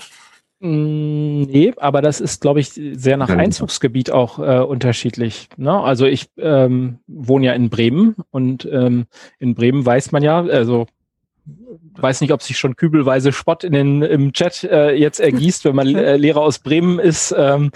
[0.60, 5.50] Mm, Nee, aber das ist, glaube ich, sehr nach Ja, Einzugsgebiet auch äh, unterschiedlich.
[5.58, 5.72] Ne?
[5.72, 9.06] Also ich ähm, wohne ja in Bremen und ähm,
[9.40, 10.88] in Bremen weiß man ja, also
[11.46, 15.76] weiß nicht, ob sich schon kübelweise Spott in den, im Chat äh, jetzt ergießt, wenn
[15.76, 17.72] man äh, Lehrer aus Bremen ist, ähm,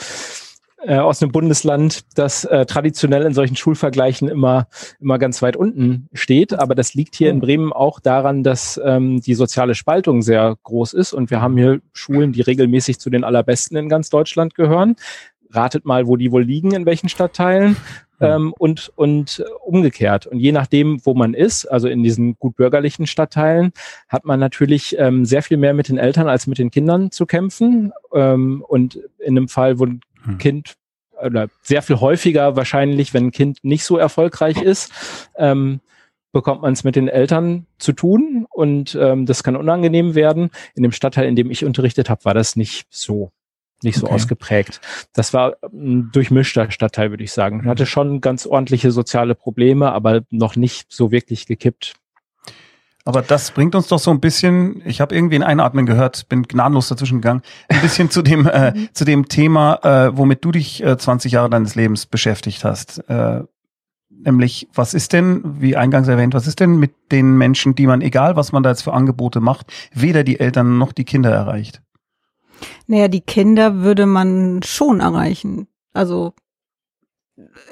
[0.84, 4.68] äh, aus einem Bundesland, das äh, traditionell in solchen Schulvergleichen immer,
[5.00, 6.54] immer ganz weit unten steht.
[6.54, 10.94] Aber das liegt hier in Bremen auch daran, dass ähm, die soziale Spaltung sehr groß
[10.94, 14.96] ist und wir haben hier Schulen, die regelmäßig zu den allerbesten in ganz Deutschland gehören.
[15.52, 17.76] Ratet mal, wo die wohl liegen, in welchen Stadtteilen.
[18.20, 20.26] Ähm, und, und umgekehrt.
[20.26, 23.74] Und je nachdem, wo man ist, also in diesen gut bürgerlichen Stadtteilen,
[24.10, 27.28] hat man natürlich ähm, sehr viel mehr mit den Eltern als mit den Kindern zu
[27.28, 27.94] kämpfen.
[28.12, 30.38] Ähm, und in einem Fall, wo ein Hm.
[30.38, 30.76] Kind
[31.22, 34.92] oder sehr viel häufiger wahrscheinlich, wenn ein Kind nicht so erfolgreich ist,
[35.36, 35.80] ähm,
[36.32, 40.52] bekommt man es mit den Eltern zu tun und ähm, das kann unangenehm werden.
[40.76, 43.32] In dem Stadtteil, in dem ich unterrichtet habe, war das nicht so
[43.84, 44.16] nicht so Okay.
[44.16, 44.82] ausgeprägt.
[45.14, 47.66] Das war ein durchmischter Stadtteil, würde ich sagen.
[47.66, 51.96] Hatte schon ganz ordentliche soziale Probleme, aber noch nicht so wirklich gekippt.
[53.06, 56.44] Aber das bringt uns doch so ein bisschen, ich habe irgendwie ein Einatmen gehört, bin
[56.44, 60.84] gnadenlos dazwischen gegangen, ein bisschen zu dem, äh, zu dem Thema, äh, womit du dich
[60.84, 63.00] äh, 20 Jahre deines Lebens beschäftigt hast.
[63.08, 63.44] Äh,
[64.10, 68.02] nämlich, was ist denn, wie eingangs erwähnt, was ist denn mit den Menschen, die man,
[68.02, 71.82] egal was man da jetzt für Angebote macht, weder die Eltern noch die Kinder erreicht?
[72.88, 75.68] Naja, die Kinder würde man schon erreichen.
[75.94, 76.34] Also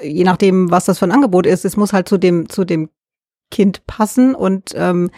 [0.02, 2.90] je nachdem, was das für ein Angebot ist, es muss halt zu dem, zu dem
[3.50, 4.34] Kind passen.
[4.34, 5.10] Und ähm,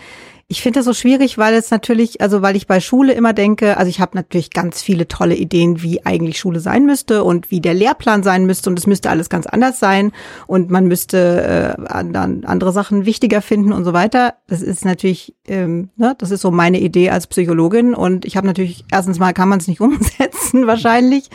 [0.51, 3.76] Ich finde das so schwierig, weil es natürlich, also weil ich bei Schule immer denke,
[3.76, 7.61] also ich habe natürlich ganz viele tolle Ideen, wie eigentlich Schule sein müsste und wie
[7.61, 10.11] der Lehrplan sein müsste und es müsste alles ganz anders sein
[10.46, 14.36] und man müsste äh, andere Sachen wichtiger finden und so weiter.
[14.46, 18.46] Das ist natürlich, ähm, ne, das ist so meine Idee als Psychologin und ich habe
[18.46, 21.28] natürlich erstens mal kann man es nicht umsetzen wahrscheinlich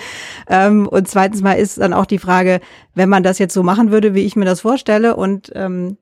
[0.49, 2.61] ähm, und zweitens mal ist dann auch die Frage,
[2.95, 5.97] wenn man das jetzt so machen würde, wie ich mir das vorstelle und ähm,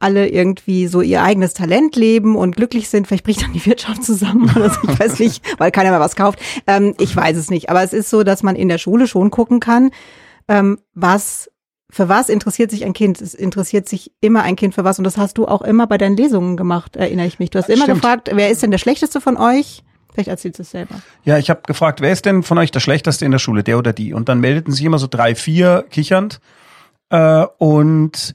[0.00, 3.06] alle irgendwie so ihr eigenes Talent leben und glücklich sind.
[3.06, 4.80] Vielleicht bricht dann die Wirtschaft zusammen oder so.
[4.88, 6.38] Ich weiß nicht, weil keiner mehr was kauft.
[6.66, 7.68] Ähm, ich weiß es nicht.
[7.68, 9.90] Aber es ist so, dass man in der Schule schon gucken kann,
[10.46, 11.50] ähm, was,
[11.90, 13.20] für was interessiert sich ein Kind?
[13.20, 14.98] Es interessiert sich immer ein Kind für was.
[14.98, 17.50] Und das hast du auch immer bei deinen Lesungen gemacht, erinnere ich mich.
[17.50, 18.02] Du hast immer Stimmt.
[18.02, 19.82] gefragt, wer ist denn der Schlechteste von euch?
[20.12, 20.96] Vielleicht erzählst du es selber.
[21.24, 23.78] Ja, ich habe gefragt, wer ist denn von euch der Schlechteste in der Schule, der
[23.78, 24.14] oder die?
[24.14, 26.40] Und dann meldeten sich immer so drei, vier kichernd.
[27.10, 28.34] Äh, und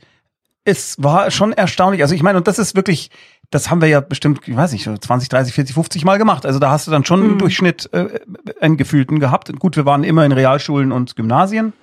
[0.66, 2.02] es war schon erstaunlich.
[2.02, 3.10] Also ich meine, und das ist wirklich,
[3.50, 6.46] das haben wir ja bestimmt, ich weiß nicht, 20, 30, 40, 50 Mal gemacht.
[6.46, 8.20] Also da hast du dann schon im Durchschnitt äh,
[8.62, 9.52] einen gefühlten gehabt.
[9.60, 11.74] Gut, wir waren immer in Realschulen und Gymnasien.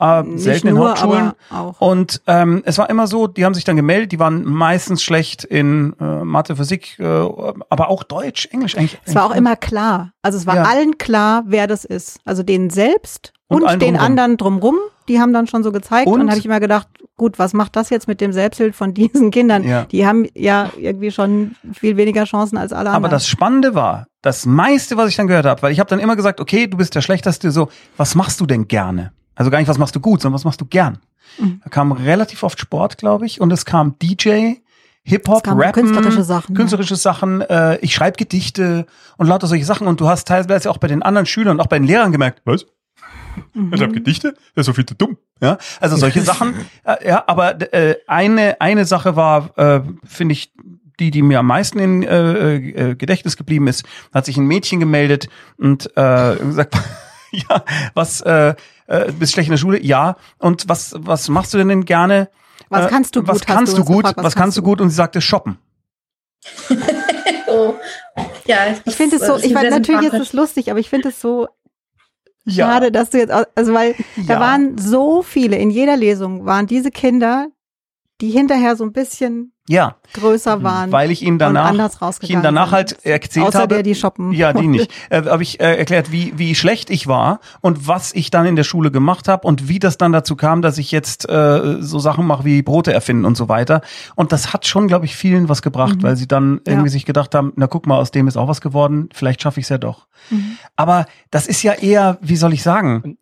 [0.00, 1.32] Äh, Nicht selten in nur, Hauptschulen.
[1.50, 1.80] aber auch.
[1.80, 5.44] Und ähm, es war immer so, die haben sich dann gemeldet, die waren meistens schlecht
[5.44, 8.98] in äh, Mathe, Physik, äh, aber auch Deutsch, Englisch eigentlich.
[9.04, 10.12] Es war auch immer klar.
[10.22, 10.62] Also es war Ja.
[10.64, 12.18] allen klar, wer das ist.
[12.24, 14.00] Also denen selbst Und und, den drumrum.
[14.00, 14.76] anderen drumrum.
[15.08, 16.06] Die haben dann schon so gezeigt.
[16.06, 18.74] Und- Und, dann habe ich immer gedacht, gut, was macht das jetzt mit dem Selbstbild
[18.74, 19.64] von diesen Kindern?
[19.64, 19.84] Ja.
[19.84, 23.12] Die haben ja irgendwie schon viel weniger Chancen als alle Aber anderen.
[23.12, 26.16] das Spannende war, das meiste, was ich dann gehört habe, weil ich habe dann immer
[26.16, 29.12] gesagt, okay, du bist der Schlechteste, so, was machst du denn gerne?
[29.34, 30.98] Also gar nicht, was machst du gut, sondern was machst du gern?
[31.38, 31.60] Mhm.
[31.64, 34.54] Da kam relativ oft Sport, glaube ich, und es kam DJ,
[35.04, 36.56] Hip-Hop, Rappen, künstlerische Sachen, ja.
[36.56, 38.86] künstlerische Sachen, äh, ich schreibe Gedichte
[39.16, 39.88] und lauter solche Sachen.
[39.88, 42.42] Und du hast teilweise auch bei den anderen Schülern und auch bei den Lehrern gemerkt,
[42.44, 42.66] was?
[43.54, 43.72] Mhm.
[43.72, 44.34] Ich schreibe Gedichte?
[44.54, 45.16] Das ist so viel zu dumm.
[45.40, 46.54] Ja, also solche Sachen.
[46.84, 50.52] Äh, ja, aber äh, eine eine Sache war, äh, finde ich,
[51.00, 52.54] die, die mir am meisten in äh,
[52.90, 55.28] äh, Gedächtnis geblieben ist, Da hat sich ein Mädchen gemeldet
[55.58, 56.76] und äh, gesagt,
[57.32, 57.64] ja,
[57.94, 58.54] was äh,
[58.86, 59.82] äh, bist schlecht in der Schule?
[59.82, 60.16] Ja.
[60.38, 62.28] Und was was machst du denn, denn gerne?
[62.68, 64.04] Was Äh, kannst du Was gut, hast kannst du gut?
[64.04, 64.80] gefragt, was, kannst du gut?
[64.80, 65.58] Und sie sagte shoppen.
[67.48, 67.74] Oh.
[68.46, 71.20] Ja, ich finde es so, ich weiß, natürlich ist es lustig, aber ich finde es
[71.20, 71.48] so
[72.48, 73.94] schade, dass du jetzt, also weil
[74.26, 74.40] da Ja.
[74.40, 77.48] waren so viele, in jeder Lesung waren diese Kinder,
[78.20, 80.90] die hinterher so ein bisschen Ja, größer waren.
[80.90, 83.82] weil ich ihnen und danach, anders ich rausgegangen ihnen danach halt erzählt Außer habe, der,
[83.84, 84.32] die shoppen.
[84.32, 84.90] Ja, die nicht.
[85.10, 88.56] Äh, habe ich äh, erklärt, wie, wie schlecht ich war und was ich dann in
[88.56, 91.98] der Schule gemacht habe und wie das dann dazu kam, dass ich jetzt äh, so
[91.98, 93.82] Sachen mache wie Brote erfinden und so weiter.
[94.14, 97.34] Und das hat schon, glaube ich, vielen was gebracht, weil sie dann irgendwie sich gedacht
[97.34, 99.78] haben, na guck mal, aus dem ist auch was geworden, vielleicht schaffe ich es ja
[99.78, 100.06] doch.
[100.76, 103.16] Aber das ist ja eher, wie soll ich sagen?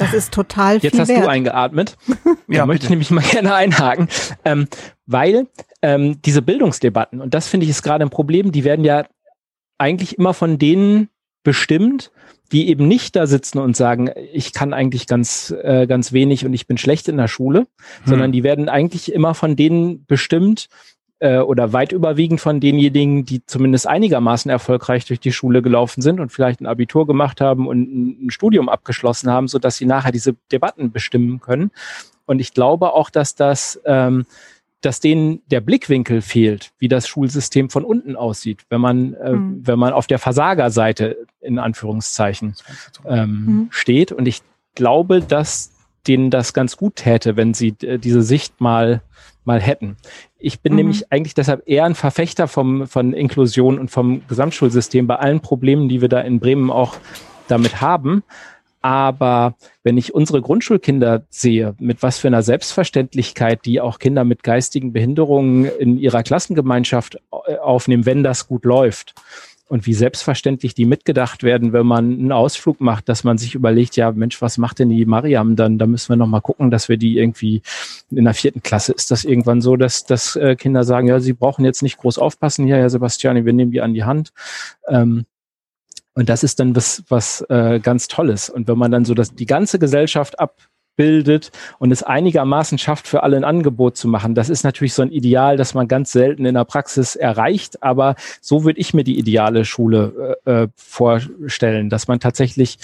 [0.00, 1.24] Das ist total Jetzt viel hast wert.
[1.24, 1.96] du eingeatmet.
[2.48, 4.08] Ja, da möchte ich nämlich mal gerne einhaken,
[4.44, 4.66] ähm,
[5.06, 5.46] weil
[5.82, 9.04] ähm, diese Bildungsdebatten, und das finde ich ist gerade ein Problem, die werden ja
[9.78, 11.10] eigentlich immer von denen
[11.44, 12.10] bestimmt,
[12.52, 16.52] die eben nicht da sitzen und sagen, ich kann eigentlich ganz, äh, ganz wenig und
[16.52, 17.68] ich bin schlecht in der Schule,
[18.04, 20.68] sondern die werden eigentlich immer von denen bestimmt,
[21.20, 26.18] äh, oder weit überwiegend von denjenigen, die zumindest einigermaßen erfolgreich durch die Schule gelaufen sind
[26.20, 29.86] und vielleicht ein Abitur gemacht haben und ein, ein Studium abgeschlossen haben, so dass sie
[29.86, 31.70] nachher diese Debatten bestimmen können.
[32.26, 34.24] Und ich glaube auch, dass das, ähm,
[34.80, 39.60] dass denen der Blickwinkel fehlt, wie das Schulsystem von unten aussieht, wenn man, äh, Mhm.
[39.66, 42.54] wenn man auf der Versagerseite in Anführungszeichen
[43.06, 43.66] ähm, Mhm.
[43.70, 44.10] steht.
[44.12, 44.40] Und ich
[44.74, 45.72] glaube, dass
[46.06, 49.02] denen das ganz gut täte, wenn sie äh, diese Sicht mal,
[49.44, 49.96] mal hätten.
[50.38, 50.76] Ich bin Mhm.
[50.76, 55.88] nämlich eigentlich deshalb eher ein Verfechter vom, von Inklusion und vom Gesamtschulsystem bei allen Problemen,
[55.88, 56.96] die wir da in Bremen auch
[57.48, 58.22] damit haben.
[58.82, 64.42] Aber wenn ich unsere Grundschulkinder sehe, mit was für einer Selbstverständlichkeit die auch Kinder mit
[64.42, 69.14] geistigen Behinderungen in ihrer Klassengemeinschaft äh, aufnehmen, wenn das gut läuft,
[69.70, 73.94] und wie selbstverständlich die mitgedacht werden, wenn man einen Ausflug macht, dass man sich überlegt,
[73.94, 75.78] ja Mensch, was macht denn die Mariam dann?
[75.78, 77.62] Da müssen wir noch mal gucken, dass wir die irgendwie
[78.10, 81.34] in der vierten Klasse ist das irgendwann so, dass, dass äh, Kinder sagen, ja, sie
[81.34, 84.32] brauchen jetzt nicht groß aufpassen hier, Herr Sebastiani, wir nehmen die an die Hand.
[84.88, 85.24] Ähm,
[86.14, 88.50] und das ist dann was, was äh, ganz Tolles.
[88.50, 90.40] Und wenn man dann so das, die ganze Gesellschaft
[91.00, 95.02] abbildet und es einigermaßen schafft, für alle ein Angebot zu machen, das ist natürlich so
[95.02, 97.82] ein Ideal, das man ganz selten in der Praxis erreicht.
[97.82, 102.78] Aber so würde ich mir die ideale Schule äh, äh, vorstellen, dass man tatsächlich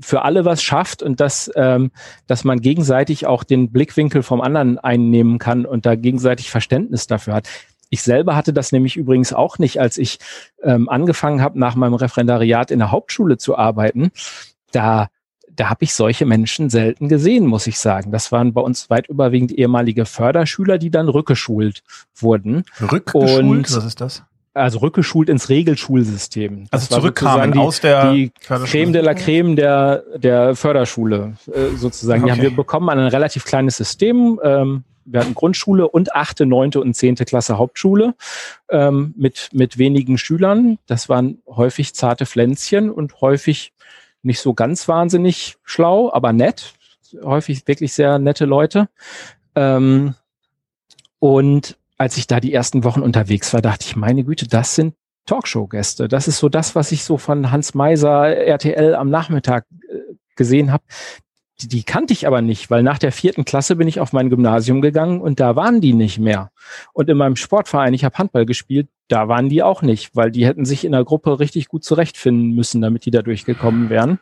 [0.00, 1.92] für alle was schafft und dass, ähm,
[2.26, 7.34] dass man gegenseitig auch den Blickwinkel vom anderen einnehmen kann und da gegenseitig Verständnis dafür
[7.34, 7.48] hat.
[7.90, 10.18] Ich selber hatte das nämlich übrigens auch nicht, als ich
[10.62, 14.10] ähm, angefangen habe, nach meinem Referendariat in der Hauptschule zu arbeiten.
[14.72, 15.08] Da
[15.56, 18.10] da habe ich solche Menschen selten gesehen, muss ich sagen.
[18.12, 21.82] Das waren bei uns weit überwiegend ehemalige Förderschüler, die dann rückgeschult
[22.16, 22.64] wurden.
[22.80, 23.40] Rückgeschult?
[23.44, 24.22] Und- Was ist das?
[24.56, 26.66] Also rückgeschult ins Regelschulsystem.
[26.70, 28.30] Das Also zurückkamen die, aus der die.
[28.40, 32.24] Creme de la Creme der, der Förderschule äh, sozusagen.
[32.24, 32.50] Die haben Okay.
[32.50, 34.40] wir bekommen an ein relativ kleines System.
[34.44, 38.14] Ähm, wir hatten Grundschule und achte, neunte und zehnte Klasse Hauptschule
[38.70, 40.78] ähm, mit, mit wenigen Schülern.
[40.86, 43.72] Das waren häufig zarte Pflänzchen und häufig
[44.24, 46.74] nicht so ganz wahnsinnig schlau, aber nett.
[47.22, 48.88] Häufig wirklich sehr nette Leute.
[49.54, 50.14] Ähm,
[51.18, 54.94] und als ich da die ersten Wochen unterwegs war, dachte ich, meine Güte, das sind
[55.26, 56.08] Talkshow-Gäste.
[56.08, 60.72] Das ist so das, was ich so von Hans Meiser RTL am Nachmittag äh, gesehen
[60.72, 60.84] habe.
[61.60, 64.28] Die, die kannte ich aber nicht, weil nach der vierten Klasse bin ich auf mein
[64.28, 66.50] Gymnasium gegangen und da waren die nicht mehr.
[66.92, 70.46] Und in meinem Sportverein, ich habe Handball gespielt, da waren die auch nicht, weil die
[70.46, 74.18] hätten sich in der Gruppe richtig gut zurechtfinden müssen, damit die da durchgekommen wären.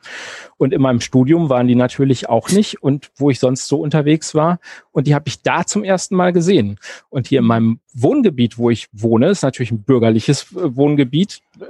[0.56, 4.34] Und in meinem Studium waren die natürlich auch nicht und wo ich sonst so unterwegs
[4.34, 4.58] war.
[4.90, 6.78] Und die habe ich da zum ersten Mal gesehen.
[7.10, 11.42] Und hier in meinem Wohngebiet, wo ich wohne, ist natürlich ein bürgerliches äh, Wohngebiet.
[11.60, 11.64] äh,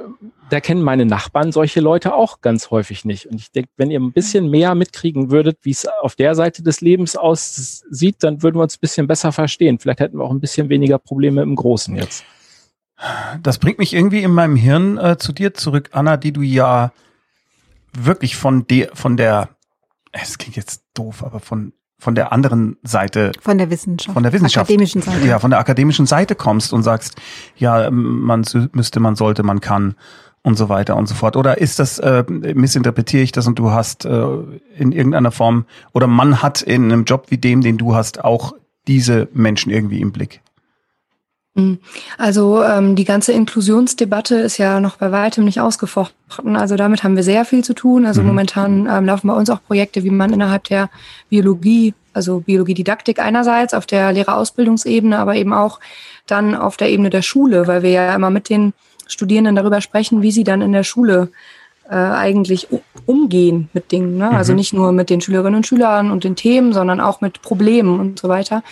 [0.48, 3.26] Da kennen meine Nachbarn solche Leute auch ganz häufig nicht.
[3.26, 6.62] Und ich denke, wenn ihr ein bisschen mehr mitkriegen würdet, wie es auf der Seite
[6.62, 9.78] des Lebens aussieht, dann würden wir uns ein bisschen besser verstehen.
[9.78, 12.24] Vielleicht hätten wir auch ein bisschen weniger Probleme im Großen jetzt.
[13.42, 16.92] Das bringt mich irgendwie in meinem Hirn äh, zu dir zurück, Anna, die du ja
[17.92, 19.48] wirklich von der, von der,
[20.12, 24.14] es klingt jetzt doof, aber von, von der anderen Seite Von der Wissenschaft.
[24.14, 24.68] Von der Wissenschaft.
[24.68, 25.26] Akademischen Seite.
[25.26, 27.16] ja, von der akademischen Seite kommst und sagst,
[27.56, 29.96] ja, man müsste, man sollte, man kann
[30.42, 31.36] und so weiter und so fort.
[31.36, 34.26] Oder ist das, äh, missinterpretiere ich das und du hast äh,
[34.76, 38.52] in irgendeiner Form, oder man hat in einem Job wie dem, den du hast, auch
[38.88, 40.41] diese Menschen irgendwie im Blick?
[41.54, 41.78] Mhm.
[42.16, 46.56] Also ähm, die ganze Inklusionsdebatte ist ja noch bei weitem nicht ausgefochten.
[46.56, 48.06] Also damit haben wir sehr viel zu tun.
[48.06, 48.28] Also Mhm.
[48.28, 50.88] momentan ähm, laufen bei uns auch Projekte, wie man innerhalb der
[51.28, 55.78] Biologie, also Biologiedidaktik einerseits auf der Lehrerausbildungsebene, aber eben auch
[56.26, 58.72] dann auf der Ebene der Schule, weil wir ja immer mit den
[59.06, 61.28] Studierenden darüber sprechen, wie sie dann in der Schule
[61.92, 62.68] äh, eigentlich
[63.04, 64.16] umgehen mit Dingen.
[64.16, 64.30] Ne?
[64.30, 64.56] Also Mhm.
[64.56, 68.18] nicht nur mit den Schülerinnen und Schülern und den Themen, sondern auch mit Problemen und
[68.18, 68.62] so weiter.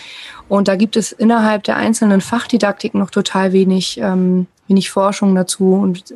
[0.49, 5.75] Und da gibt es innerhalb der einzelnen Fachdidaktik noch total wenig, ähm, wenig Forschung dazu.
[5.75, 6.15] Und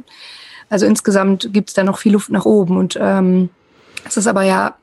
[0.70, 2.78] also insgesamt gibt es da noch viel Luft nach oben.
[2.78, 3.50] Und ähm,
[4.06, 4.76] es ist aber ja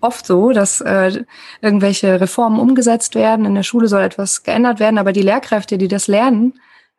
[0.00, 1.24] oft so, dass äh,
[1.60, 3.44] irgendwelche Reformen umgesetzt werden.
[3.44, 6.54] In der Schule soll etwas geändert werden, aber die Lehrkräfte, die das lernen,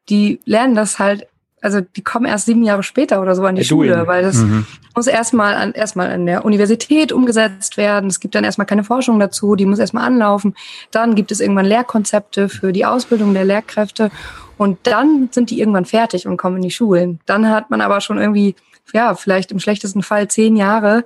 [0.10, 1.28] die lernen das halt,
[1.62, 4.08] also die kommen erst sieben Jahre später oder so an die Schule, Doing.
[4.08, 4.66] weil das Mhm.
[4.96, 8.10] muss erstmal an, erstmal an der Universität umgesetzt werden.
[8.10, 10.56] Es gibt dann erstmal keine Forschung dazu, die muss erstmal anlaufen.
[10.92, 14.12] Dann gibt es irgendwann Lehrkonzepte für die Ausbildung der Lehrkräfte
[14.58, 17.20] und dann sind die irgendwann fertig und kommen in die Schulen.
[17.26, 18.56] Dann hat man aber schon irgendwie,
[18.94, 21.06] ja, vielleicht im schlechtesten Fall zehn Jahre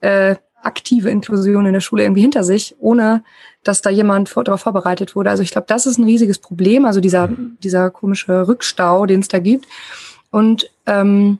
[0.00, 3.22] äh, aktive Inklusion in der Schule irgendwie hinter sich, ohne
[3.64, 5.30] dass da jemand vor, darauf vorbereitet wurde.
[5.30, 7.28] Also ich glaube, das ist ein riesiges Problem, also dieser,
[7.62, 9.66] dieser komische Rückstau, den es da gibt.
[10.30, 11.38] Und ähm,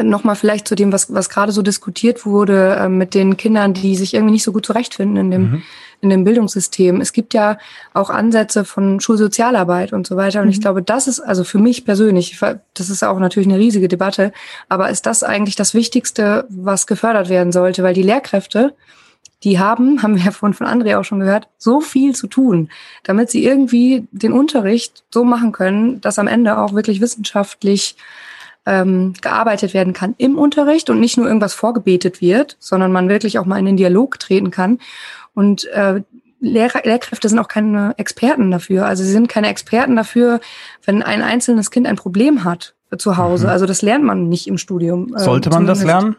[0.00, 3.96] nochmal vielleicht zu dem, was, was gerade so diskutiert wurde äh, mit den Kindern, die
[3.96, 5.62] sich irgendwie nicht so gut zurechtfinden in dem, Mhm.
[6.00, 7.00] in dem Bildungssystem.
[7.02, 7.58] Es gibt ja
[7.92, 10.40] auch Ansätze von Schulsozialarbeit und so weiter.
[10.40, 10.62] Und ich Mhm.
[10.62, 12.40] glaube, das ist also für mich persönlich, ich
[12.74, 14.32] das ist auch natürlich eine riesige Debatte,
[14.70, 17.82] aber ist das eigentlich das Wichtigste, was gefördert werden sollte?
[17.82, 18.74] Weil die Lehrkräfte,
[19.44, 22.70] die haben, haben wir ja von, von André auch schon gehört, so viel zu tun,
[23.04, 27.96] damit sie irgendwie den Unterricht so machen können, dass am Ende auch wirklich wissenschaftlich
[28.66, 33.38] ähm, gearbeitet werden kann im Unterricht und nicht nur irgendwas vorgebetet wird, sondern man wirklich
[33.38, 34.78] auch mal in den Dialog treten kann.
[35.34, 36.02] Und äh,
[36.40, 38.86] Lehrer, Lehrkräfte sind auch keine Experten dafür.
[38.86, 40.40] Also sie sind keine Experten dafür,
[40.84, 43.46] wenn ein einzelnes Kind ein Problem hat zu Hause.
[43.46, 43.52] Mhm.
[43.52, 45.14] Also das lernt man nicht im Studium.
[45.14, 46.18] äh, Sollte man das zumindest.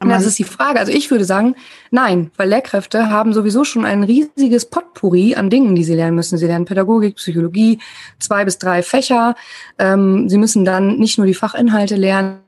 [0.00, 0.12] Lernen?
[0.12, 0.78] Das ist die Frage.
[0.80, 1.54] Also ich würde sagen,
[1.90, 6.38] nein, weil Lehrkräfte haben sowieso schon ein riesiges Potpourri an Dingen, die sie lernen müssen.
[6.38, 7.78] Sie lernen Pädagogik, Psychologie,
[8.18, 9.34] zwei bis drei Fächer.
[9.78, 12.40] Ähm, sie müssen dann nicht nur die Fachinhalte lernen.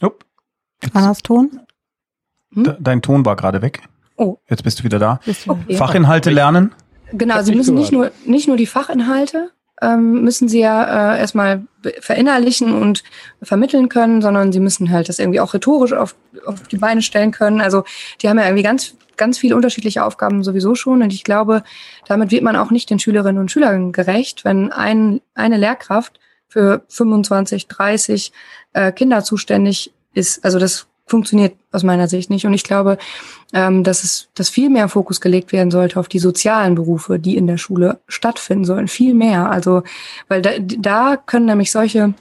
[0.00, 0.24] Upp,
[0.92, 1.60] Annas Ton?
[2.54, 2.64] Hm?
[2.64, 3.82] de- dein Ton war gerade weg.
[4.16, 4.36] Oh.
[4.48, 5.20] Jetzt bist du wieder da.
[5.46, 5.76] Okay.
[5.76, 6.74] Fachinhalte lernen?
[7.12, 9.50] Genau, sie müssen nicht nur, nicht nur die Fachinhalte,
[9.82, 11.66] ähm, müssen sie ja äh, erstmal
[12.00, 13.02] verinnerlichen und
[13.42, 16.14] vermitteln können, sondern sie müssen halt das irgendwie auch rhetorisch auf,
[16.46, 17.60] auf die Beine stellen können.
[17.60, 17.84] Also
[18.22, 21.02] die haben ja irgendwie ganz, ganz viele unterschiedliche Aufgaben sowieso schon.
[21.02, 21.64] Und ich glaube,
[22.06, 26.82] damit wird man auch nicht den Schülerinnen und Schülern gerecht, wenn ein, eine Lehrkraft für
[26.88, 28.32] 25, 30
[28.74, 30.44] äh, Kinder zuständig ist.
[30.44, 32.46] Also das funktioniert aus meiner Sicht nicht.
[32.46, 32.98] Und ich glaube,
[33.52, 37.36] ähm, dass es, dass viel mehr Fokus gelegt werden sollte auf die sozialen Berufe, die
[37.36, 38.88] in der Schule stattfinden sollen.
[38.88, 39.50] Viel mehr.
[39.50, 39.82] Also,
[40.28, 42.14] weil da, da können nämlich solche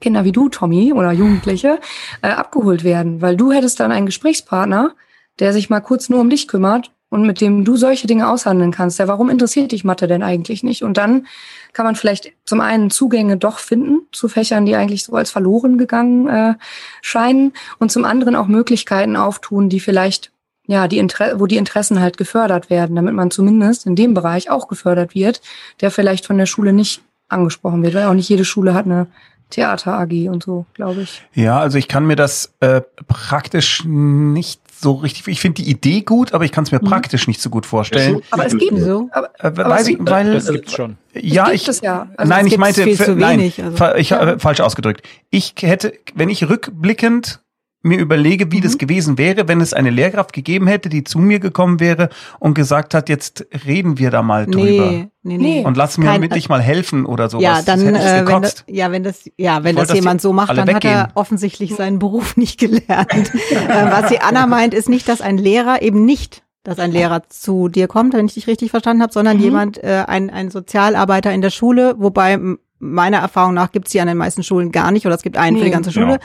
[0.00, 1.78] Kinder wie du, Tommy, oder Jugendliche,
[2.22, 3.22] äh, abgeholt werden.
[3.22, 4.94] Weil du hättest dann einen Gesprächspartner,
[5.38, 8.72] der sich mal kurz nur um dich kümmert und mit dem du solche Dinge aushandeln
[8.72, 8.98] kannst.
[8.98, 10.82] Ja, warum interessiert dich Mathe denn eigentlich nicht?
[10.82, 11.26] Und dann
[11.72, 15.78] kann man vielleicht zum einen Zugänge doch finden zu Fächern, die eigentlich so als verloren
[15.78, 16.54] gegangen äh,
[17.02, 20.32] scheinen und zum anderen auch Möglichkeiten auftun, die vielleicht
[20.68, 24.50] ja, die Inter wo die Interessen halt gefördert werden, damit man zumindest in dem Bereich
[24.50, 25.40] auch gefördert wird,
[25.80, 29.06] der vielleicht von der Schule nicht angesprochen wird, weil auch nicht jede Schule hat eine
[29.50, 31.22] Theater AG und so, glaube ich.
[31.34, 35.26] Ja, also ich kann mir das äh, praktisch nicht so richtig.
[35.28, 36.86] Ich finde die Idee gut, aber ich kann es mir mhm.
[36.86, 38.22] praktisch nicht so gut vorstellen.
[38.30, 39.08] Aber es gibt so.
[39.12, 40.96] Aber, äh, aber weiß ich, weil das gibt's schon.
[41.14, 41.66] Ja, ich.
[41.82, 42.08] Ja.
[42.16, 43.94] Also nein, ich meinte viel zu wenig, nein, also.
[43.96, 44.32] ich ja.
[44.32, 45.02] äh, falsch ausgedrückt.
[45.30, 47.40] Ich hätte, wenn ich rückblickend
[47.86, 48.62] mir überlege, wie mhm.
[48.62, 52.08] das gewesen wäre, wenn es eine Lehrkraft gegeben hätte, die zu mir gekommen wäre
[52.38, 54.90] und gesagt hat, jetzt reden wir da mal drüber.
[54.90, 55.64] Nee, nee, nee.
[55.64, 57.42] Und lass mir mit dich mal helfen oder sowas.
[57.42, 60.66] Ja, dann, äh, wenn das, ja, wenn das, ja, wenn das jemand so macht, dann
[60.66, 60.94] weggehen.
[60.94, 62.86] hat er offensichtlich seinen Beruf nicht gelernt.
[63.50, 67.22] äh, was die Anna meint, ist nicht, dass ein Lehrer eben nicht dass ein Lehrer
[67.28, 69.42] zu dir kommt, wenn ich dich richtig verstanden habe, sondern mhm.
[69.42, 72.40] jemand, äh, ein, ein Sozialarbeiter in der Schule, wobei
[72.78, 75.36] meiner Erfahrung nach gibt es die an den meisten Schulen gar nicht oder es gibt
[75.36, 76.06] einen nee, für die ganze Schule.
[76.06, 76.20] Genau.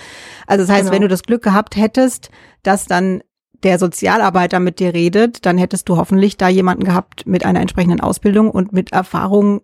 [0.47, 0.93] Also das heißt, genau.
[0.93, 2.29] wenn du das Glück gehabt hättest,
[2.63, 3.21] dass dann
[3.63, 8.01] der Sozialarbeiter mit dir redet, dann hättest du hoffentlich da jemanden gehabt mit einer entsprechenden
[8.01, 9.61] Ausbildung und mit Erfahrung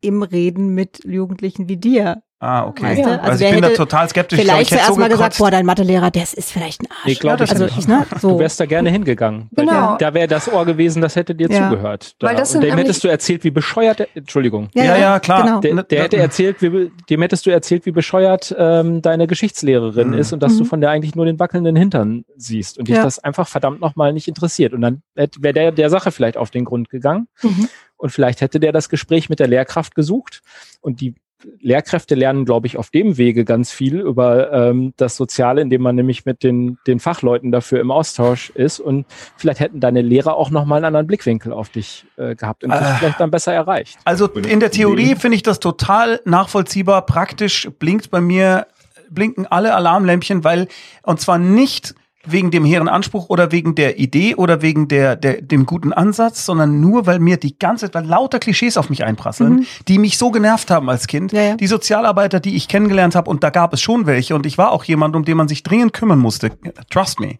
[0.00, 2.22] im Reden mit Jugendlichen wie dir.
[2.42, 2.82] Ah, okay.
[2.82, 3.08] Weißt du?
[3.08, 4.40] also, also ich bin da total skeptisch.
[4.40, 7.06] Vielleicht zuerst so mal gesagt, boah, dein Mathelehrer, das ist vielleicht ein Arsch.
[7.06, 7.86] Nee, glaube ich also, nicht.
[7.86, 8.04] Ne?
[8.20, 8.30] So.
[8.32, 9.48] Du wärst da gerne hingegangen.
[9.52, 9.96] Genau.
[9.96, 11.70] Da wäre das Ohr gewesen, das hätte dir ja.
[11.70, 12.16] zugehört.
[12.18, 12.26] Da.
[12.26, 14.70] Weil das sind Und dem hättest du erzählt, wie bescheuert, der, Entschuldigung.
[14.74, 15.42] Ja, ja, ja klar.
[15.42, 15.60] Genau.
[15.60, 20.18] Der, der hätte erzählt, wie, dem hättest du erzählt, wie bescheuert ähm, deine Geschichtslehrerin mhm.
[20.18, 20.58] ist und dass mhm.
[20.58, 24.12] du von der eigentlich nur den wackelnden Hintern siehst und dich das einfach verdammt nochmal
[24.12, 24.72] nicht interessiert.
[24.72, 27.28] Und dann wäre der der Sache vielleicht auf den Grund gegangen.
[27.40, 27.68] Mhm.
[27.96, 30.40] Und vielleicht hätte der das Gespräch mit der Lehrkraft gesucht
[30.80, 31.14] und die
[31.60, 35.94] Lehrkräfte lernen, glaube ich, auf dem Wege ganz viel über ähm, das Soziale, indem man
[35.94, 38.80] nämlich mit den, den Fachleuten dafür im Austausch ist.
[38.80, 39.06] Und
[39.36, 42.78] vielleicht hätten deine Lehrer auch nochmal einen anderen Blickwinkel auf dich äh, gehabt und äh,
[42.78, 43.98] das vielleicht dann besser erreicht.
[44.04, 47.06] Also in der Theorie finde ich das total nachvollziehbar.
[47.06, 48.66] Praktisch blinkt bei mir,
[49.10, 50.68] blinken alle Alarmlämpchen, weil,
[51.02, 51.94] und zwar nicht
[52.24, 56.46] wegen dem hehren Anspruch oder wegen der Idee oder wegen der, der dem guten Ansatz,
[56.46, 59.66] sondern nur weil mir die ganze weil lauter Klischees auf mich einprasseln, mhm.
[59.88, 61.32] die mich so genervt haben als Kind.
[61.32, 61.56] Ja, ja.
[61.56, 64.70] Die Sozialarbeiter, die ich kennengelernt habe und da gab es schon welche und ich war
[64.70, 66.50] auch jemand, um den man sich dringend kümmern musste.
[66.90, 67.38] Trust me.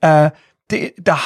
[0.00, 0.30] Äh,
[0.70, 1.18] die, da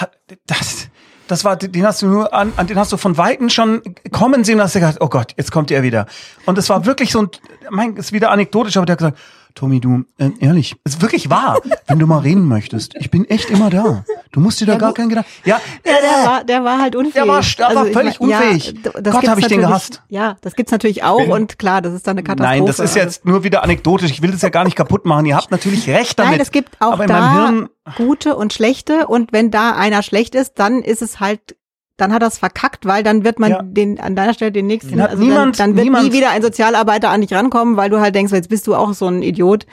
[0.46, 0.88] das
[1.28, 4.44] das war, den hast du nur an, an den hast du von Weitem schon kommen
[4.44, 6.06] sehen, hast du gedacht, oh Gott, jetzt kommt er wieder.
[6.46, 7.28] Und es war wirklich so ein,
[7.70, 9.18] mein, ist wieder anekdotisch, aber der hat gesagt,
[9.54, 12.94] Tommy, du, äh, ehrlich, ist wirklich wahr, wenn du mal reden möchtest.
[12.96, 14.04] Ich bin echt immer da.
[14.30, 15.30] Du musst dir da ja, gar keinen Gedanken.
[15.44, 17.14] Ja, ja der, war, der war halt unfähig.
[17.14, 18.74] Der war, der also, war völlig ich, unfähig.
[18.84, 20.02] Ja, Gott, habe ich den gehasst.
[20.08, 22.58] Ja, das gibt's natürlich auch bin, und klar, das ist dann eine Katastrophe.
[22.58, 24.10] Nein, das ist jetzt nur wieder anekdotisch.
[24.10, 25.26] Ich will das ja gar nicht kaputt machen.
[25.26, 26.32] Ihr habt natürlich recht damit.
[26.32, 30.82] Nein, es gibt auch da gute und schlechte und wenn da einer schlecht ist, dann
[30.82, 31.56] ist es halt
[31.98, 33.62] dann hat er es verkackt, weil dann wird man ja.
[33.62, 36.04] den an deiner Stelle den nächsten, den also niemand, dann, dann wird niemand.
[36.06, 38.94] nie wieder ein Sozialarbeiter an dich rankommen, weil du halt denkst, jetzt bist du auch
[38.94, 39.66] so ein Idiot.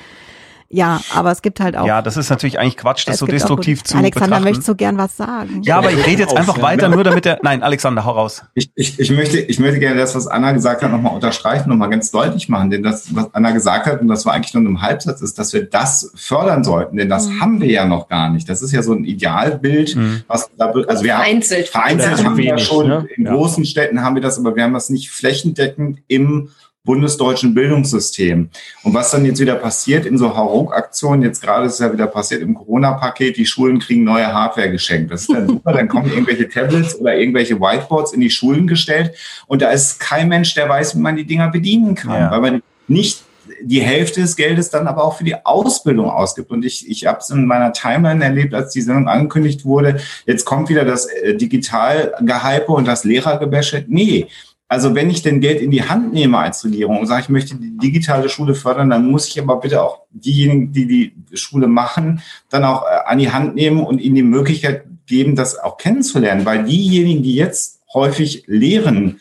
[0.76, 1.88] Ja, aber es gibt halt auch.
[1.88, 4.44] Ja, das ist natürlich eigentlich Quatsch, das so destruktiv zu Alexander betrachten.
[4.44, 5.62] möchte so gern was sagen.
[5.64, 7.40] Ja, aber ich rede jetzt einfach weiter, nur damit er.
[7.44, 8.44] Nein, Alexander, hau raus.
[8.56, 11.90] Ich, ich, ich, möchte, ich möchte gerne das, was Anna gesagt hat, nochmal unterstreichen, nochmal
[11.90, 12.72] ganz deutlich machen.
[12.72, 15.54] Denn das, was Anna gesagt hat, und das war eigentlich nur im Halbsatz, ist, dass
[15.54, 16.98] wir das fördern sollten.
[16.98, 17.42] Denn das mhm.
[17.42, 18.50] haben wir ja noch gar nicht.
[18.50, 20.24] Das ist ja so ein Idealbild, mhm.
[20.28, 22.90] was da also wir vereinzelt, vereinzelt haben wir ja schon.
[22.90, 23.08] Ne?
[23.16, 23.34] In ja.
[23.34, 26.50] großen Städten haben wir das, aber wir haben das nicht flächendeckend im
[26.86, 28.50] bundesdeutschen Bildungssystem.
[28.84, 32.42] Und was dann jetzt wieder passiert in so Hauruck-Aktionen, jetzt gerade ist ja wieder passiert
[32.42, 35.12] im Corona-Paket, die Schulen kriegen neue Hardware geschenkt.
[35.12, 39.14] Das ist dann super, dann kommen irgendwelche Tablets oder irgendwelche Whiteboards in die Schulen gestellt
[39.48, 42.32] und da ist kein Mensch, der weiß, wie man die Dinger bedienen kann, ja.
[42.32, 43.24] weil man nicht
[43.62, 46.52] die Hälfte des Geldes dann aber auch für die Ausbildung ausgibt.
[46.52, 50.46] Und ich, ich habe es in meiner Timeline erlebt, als die Sendung angekündigt wurde, jetzt
[50.46, 53.86] kommt wieder das äh, Digitalgehype und das Lehrergebäsche.
[53.88, 54.28] Nee,
[54.68, 57.56] also wenn ich denn Geld in die Hand nehme als Regierung und sage, ich möchte
[57.56, 62.22] die digitale Schule fördern, dann muss ich aber bitte auch diejenigen, die die Schule machen,
[62.50, 66.46] dann auch äh, an die Hand nehmen und ihnen die Möglichkeit geben, das auch kennenzulernen.
[66.46, 69.20] Weil diejenigen, die jetzt häufig lehren,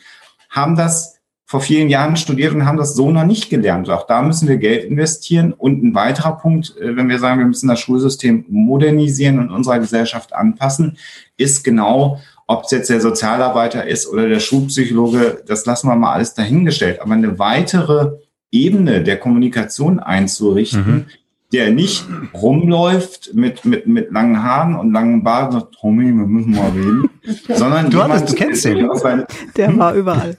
[0.49, 1.15] haben das
[1.47, 3.87] vor vielen Jahren studiert und haben das so noch nicht gelernt.
[3.91, 5.53] Auch da müssen wir Geld investieren.
[5.53, 9.77] Und ein weiterer Punkt, äh, wenn wir sagen, wir müssen das Schulsystem modernisieren und unserer
[9.77, 10.97] Gesellschaft anpassen,
[11.37, 16.13] ist genau ob es jetzt der Sozialarbeiter ist oder der Schulpsychologe, das lassen wir mal
[16.13, 17.01] alles dahingestellt.
[17.01, 18.11] Aber eine weitere
[18.51, 21.05] Ebene der Kommunikation einzurichten, mhm.
[21.51, 26.27] der nicht rumläuft mit, mit, mit langen Haaren und langen Bart und sagt, Tommy, wir
[26.27, 27.09] müssen mal reden,
[27.55, 28.87] sondern du, hattest, du kennst den.
[29.57, 30.37] Der war überall.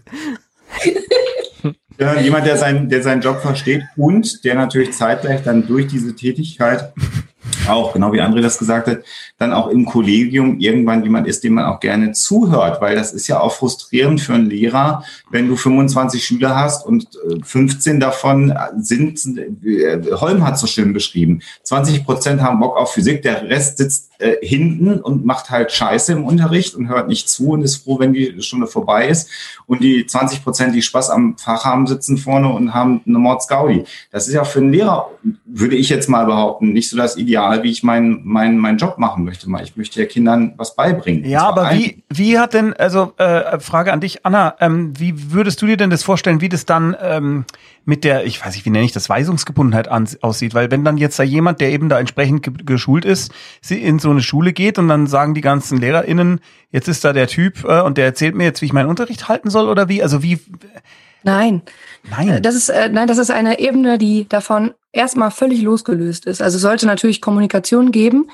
[1.99, 6.15] Ja, jemand, der, sein, der seinen Job versteht und der natürlich zeitgleich dann durch diese
[6.15, 6.93] Tätigkeit
[7.69, 8.99] auch, genau wie André das gesagt hat,
[9.39, 13.29] dann auch im Kollegium irgendwann jemand ist, dem man auch gerne zuhört, weil das ist
[13.29, 17.09] ja auch frustrierend für einen Lehrer, wenn du 25 Schüler hast und
[17.43, 19.21] 15 äh, davon sind,
[19.65, 24.11] äh, Holm hat so schön beschrieben, 20 Prozent haben Bock auf Physik, der Rest sitzt
[24.19, 27.99] äh, hinten und macht halt Scheiße im Unterricht und hört nicht zu und ist froh,
[27.99, 29.29] wenn die Stunde vorbei ist.
[29.67, 33.85] Und die 20 Prozent, die Spaß am Fach haben, sitzen vorne und haben eine Mordsgaudi.
[34.11, 35.11] Das ist ja für einen Lehrer,
[35.45, 38.99] würde ich jetzt mal behaupten, nicht so das Ideal, wie ich meinen mein, mein Job
[38.99, 39.49] machen möchte.
[39.63, 41.25] Ich möchte ja Kindern was beibringen.
[41.25, 45.61] Ja, aber wie, wie hat denn, also äh, Frage an dich, Anna, ähm, wie würdest
[45.63, 47.45] du dir denn das vorstellen, wie das dann ähm,
[47.85, 50.55] mit der, ich weiß nicht, wie nenne ich das, Weisungsgebundenheit an, aussieht?
[50.55, 53.99] Weil wenn dann jetzt da jemand, der eben da entsprechend ge geschult ist, sie in
[53.99, 57.65] so eine Schule geht und dann sagen die ganzen LehrerInnen, jetzt ist da der Typ
[57.65, 60.03] äh, und der erzählt mir jetzt, wie ich meinen Unterricht halten soll oder wie?
[60.03, 60.39] Also wie?
[61.23, 61.63] Nein.
[62.11, 62.29] Nein.
[62.29, 66.43] Äh, das ist, äh, nein, das ist eine Ebene, die davon erstmal völlig losgelöst ist.
[66.43, 68.31] Also sollte natürlich Kommunikation geben,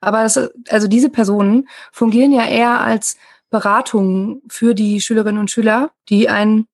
[0.00, 0.38] aber das,
[0.68, 3.16] also diese Personen fungieren ja eher als
[3.50, 6.66] Beratung für die Schülerinnen und Schüler, die ein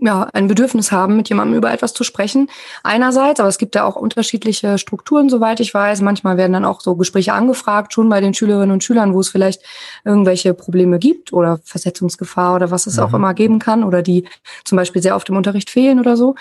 [0.00, 2.48] ja, ein Bedürfnis haben, mit jemandem über etwas zu sprechen.
[2.84, 6.02] Einerseits, aber es gibt ja auch unterschiedliche Strukturen, soweit ich weiß.
[6.02, 9.28] Manchmal werden dann auch so Gespräche angefragt, schon bei den Schülerinnen und Schülern, wo es
[9.28, 9.60] vielleicht
[10.04, 13.02] irgendwelche Probleme gibt oder Versetzungsgefahr oder was es mhm.
[13.02, 14.28] auch immer geben kann oder die
[14.64, 16.36] zum Beispiel sehr oft im Unterricht fehlen oder so.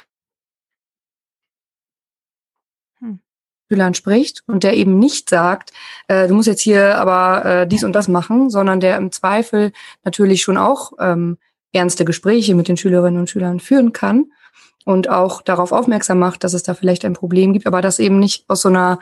[3.70, 5.72] Schülern spricht und der eben nicht sagt,
[6.08, 9.72] äh, du musst jetzt hier aber äh, dies und das machen, sondern der im Zweifel
[10.04, 11.38] natürlich schon auch ähm,
[11.74, 14.32] ernste Gespräche mit den Schülerinnen und Schülern führen kann
[14.86, 18.20] und auch darauf aufmerksam macht, dass es da vielleicht ein Problem gibt, aber das eben
[18.20, 19.00] nicht aus so einer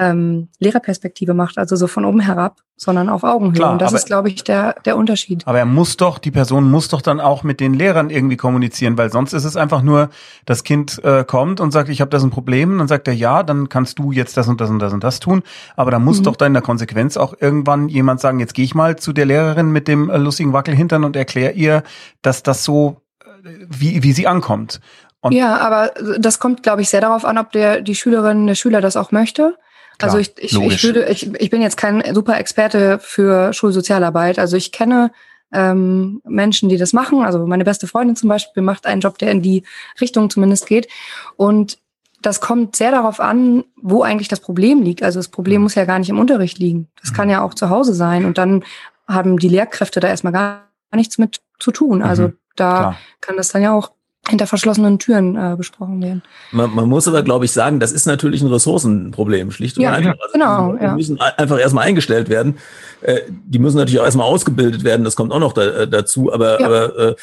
[0.00, 3.52] ähm, Lehrerperspektive macht, also so von oben herab, sondern auf Augenhöhe.
[3.52, 5.46] Klar, und das aber- ist, glaube ich, der, der Unterschied.
[5.46, 8.96] Aber er muss doch, die Person muss doch dann auch mit den Lehrern irgendwie kommunizieren,
[8.96, 10.08] weil sonst ist es einfach nur,
[10.46, 13.42] das Kind äh, kommt und sagt, ich habe das ein Problem, dann sagt er, ja,
[13.42, 15.42] dann kannst du jetzt das und das und das und das tun.
[15.76, 16.24] Aber da muss Mhm.
[16.24, 19.26] doch dann in der Konsequenz auch irgendwann jemand sagen, jetzt gehe ich mal zu der
[19.26, 21.82] Lehrerin mit dem äh, lustigen Wackelhintern und erkläre ihr,
[22.22, 23.02] dass das so,
[23.44, 24.80] äh, wie, wie sie ankommt.
[25.22, 28.54] Und ja, aber das kommt, glaube ich, sehr darauf an, ob der die Schülerin, der
[28.54, 29.54] Schüler das auch möchte.
[30.00, 30.74] Klar, also ich, ich, logisch.
[30.76, 34.38] ich würde, ich, ich bin jetzt kein super Experte für Schulsozialarbeit.
[34.38, 35.12] Also ich kenne
[35.52, 37.22] ähm, Menschen, die das machen.
[37.22, 39.62] Also meine beste Freundin zum Beispiel macht einen Job, der in die
[40.00, 40.88] Richtung zumindest geht.
[41.36, 41.78] Und
[42.22, 45.02] das kommt sehr darauf an, wo eigentlich das Problem liegt.
[45.02, 45.32] Also das Mhm.
[45.32, 46.88] Problem muss ja gar nicht im Unterricht liegen.
[47.00, 48.24] Das kann ja auch zu Hause sein.
[48.26, 48.64] Und dann
[49.08, 52.02] haben die Lehrkräfte da erstmal gar nichts mit zu tun.
[52.02, 52.96] Also Mhm, da klar.
[53.20, 53.90] kann das dann ja auch
[54.30, 56.22] hinter verschlossenen Türen äh, besprochen werden.
[56.52, 59.92] Man, man muss aber, glaube ich, sagen, das ist natürlich ein Ressourcenproblem, schlicht und Ja,
[59.92, 60.14] einfach.
[60.20, 60.94] Also genau, Die ja.
[60.94, 62.56] müssen ein- einfach erstmal eingestellt werden.
[63.02, 66.32] Äh, Die müssen natürlich auch erstmal ausgebildet werden, das kommt auch noch da, äh, dazu.
[66.32, 66.66] Aber, Ja.
[66.66, 67.14] aber äh,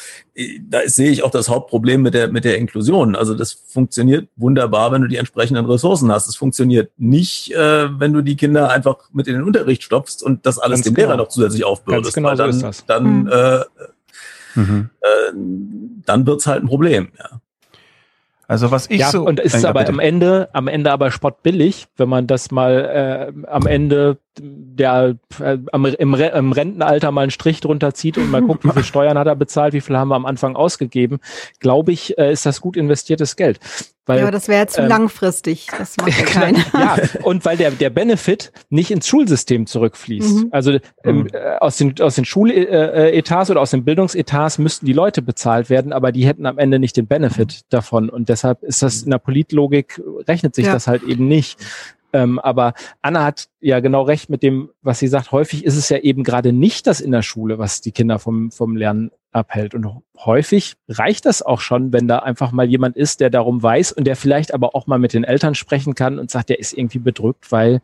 [0.68, 3.16] da sehe ich auch das Hauptproblem mit der, mit der Inklusion.
[3.16, 6.28] Also das funktioniert wunderbar, wenn du die entsprechenden Ressourcen hast.
[6.28, 10.46] Es funktioniert nicht, äh, wenn du die Kinder einfach mit in den Unterricht stopfst und
[10.46, 11.08] das alles Ganz dem genau.
[11.08, 12.04] Lehrer noch zusätzlich aufbürdest.
[12.04, 12.86] Ganz genau weil so dann, ist das.
[12.86, 13.28] Dann, Mhm.
[13.32, 13.60] äh,
[14.54, 14.90] Mhm.
[15.00, 15.32] äh,
[16.06, 17.08] dann wird's halt ein Problem.
[17.18, 17.40] Ja.
[18.48, 19.24] Also was ich ja, so.
[19.26, 19.92] und es ist aber bitte.
[19.92, 25.58] am Ende, am Ende aber spottbillig, wenn man das mal äh, am Ende der äh,
[25.72, 28.84] am, im, Re im Rentenalter mal einen Strich drunter zieht und mal guckt, wie viel
[28.84, 31.18] Steuern hat er bezahlt, wie viel haben wir am Anfang ausgegeben,
[31.60, 33.60] glaube ich, äh, ist das gut investiertes Geld.
[34.06, 35.66] Weil, Ja, aber das wäre zu ähm, langfristig.
[35.76, 36.64] Das macht ja keiner.
[36.72, 40.44] ja, und weil der, der Benefit nicht ins Schulsystem zurückfließt.
[40.44, 40.48] Mhm.
[40.50, 45.20] Also ähm, äh, aus den, aus den Schuletats oder aus den Bildungsetats müssten die Leute
[45.20, 48.08] bezahlt werden, aber die hätten am Ende nicht den Benefit davon.
[48.08, 50.72] Und deshalb ist das in der Politlogik, rechnet sich Ja.
[50.72, 51.58] das halt eben nicht.
[52.12, 55.32] Ähm, aber Anna hat ja genau recht mit dem, was sie sagt.
[55.32, 58.50] Häufig ist es ja eben gerade nicht das in der Schule, was die Kinder vom,
[58.50, 59.74] vom Lernen abhält.
[59.74, 59.86] Und
[60.16, 64.06] häufig reicht das auch schon, wenn da einfach mal jemand ist, der darum weiß und
[64.06, 66.98] der vielleicht aber auch mal mit den Eltern sprechen kann und sagt, der ist irgendwie
[66.98, 67.80] bedrückt, weil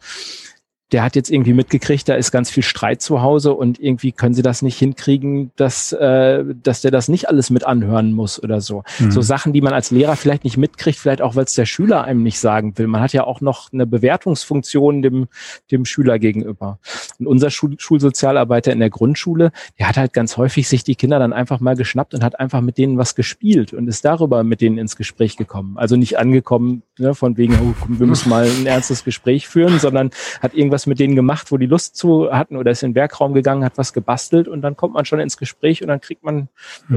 [0.95, 4.33] der hat jetzt irgendwie mitgekriegt, da ist ganz viel Streit zu Hause und irgendwie können
[4.33, 8.61] sie das nicht hinkriegen, dass, äh, dass der das nicht alles mit anhören muss oder
[8.61, 8.85] so.
[9.01, 9.11] Mhm.
[9.11, 12.05] So Sachen, die man als Lehrer vielleicht nicht mitkriegt, vielleicht auch, weil es der Schüler
[12.05, 12.87] einem nicht sagen will.
[12.87, 15.27] Man hat ja auch noch eine Bewertungsfunktion dem,
[15.73, 16.79] dem Schüler gegenüber.
[17.19, 19.51] Und unser Schul Schulsozialarbeiter in der Grundschule,
[19.81, 22.61] der hat halt ganz häufig sich die Kinder dann einfach mal geschnappt und hat einfach
[22.61, 25.77] mit denen was gespielt und ist darüber mit denen ins Gespräch gekommen.
[25.77, 30.11] Also nicht angekommen, ne, von wegen, oh, wir müssen mal ein ernstes Gespräch führen, sondern
[30.41, 33.35] hat irgendwas mit denen gemacht, wo die Lust zu hatten oder ist in den Werkraum
[33.35, 36.49] gegangen, hat was gebastelt und dann kommt man schon ins Gespräch und dann kriegt man,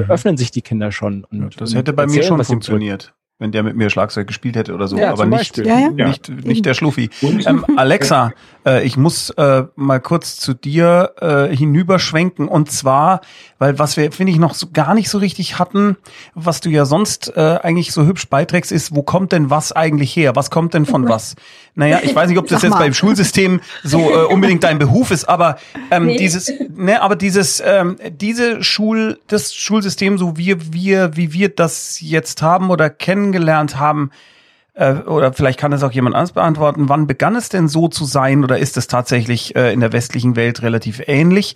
[0.08, 1.24] öffnen sich die Kinder schon.
[1.26, 3.14] Und, Das und hätte bei mir erzählen, schon was sie funktioniert.
[3.40, 5.58] wenn der mit mir Schlagzeug gespielt hätte oder so, Ja, aber nicht.
[5.58, 6.08] Ja, ja.
[6.08, 7.10] nicht, nicht der Schluffi.
[7.22, 8.34] Ähm, Alexa,
[8.66, 13.22] äh, ich muss äh, mal kurz zu dir äh, hinüberschwenken und zwar,
[13.60, 15.98] weil was wir, finde ich, noch so gar nicht so richtig hatten,
[16.34, 20.16] was du ja sonst äh, eigentlich so hübsch beiträgst, ist, wo kommt denn was eigentlich
[20.16, 20.36] her?
[20.36, 21.36] Was kommt denn von was?
[21.78, 25.30] Naja, ich weiß nicht, ob das jetzt beim Schulsystem so äh, unbedingt dein Beruf ist,
[25.30, 25.58] aber
[25.92, 26.18] ähm, Nee.
[26.18, 32.00] dieses, ne, aber dieses, ähm, diese Schul, das Schulsystem, so wie wir, wie wir das
[32.02, 34.10] jetzt haben oder kennengelernt haben,
[34.74, 38.06] äh, oder vielleicht kann es auch jemand anders beantworten, wann begann es denn so zu
[38.06, 41.54] sein oder ist es tatsächlich äh, in der westlichen Welt relativ ähnlich?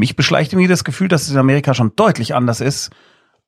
[0.00, 2.90] Ich beschleichte mir das Gefühl, dass es in Amerika schon deutlich anders ist.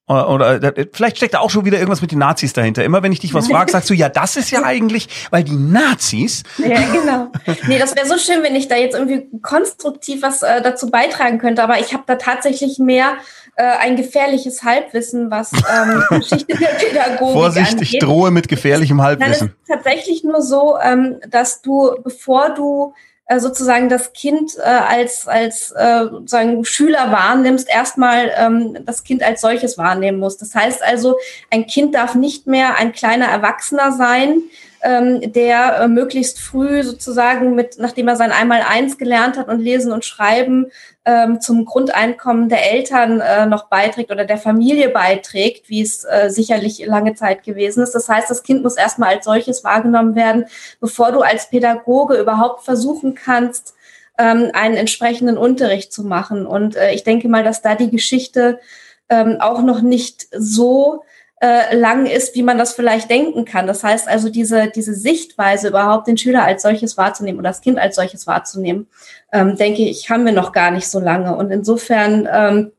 [0.09, 2.85] Oder, oder äh, vielleicht steckt da auch schon wieder irgendwas mit den Nazis dahinter.
[2.85, 5.57] Immer wenn ich dich was frage, sagst du, ja, das ist ja eigentlich, weil die
[5.57, 7.33] Nazis, Ja, genau.
[7.67, 11.39] Nee, das wäre so schön, wenn ich da jetzt irgendwie konstruktiv was äh, dazu beitragen
[11.39, 13.17] könnte, aber ich habe da tatsächlich mehr
[13.57, 18.03] äh, ein gefährliches Halbwissen, was ähm, Geschichte der Pädagogik vorsichtig, angeht.
[18.03, 19.49] drohe mit gefährlichem Nein, es Halbwissen.
[19.49, 22.95] ist tatsächlich nur so, ähm, dass du, bevor du
[23.27, 29.23] äh, sozusagen das Kind äh, als, als äh, sozusagen Schüler wahrnimmst, erstmal ähm, das Kind
[29.23, 30.41] als solches wahrnehmen musst.
[30.43, 31.17] Das heißt also,
[31.51, 34.43] ein Kind darf nicht mehr ein kleiner Erwachsener sein,
[34.87, 39.91] ähm, der äh, möglichst früh sozusagen mit, nachdem er sein Einmal-Eins gelernt hat und Lesen
[39.91, 40.67] und Schreiben,
[41.05, 46.31] ähm, zum Grundeinkommen der Eltern äh, noch beiträgt oder der Familie beiträgt, wie es äh,
[46.31, 47.97] sicherlich lange Zeit gewesen ist.
[47.97, 50.45] Das heißt, das Kind muss erstmal als solches wahrgenommen werden,
[50.81, 53.75] bevor du als Pädagoge überhaupt versuchen kannst,
[54.19, 56.47] ähm, einen entsprechenden Unterricht zu machen.
[56.47, 58.61] Und äh, ich denke mal, dass da die Geschichte
[59.09, 61.03] ähm, auch noch nicht so
[61.41, 63.67] äh, lang ist, wie man das vielleicht denken kann.
[63.67, 67.79] Das heißt also, diese, diese Sichtweise überhaupt, den Schüler als solches wahrzunehmen oder das Kind
[67.79, 68.87] als solches wahrzunehmen,
[69.33, 71.37] ähm, denke ich, haben wir noch gar nicht so lange.
[71.37, 72.73] Und insofern ähm,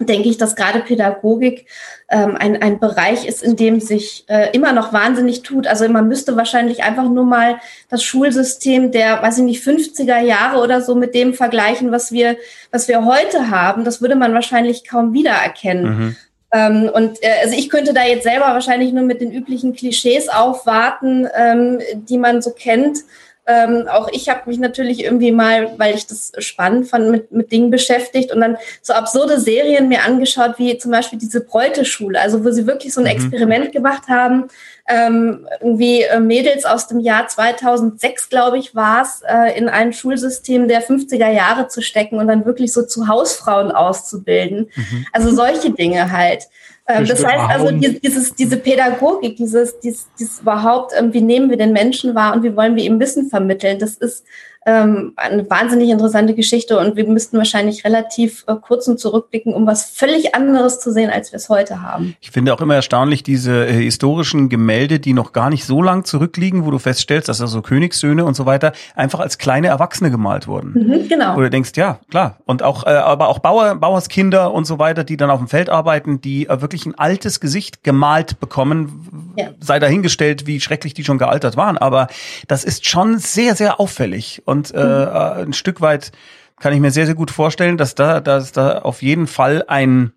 [0.00, 1.66] denke ich, dass gerade Pädagogik
[2.08, 5.66] ähm, ein, ein Bereich ist, in dem sich äh, immer noch wahnsinnig tut.
[5.66, 7.56] Also man müsste wahrscheinlich einfach nur mal
[7.88, 12.36] das Schulsystem der, weiß ich nicht, 50er Jahre oder so mit dem vergleichen, was wir,
[12.70, 13.84] was wir heute haben.
[13.84, 15.84] Das würde man wahrscheinlich kaum wiedererkennen.
[15.84, 16.16] Mhm.
[16.52, 20.28] Ähm, und äh, also ich könnte da jetzt selber wahrscheinlich nur mit den üblichen Klischees
[20.28, 22.98] aufwarten, ähm, die man so kennt.
[23.46, 27.50] Ähm, auch ich habe mich natürlich irgendwie mal, weil ich das spannend fand, mit, mit
[27.50, 32.44] Dingen beschäftigt und dann so absurde Serien mir angeschaut, wie zum Beispiel diese Bräuteschule, also
[32.44, 33.12] wo sie wirklich so ein Mhm.
[33.12, 34.48] Experiment gemacht haben,
[34.88, 39.92] ähm, irgendwie äh, Mädels aus dem Jahr 2006, glaube ich, war es, äh, in ein
[39.92, 44.70] Schulsystem der 50er Jahre zu stecken und dann wirklich so zu Hausfrauen auszubilden.
[45.12, 46.44] Also solche Dinge halt.
[46.86, 51.58] Ähm, das heißt also, dieses, diese Pädagogik, dieses, dieses, dieses überhaupt, ähm, wie nehmen wir
[51.58, 54.24] den Menschen wahr und wie wollen wir ihm Wissen vermitteln, das ist
[54.66, 59.66] ähm, eine wahnsinnig interessante Geschichte und wir müssten wahrscheinlich relativ äh, kurz und zurückblicken, um
[59.66, 62.16] was völlig anderes zu sehen, als wir es heute haben.
[62.20, 66.04] Ich finde auch immer erstaunlich diese äh, historischen Gemälde, die noch gar nicht so lang
[66.04, 70.46] zurückliegen, wo du feststellst, dass also Königssöhne und so weiter einfach als kleine Erwachsene gemalt
[70.48, 70.72] wurden.
[70.74, 71.36] Mhm, genau.
[71.36, 72.38] Wo du denkst, ja, klar.
[72.44, 75.70] Und auch, äh, aber auch Bauer, Bauerskinder und so weiter, die dann auf dem Feld
[75.70, 79.50] arbeiten, die äh, wirklich ein altes Gesicht gemalt bekommen, Ja.
[79.60, 81.78] sei dahingestellt, wie schrecklich die schon gealtert waren.
[81.78, 82.08] Aber
[82.48, 84.42] das ist schon sehr, sehr auffällig.
[84.44, 84.78] Und Mhm.
[84.78, 86.12] äh, ein Stück weit
[86.60, 90.12] kann ich mir sehr, sehr gut vorstellen, dass da, dass da auf jeden Fall ein,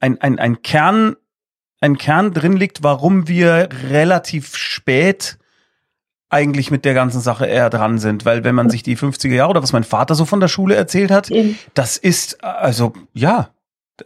[0.00, 1.16] ein, ein, ein Kern,
[1.80, 5.38] ein Kern drin liegt, warum wir relativ spät
[6.28, 9.50] eigentlich mit der ganzen Sache eher dran sind, weil wenn man sich die 50er Jahre
[9.50, 11.30] oder was mein Vater so von der Schule erzählt hat,
[11.74, 13.50] das ist also ja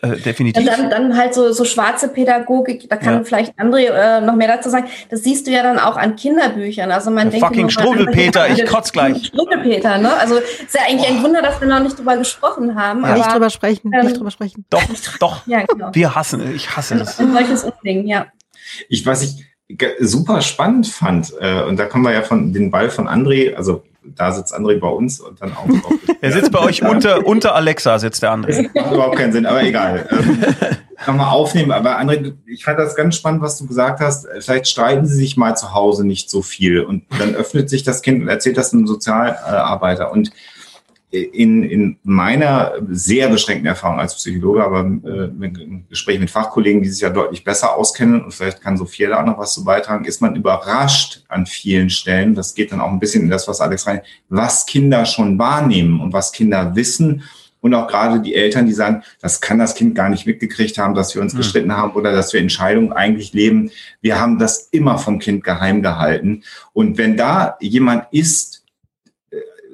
[0.03, 0.61] äh, definitiv.
[0.63, 3.25] Und dann, dann halt so, so schwarze Pädagogik, da kann Ja.
[3.25, 4.87] vielleicht André äh, noch mehr dazu sagen.
[5.09, 6.91] Das siehst du ja dann auch an Kinderbüchern.
[6.93, 9.27] Also man Ja, denkt fucking Struwwelpeter, ich kotz gleich.
[9.27, 10.13] Struwwelpeter, ne?
[10.15, 13.01] Also ist ja eigentlich ein Wunder, dass wir noch nicht drüber gesprochen haben.
[13.03, 14.65] Nicht Aber, drüber sprechen, ähm, nicht drüber sprechen.
[14.71, 14.83] Doch,
[15.21, 15.47] doch.
[15.47, 15.91] ja, genau.
[15.93, 17.19] Wir hassen, ich hasse es.
[17.19, 18.27] Ein solches Unding, ja.
[18.89, 19.45] Ich, was ich
[20.01, 23.83] super spannend fand, äh, und da kommen wir ja von den Ball von André, also
[24.03, 25.67] da sitzt André bei uns und dann auch.
[26.23, 28.69] Er sitzt bei euch unter, unter Alexa, sitzt der andere.
[28.75, 30.09] Macht überhaupt keinen Sinn, aber egal.
[31.01, 34.29] Ähm, Nochmal aufnehmen, aber André, ich fand das ganz spannend, was du gesagt hast.
[34.41, 38.03] Vielleicht streiten sie sich mal zu Hause nicht so viel und dann öffnet sich das
[38.03, 40.13] Kind und erzählt das einem Sozialarbeiter.
[40.13, 40.31] Und
[41.11, 46.89] in, in meiner sehr beschränkten Erfahrung als Psychologe, aber äh, im Gespräch mit Fachkollegen, die
[46.89, 50.05] sich ja deutlich besser auskennen und vielleicht kann Sophia da auch noch was zu beitragen,
[50.05, 52.35] ist man überrascht an vielen Stellen.
[52.35, 56.01] Das geht dann auch ein bisschen in das, was Alex rein, was Kinder schon wahrnehmen
[56.01, 57.25] und was Kinder wissen.
[57.61, 60.95] Und auch gerade die Eltern, die sagen, das kann das Kind gar nicht mitgekriegt haben,
[60.95, 61.39] dass wir uns Hm.
[61.39, 63.71] gestritten haben oder dass wir Entscheidungen eigentlich leben.
[64.01, 66.43] Wir haben das immer vom Kind geheim gehalten.
[66.73, 68.50] Und wenn da jemand ist,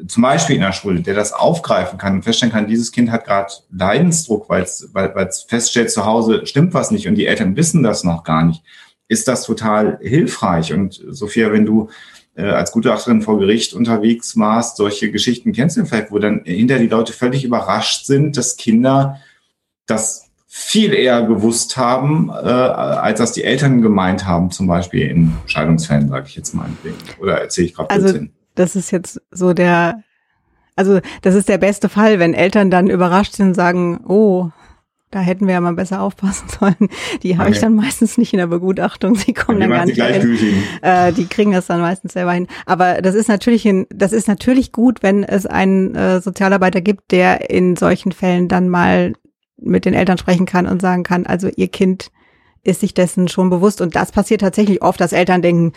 [0.07, 3.25] zum Beispiel in der Schule, der das aufgreifen kann und feststellen kann, dieses Kind hat
[3.25, 7.57] gerade Leidensdruck, weil es weil es feststellt, zu Hause stimmt was nicht und die Eltern
[7.57, 8.63] wissen das noch gar nicht,
[9.09, 10.73] ist das total hilfreich.
[10.73, 11.89] Und Sophia, wenn du
[12.35, 16.79] äh, als Gutachterin vor Gericht unterwegs warst, solche Geschichten kennst du vielleicht, wo dann hinter
[16.79, 19.21] die Leute völlig überrascht sind, dass Kinder
[19.87, 25.33] das viel eher gewusst haben, äh, als das die Eltern gemeint haben, zum Beispiel in
[25.47, 26.69] Scheidungsfällen, sage ich jetzt mal.
[27.21, 28.33] Oder erzähle ich gerade Also Blödsinn?
[28.57, 30.03] Das ist jetzt so der,
[30.75, 34.51] also das ist der beste Fall, wenn Eltern dann überrascht sind und sagen, oh,
[35.13, 36.89] da hätten wir ja mal besser aufpassen sollen.
[37.23, 37.67] Die habe ich Okay.
[37.67, 39.15] dann meistens nicht in der Begutachtung.
[39.15, 39.95] Sie kommen Die dann gar nicht.
[39.95, 40.63] Gleichgültigen.
[40.83, 42.49] Äh, die kriegen das dann meistens selber hin.
[42.67, 47.13] Aber das ist natürlich ein, das ist natürlich gut, wenn es einen äh, Sozialarbeiter gibt,
[47.13, 49.13] der in solchen Fällen dann mal
[49.59, 52.11] mit den Eltern sprechen kann und sagen kann, also ihr Kind
[52.63, 53.81] ist sich dessen schon bewusst.
[53.81, 55.73] Und das passiert tatsächlich oft, dass Eltern denken,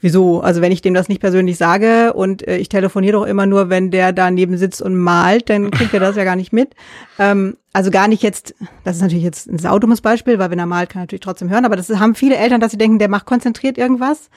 [0.00, 0.40] wieso?
[0.40, 3.68] Also wenn ich dem das nicht persönlich sage und äh, ich telefoniere doch immer nur,
[3.68, 6.74] wenn der da neben sitzt und malt, dann kriegt er das ja gar nicht mit.
[7.18, 8.54] Ähm, also gar nicht jetzt,
[8.84, 11.50] das ist natürlich jetzt ein saudummes Beispiel, weil wenn er malt, kann er natürlich trotzdem
[11.50, 14.30] hören, aber das haben viele Eltern, dass sie denken, der macht konzentriert irgendwas,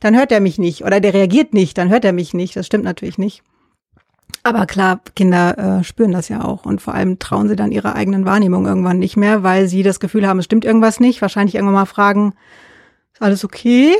[0.00, 2.56] dann hört er mich nicht oder der reagiert nicht, dann hört er mich nicht.
[2.56, 3.42] Das stimmt natürlich nicht.
[4.44, 7.94] Aber klar, Kinder äh, spüren das ja auch und vor allem trauen sie dann ihrer
[7.94, 11.22] eigenen Wahrnehmung irgendwann nicht mehr, weil sie das Gefühl haben, es stimmt irgendwas nicht.
[11.22, 12.34] Wahrscheinlich irgendwann mal fragen,
[13.12, 13.92] ist alles okay?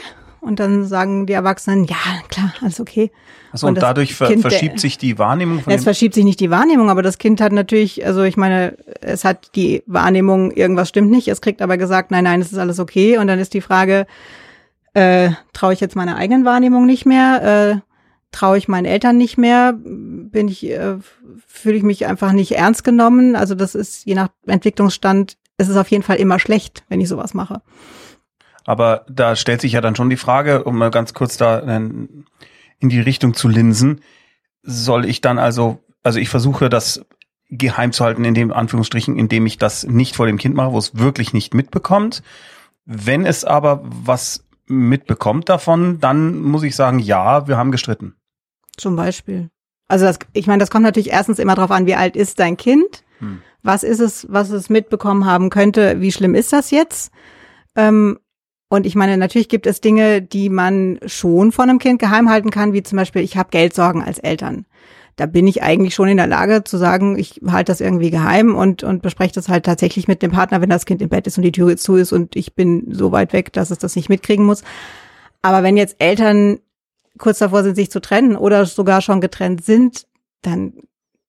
[0.42, 1.96] Und dann sagen die Erwachsenen, ja,
[2.28, 3.12] klar, alles okay.
[3.52, 6.24] Also und, das dadurch ver Kind, verschiebt äh, sich die Wahrnehmung von Es verschiebt sich
[6.24, 10.50] nicht die Wahrnehmung, aber das Kind hat natürlich, also ich meine, es hat die Wahrnehmung,
[10.50, 13.18] irgendwas stimmt nicht, es kriegt aber gesagt, nein, nein, es ist alles okay.
[13.18, 14.06] Und dann ist die Frage,
[14.94, 17.76] äh, traue ich jetzt meiner eigenen Wahrnehmung nicht mehr?
[17.76, 17.80] Äh,
[18.32, 19.74] traue ich meinen Eltern nicht mehr?
[19.76, 20.96] Bin ich, äh,
[21.46, 23.36] fühle ich mich einfach nicht ernst genommen?
[23.36, 27.08] Also das ist je nach Entwicklungsstand, es ist auf jeden Fall immer schlecht, wenn ich
[27.08, 27.62] sowas mache.
[28.64, 32.24] Aber da stellt sich ja dann schon die Frage, um mal ganz kurz da in
[32.82, 34.00] in die Richtung zu linsen,
[34.62, 37.04] soll ich dann also, also ich versuche das
[37.48, 40.78] geheim zu halten, in dem Anführungsstrichen, indem ich das nicht vor dem Kind mache, wo
[40.78, 42.22] es wirklich nicht mitbekommt.
[42.84, 48.14] Wenn es aber was mitbekommt davon, dann muss ich sagen, ja, wir haben gestritten.
[48.76, 49.50] Zum Beispiel.
[49.86, 52.56] Also das, ich meine, das kommt natürlich erstens immer darauf an, wie alt ist dein
[52.56, 53.04] Kind?
[53.18, 53.42] Hm.
[53.62, 56.00] Was ist es, was es mitbekommen haben könnte?
[56.00, 57.12] Wie schlimm ist das jetzt?
[57.76, 58.18] Ähm,
[58.72, 62.48] und ich meine, natürlich gibt es Dinge, die man schon von einem Kind geheim halten
[62.48, 64.64] kann, wie zum Beispiel, ich habe Geldsorgen als Eltern.
[65.16, 68.54] Da bin ich eigentlich schon in der Lage zu sagen, ich halte das irgendwie geheim
[68.54, 71.36] und, und bespreche das halt tatsächlich mit dem Partner, wenn das Kind im Bett ist
[71.36, 74.08] und die Tür zu ist und ich bin so weit weg, dass es das nicht
[74.08, 74.64] mitkriegen muss.
[75.42, 76.58] Aber wenn jetzt Eltern
[77.18, 80.06] kurz davor sind, sich zu trennen oder sogar schon getrennt sind,
[80.40, 80.72] dann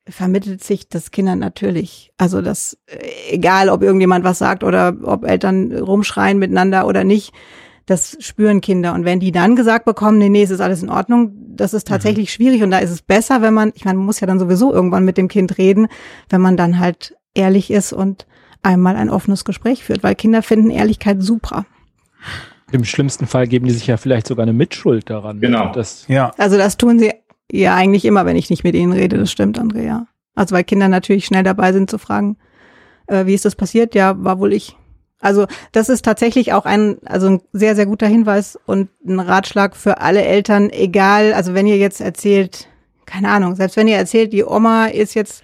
[0.07, 2.11] vermittelt sich das Kindern natürlich.
[2.17, 7.33] Also das, äh, egal ob irgendjemand was sagt oder ob Eltern rumschreien miteinander oder nicht,
[7.85, 8.93] das spüren Kinder.
[8.93, 11.87] Und wenn die dann gesagt bekommen, nee, nee, es ist alles in Ordnung, das ist
[11.87, 14.39] tatsächlich schwierig und da ist es besser, wenn man, ich meine, man muss ja dann
[14.39, 15.87] sowieso irgendwann mit dem Kind reden,
[16.29, 18.25] wenn man dann halt ehrlich ist und
[18.61, 21.65] einmal ein offenes Gespräch führt, weil Kinder finden Ehrlichkeit super.
[22.71, 25.39] Im schlimmsten Fall geben die sich ja vielleicht sogar eine Mitschuld daran.
[25.39, 25.71] Genau.
[25.73, 27.11] Das, Ja, Also das tun sie
[27.51, 29.17] ja eigentlich immer, wenn ich nicht mit ihnen rede.
[29.17, 30.07] Das stimmt, Andrea.
[30.35, 32.37] Also weil Kinder natürlich schnell dabei sind zu fragen,
[33.07, 33.95] äh, wie ist das passiert?
[33.95, 34.75] Ja, war wohl ich.
[35.19, 39.75] Also das ist tatsächlich auch ein, also ein sehr, sehr guter Hinweis und ein Ratschlag
[39.75, 42.67] für alle Eltern, egal, also wenn ihr jetzt erzählt,
[43.05, 45.43] keine Ahnung, selbst wenn ihr erzählt, die Oma ist jetzt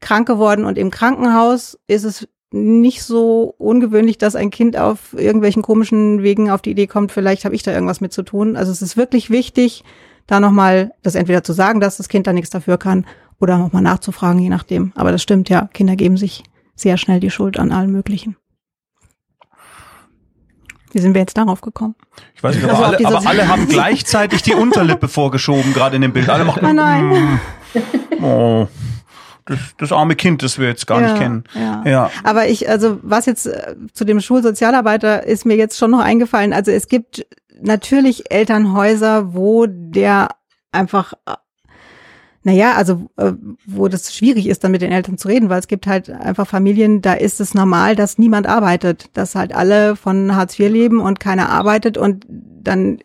[0.00, 5.62] krank geworden und im Krankenhaus, ist es nicht so ungewöhnlich, dass ein Kind auf irgendwelchen
[5.62, 8.56] komischen Wegen auf die Idee kommt, vielleicht habe ich da irgendwas mit zu tun.
[8.56, 9.84] Also es ist wirklich wichtig,
[10.26, 13.06] da nochmal das entweder zu sagen, dass das Kind da nichts dafür kann
[13.38, 14.92] oder nochmal nachzufragen, je nachdem.
[14.94, 16.42] Aber das stimmt, ja, Kinder geben sich
[16.74, 18.36] sehr schnell die Schuld an allem Möglichen.
[20.92, 21.94] Wie sind wir jetzt darauf gekommen?
[22.34, 25.96] ich weiß nicht, Also aber, auf alle, aber alle haben gleichzeitig die Unterlippe vorgeschoben, gerade
[25.96, 26.28] in dem Bild.
[26.30, 27.40] Alle machen, Oh nein.
[28.22, 28.66] oh,
[29.44, 31.44] das, das arme Kind, das wir jetzt gar Ja, nicht kennen.
[31.54, 31.82] ja.
[31.84, 32.10] ja.
[32.24, 36.52] Aber ich, also was jetzt äh, zu dem Schulsozialarbeiter ist mir jetzt schon noch eingefallen.
[36.54, 37.26] Also es gibt
[37.60, 40.28] natürlich Elternhäuser, wo der
[40.72, 41.34] einfach, äh,
[42.42, 43.32] naja, also äh,
[43.66, 46.46] wo das schwierig ist, dann mit den Eltern zu reden, weil es gibt halt einfach
[46.46, 51.00] Familien, da ist es normal, dass niemand arbeitet, dass halt alle von Hartz IV leben
[51.00, 52.98] und keiner arbeitet und dann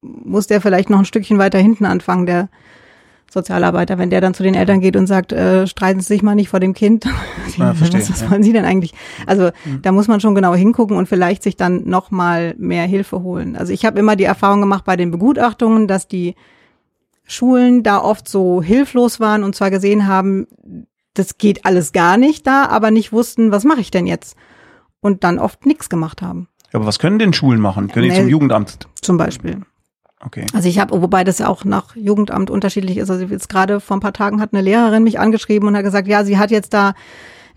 [0.00, 2.48] muss der vielleicht noch ein Stückchen weiter hinten anfangen, der
[3.32, 6.34] Sozialarbeiter, wenn der dann zu den Eltern geht und sagt, äh, streiten Sie sich mal
[6.34, 7.06] nicht vor dem Kind.
[7.58, 8.30] Ja, verstehe, was, was ja.
[8.30, 8.94] wollen Sie denn eigentlich?
[9.26, 9.50] Also
[9.82, 13.56] da muss man schon genau hingucken und vielleicht sich dann noch mal mehr Hilfe holen.
[13.56, 16.34] Also ich habe immer die Erfahrung gemacht bei den Begutachtungen, dass die
[17.24, 20.46] Schulen da oft so hilflos waren und zwar gesehen haben,
[21.14, 24.34] das geht alles gar nicht da, aber nicht wussten, was mache ich denn jetzt?
[25.00, 27.88] Und dann oft nichts gemacht haben, Aber was können denn Schulen machen?
[27.88, 28.88] Können die zum Jugendamt?
[29.00, 29.60] zum Beispiel.
[30.24, 30.46] Okay.
[30.54, 33.10] Also ich habe, wobei das ja auch nach Jugendamt unterschiedlich ist.
[33.10, 36.06] Also jetzt gerade vor ein paar Tagen hat eine Lehrerin mich angeschrieben und hat gesagt,
[36.06, 36.94] ja, sie hat jetzt da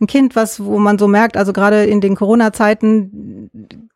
[0.02, 3.50] ein Kind, was, wo man so merkt, also gerade in den Corona-Zeiten,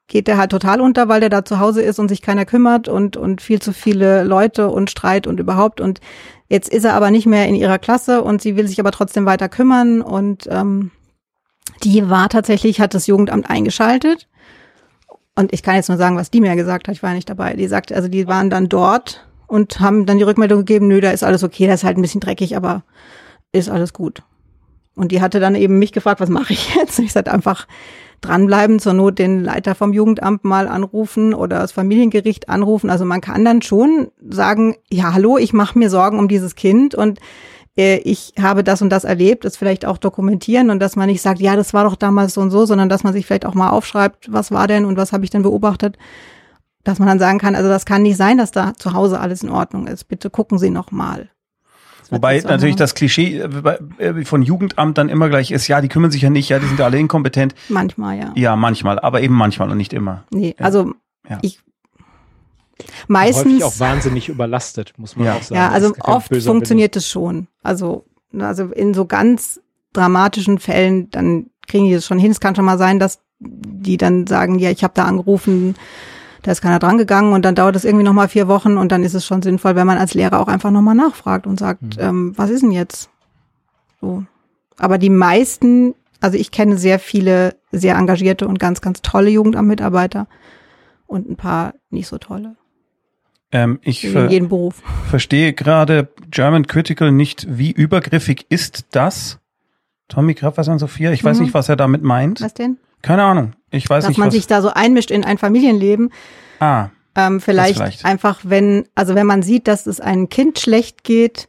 [0.08, 2.88] geht der halt total unter, weil der da zu Hause ist und sich keiner kümmert
[2.88, 5.82] und, und viel zu viele Leute und Streit und überhaupt.
[5.82, 6.00] Und
[6.48, 9.26] jetzt ist er aber nicht mehr in ihrer Klasse und sie will sich aber trotzdem
[9.26, 10.02] weiter kümmern.
[10.02, 10.92] Und ähm,
[11.84, 14.28] die war tatsächlich, hat das Jugendamt eingeschaltet.
[15.40, 17.54] Und ich kann jetzt nur sagen, was die mir gesagt hat, ich war nicht dabei.
[17.54, 21.12] Die sagte, also die waren dann dort und haben dann die Rückmeldung gegeben, nö, da
[21.12, 22.84] ist alles okay, da ist halt ein bisschen dreckig, aber
[23.54, 24.22] ist alles gut.
[24.96, 27.00] Und die hatte dann eben mich gefragt, was mache ich jetzt?
[27.00, 27.68] Ich sagte einfach
[28.20, 32.90] dranbleiben, zur Not den Leiter vom Jugendamt mal anrufen oder das Familiengericht anrufen.
[32.90, 36.96] Also man kann dann schon sagen, ja, hallo, ich mache mir Sorgen um dieses Kind
[36.96, 37.20] und
[37.88, 41.40] ich habe das und das erlebt, das vielleicht auch dokumentieren und dass man nicht sagt,
[41.40, 43.70] ja, das war doch damals so und so, sondern dass man sich vielleicht auch mal
[43.70, 45.98] aufschreibt, was war denn und was habe ich denn beobachtet,
[46.84, 49.44] dass man dann sagen kann, also das kann nicht sein, dass da zu Hause alles
[49.44, 50.06] in Ordnung ist.
[50.08, 51.30] Bitte gucken Sie noch mal.
[52.12, 53.38] Wobei natürlich das Klischee
[54.00, 56.66] äh, von Jugendamt dann immer gleich ist, ja, die kümmern sich ja nicht, ja, die
[56.66, 57.54] sind alle inkompetent.
[57.70, 58.32] Manchmal, ja.
[58.36, 60.24] Ja, manchmal, aber eben manchmal und nicht immer.
[60.32, 60.94] Nee, also
[61.30, 61.38] Ja.
[61.44, 61.60] ich
[63.08, 65.36] meistens Häufig auch wahnsinnig überlastet, muss man Ja.
[65.36, 65.56] auch sagen.
[65.56, 67.48] Ja, also Das oft funktioniert es schon.
[67.64, 68.06] Also,
[68.38, 69.62] also in so ganz
[69.94, 72.32] dramatischen Fällen, dann kriegen die es schon hin.
[72.32, 75.76] Es kann schon mal sein, dass die dann sagen, ja, ich habe da angerufen,
[76.42, 79.04] da ist keiner dran gegangen und dann dauert es irgendwie nochmal vier Wochen und dann
[79.04, 82.34] ist es schon sinnvoll, wenn man als Lehrer auch einfach nochmal nachfragt und sagt, ähm,
[82.38, 83.10] was ist denn jetzt?
[84.00, 84.24] So.
[84.78, 90.28] Aber die meisten, also ich kenne sehr viele sehr engagierte und ganz, ganz tolle Jugendamtmitarbeiter
[91.08, 92.56] und ein paar nicht so tolle.
[93.52, 94.30] Ähm, ich ver
[95.10, 99.40] verstehe gerade German Critical nicht, wie übergriffig ist das?
[100.08, 101.46] Tommy Kraffer an Sophia, ich weiß Mhm.
[101.46, 102.42] nicht, was er damit meint.
[102.42, 102.78] Was denn?
[103.02, 103.54] Keine Ahnung.
[103.72, 104.34] Ich weiß dass nicht, man was.
[104.36, 106.12] sich da so einmischt in ein Familienleben.
[106.60, 108.06] ah, Ähm, vielleicht, vielleicht.
[108.06, 111.48] einfach, wenn, also wenn man sieht, dass es einem Kind schlecht geht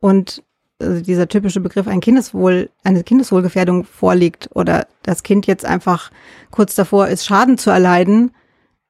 [0.00, 0.42] und
[0.80, 6.10] also dieser typische Begriff ein Kindeswohl, eine Kindeswohlgefährdung vorliegt oder das Kind jetzt einfach
[6.50, 8.32] kurz davor ist, Schaden zu erleiden,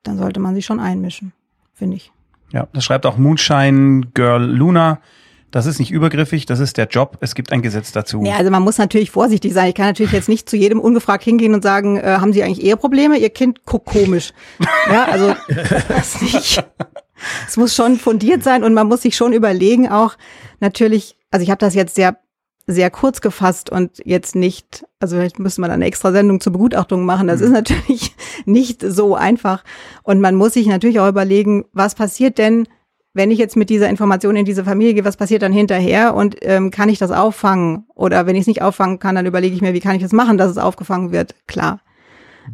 [0.02, 1.32] dann sollte man sich schon einmischen,
[1.74, 2.12] finde ich.
[2.56, 5.00] Ja, das schreibt auch Moonshine Girl Luna.
[5.50, 7.18] Das ist nicht übergriffig, das ist der Job.
[7.20, 8.22] Es gibt ein Gesetz dazu.
[8.24, 9.68] Ja, also man muss natürlich vorsichtig sein.
[9.68, 12.64] Ich kann natürlich jetzt nicht zu jedem ungefragt hingehen und sagen, äh, haben Sie eigentlich
[12.64, 13.18] Eheprobleme?
[13.18, 14.32] Ihr Kind guckt komisch.
[14.90, 15.34] ja, also
[15.88, 16.64] das nicht.
[17.46, 20.16] Es muss schon fundiert sein und man muss sich schon überlegen, auch
[20.60, 22.16] natürlich, also ich habe das jetzt sehr
[22.66, 27.04] sehr kurz gefasst und jetzt nicht, also vielleicht müsste man eine extra Sendung zur Begutachtung
[27.04, 27.28] machen.
[27.28, 28.14] Das ist natürlich
[28.44, 29.62] nicht so einfach.
[30.02, 32.66] Und man muss sich natürlich auch überlegen, was passiert denn,
[33.14, 36.36] wenn ich jetzt mit dieser Information in diese Familie gehe, was passiert dann hinterher und
[36.42, 37.86] ähm, kann ich das auffangen?
[37.94, 40.12] Oder wenn ich es nicht auffangen kann, dann überlege ich mir, wie kann ich es
[40.12, 41.34] machen, dass es aufgefangen wird?
[41.46, 41.80] Klar.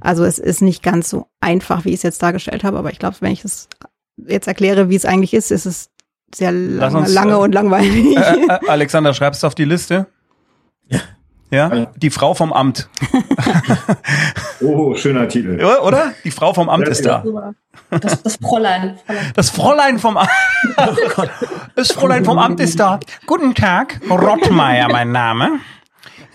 [0.01, 2.99] Also es ist nicht ganz so einfach, wie ich es jetzt dargestellt habe, aber ich
[2.99, 3.69] glaube, wenn ich es
[4.17, 5.91] jetzt erkläre, wie es eigentlich ist, ist es
[6.35, 8.17] sehr Lass lange, uns, lange äh, und langweilig.
[8.17, 10.07] Äh, äh, Alexander, schreibst du auf die Liste?
[10.89, 11.01] Ja.
[11.51, 11.87] Ja?
[11.97, 12.89] Die Frau vom Amt.
[14.65, 15.59] Oh, schöner Titel.
[15.61, 16.13] Ja, Oder?
[16.23, 17.25] Die Frau vom Amt Ja, ist da.
[17.91, 18.97] Das, das Fräulein.
[19.05, 19.33] Fräulein.
[19.35, 20.31] Das Fräulein vom Amt.
[21.75, 23.01] Das Fräulein vom Amt ist da.
[23.27, 25.59] Guten Tag, Rottmeier, mein Name.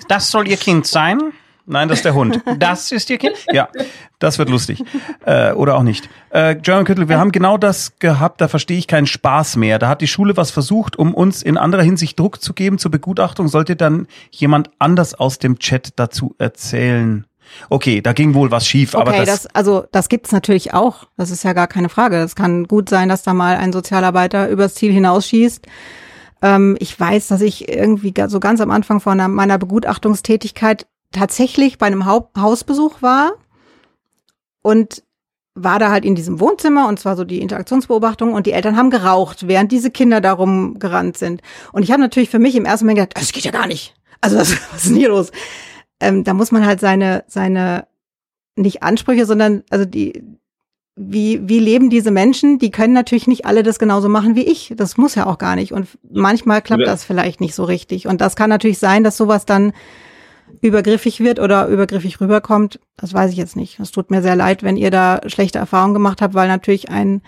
[0.09, 1.31] Das soll Ihr Kind sein?
[1.69, 2.41] Nein, das ist der Hund.
[2.57, 3.35] Das ist Ihr Kind?
[3.51, 3.67] Ja,
[4.19, 4.83] das wird lustig.
[5.25, 6.09] Äh, oder auch nicht.
[6.29, 9.77] Äh, German Kittel, wir haben genau das gehabt, da verstehe ich keinen Spaß mehr.
[9.77, 12.89] Da hat die Schule was versucht, um uns in anderer Hinsicht Druck zu geben zur
[12.89, 13.49] Begutachtung.
[13.49, 17.25] Sollte dann jemand anders aus dem Chat dazu erzählen?
[17.69, 21.05] Okay, da ging wohl was schief, aber Okay, das, das, also das gibt's natürlich auch.
[21.17, 22.17] Das ist ja gar keine Frage.
[22.17, 25.65] Es kann gut sein, dass da mal ein Sozialarbeiter übers Ziel hinausschießt.
[26.41, 31.77] Ähm, ich weiß, dass ich irgendwie so ganz am Anfang von einer, meiner Begutachtungstätigkeit tatsächlich
[31.77, 33.33] bei einem Hau Hausbesuch war
[34.61, 35.03] und
[35.55, 38.91] war da halt in diesem Wohnzimmer und zwar so die Interaktionsbeobachtung und die Eltern haben
[38.91, 41.41] geraucht, während diese Kinder darum gerannt sind.
[41.73, 43.95] Und ich habe natürlich für mich im ersten Moment gedacht, das geht ja gar nicht.
[44.21, 45.31] Also was, was ist denn hier los?
[45.99, 47.87] Ähm, da muss man halt seine, seine
[48.55, 50.23] nicht Ansprüche, sondern also die,
[50.95, 52.59] wie, wie leben diese Menschen?
[52.59, 54.73] Die können natürlich nicht alle das genauso machen wie ich.
[54.75, 55.71] Das muss ja auch gar nicht.
[55.71, 56.87] Und manchmal klappt Ja.
[56.87, 58.07] das vielleicht nicht so richtig.
[58.07, 59.73] Und das kann natürlich sein, dass sowas dann
[60.61, 62.79] übergriffig wird oder übergriffig rüberkommt.
[62.97, 63.79] Das weiß ich jetzt nicht.
[63.79, 67.21] Es tut mir sehr leid, wenn ihr da schlechte Erfahrungen gemacht habt, weil natürlich ein,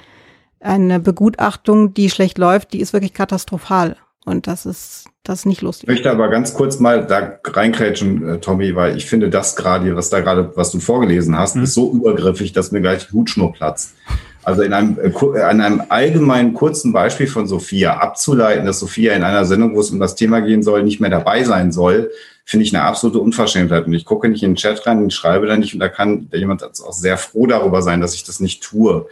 [0.59, 3.95] eine Begutachtung, die schlecht läuft, die ist wirklich katastrophal.
[4.25, 5.89] Und das ist, das ist nicht Ich lustig.
[5.89, 10.09] möchte aber ganz kurz mal da reinkrätschen, äh, Tommy, weil ich finde, das gerade, was
[10.09, 11.63] da gerade, was du vorgelesen hast, Mhm.
[11.63, 13.95] ist so übergriffig, dass mir gleich die Hutschnur platzt.
[14.43, 19.13] Also in einem, äh, ku- an einem allgemeinen kurzen Beispiel von Sophia abzuleiten, dass Sophia
[19.13, 22.09] in einer Sendung, wo es um das Thema gehen soll, nicht mehr dabei sein soll,
[22.45, 23.85] finde ich eine absolute Unverschämtheit.
[23.85, 26.29] Und ich gucke nicht in den Chat rein und schreibe da nicht und da kann
[26.33, 29.05] jemand auch sehr froh darüber sein, dass ich das nicht tue.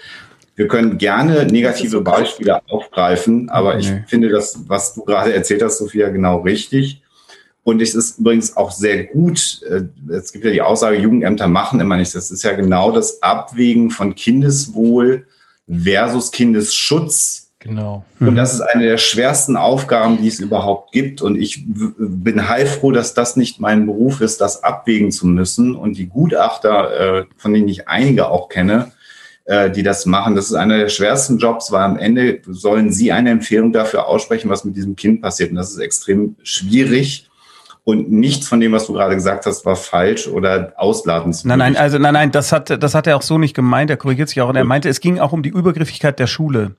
[0.55, 5.77] Wir können gerne negative Beispiele aufgreifen, aber ich finde das, was du gerade erzählt hast,
[5.77, 7.01] Sophia, genau richtig.
[7.67, 11.81] Und es ist übrigens auch sehr gut, äh, es gibt ja die Aussage, Jugendämter machen
[11.81, 12.13] immer nichts.
[12.13, 15.27] Das ist ja genau das Abwägen von Kindeswohl
[15.67, 17.51] versus Kindesschutz.
[17.59, 18.05] Genau.
[18.21, 21.21] Und das ist eine der schwersten Aufgaben, die es überhaupt gibt.
[21.21, 25.75] Und ich bin heilfroh, dass das nicht mein Beruf ist, das abwägen zu müssen.
[25.75, 28.93] Und die Gutachter, äh, von denen ich einige auch kenne,
[29.43, 33.11] äh, die das machen, das ist einer der schwersten Jobs, weil am Ende sollen sie
[33.11, 35.49] eine Empfehlung dafür aussprechen, was mit diesem Kind passiert.
[35.49, 37.26] Und das ist extrem schwierig.
[37.87, 41.57] Und nichts von dem, was du gerade gesagt hast, war falsch oder ausladenswürdig.
[41.57, 43.89] Nein, nein, also nein, nein, das hat, das hat er auch so nicht gemeint.
[43.89, 44.49] Er korrigiert sich auch.
[44.49, 46.75] Und er meinte, es ging auch um die Übergriffigkeit der Schule.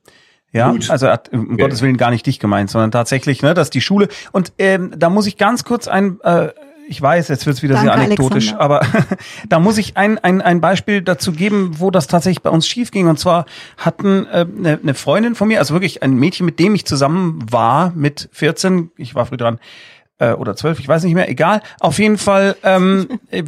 [0.53, 0.91] Ja, Gut.
[0.91, 1.63] also er hat um Okay.
[1.63, 5.09] Gottes Willen gar nicht dich gemeint, sondern tatsächlich, ne, dass die Schule und ähm, da
[5.09, 6.49] muss ich ganz kurz ein, äh,
[6.89, 8.61] ich weiß, jetzt wird's wieder sehr Danke, anekdotisch, Alexander.
[8.61, 9.07] aber
[9.49, 12.91] da muss ich ein, ein, ein Beispiel dazu geben, wo das tatsächlich bei uns schief
[12.91, 13.09] ging.
[13.09, 13.47] Und zwar
[13.79, 17.41] hatten äh, eine, eine Freundin von mir, also wirklich ein Mädchen, mit dem ich zusammen
[17.51, 19.59] war mit 14, ich war früh dran,
[20.19, 21.63] äh, oder zwölf, ich weiß nicht mehr, egal.
[21.81, 23.43] Auf jeden Fall ähm, äh,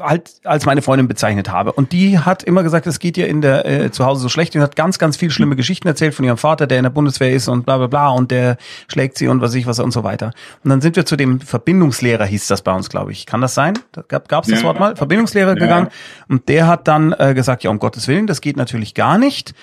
[0.00, 1.72] halt als meine Freundin bezeichnet habe.
[1.72, 4.54] Und die hat immer gesagt, es geht ihr in der äh, zu Hause so schlecht
[4.56, 7.32] und hat ganz, ganz viel schlimme Geschichten erzählt von ihrem Vater, der in der Bundeswehr
[7.32, 8.56] ist und bla bla bla und der
[8.88, 10.32] schlägt sie und was ich was und so weiter.
[10.62, 13.26] Und dann sind wir zu dem Verbindungslehrer, hieß das bei uns, glaube ich.
[13.26, 13.74] Kann das sein?
[13.92, 14.66] Da gab es das Ja.
[14.66, 14.96] Wort mal?
[14.96, 15.54] Verbindungslehrer Ja.
[15.54, 15.88] gegangen.
[16.28, 19.54] Und der hat dann äh, gesagt, ja, um Gottes Willen, das geht natürlich gar nicht.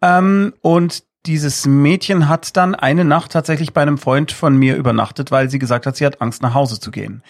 [0.00, 5.30] Ähm, und dieses Mädchen hat dann eine Nacht tatsächlich bei einem Freund von mir übernachtet,
[5.30, 7.22] weil sie gesagt hat, sie hat Angst, nach Hause zu gehen.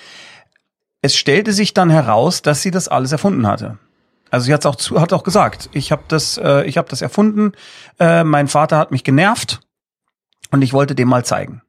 [1.02, 3.78] Es stellte sich dann heraus, dass sie das alles erfunden hatte.
[4.30, 7.02] Also sie hat auch zu, hat auch gesagt, ich habe das, äh, ich habe das
[7.02, 7.52] erfunden.
[7.98, 9.60] Äh, mein Vater hat mich genervt
[10.52, 11.62] und ich wollte dem mal zeigen.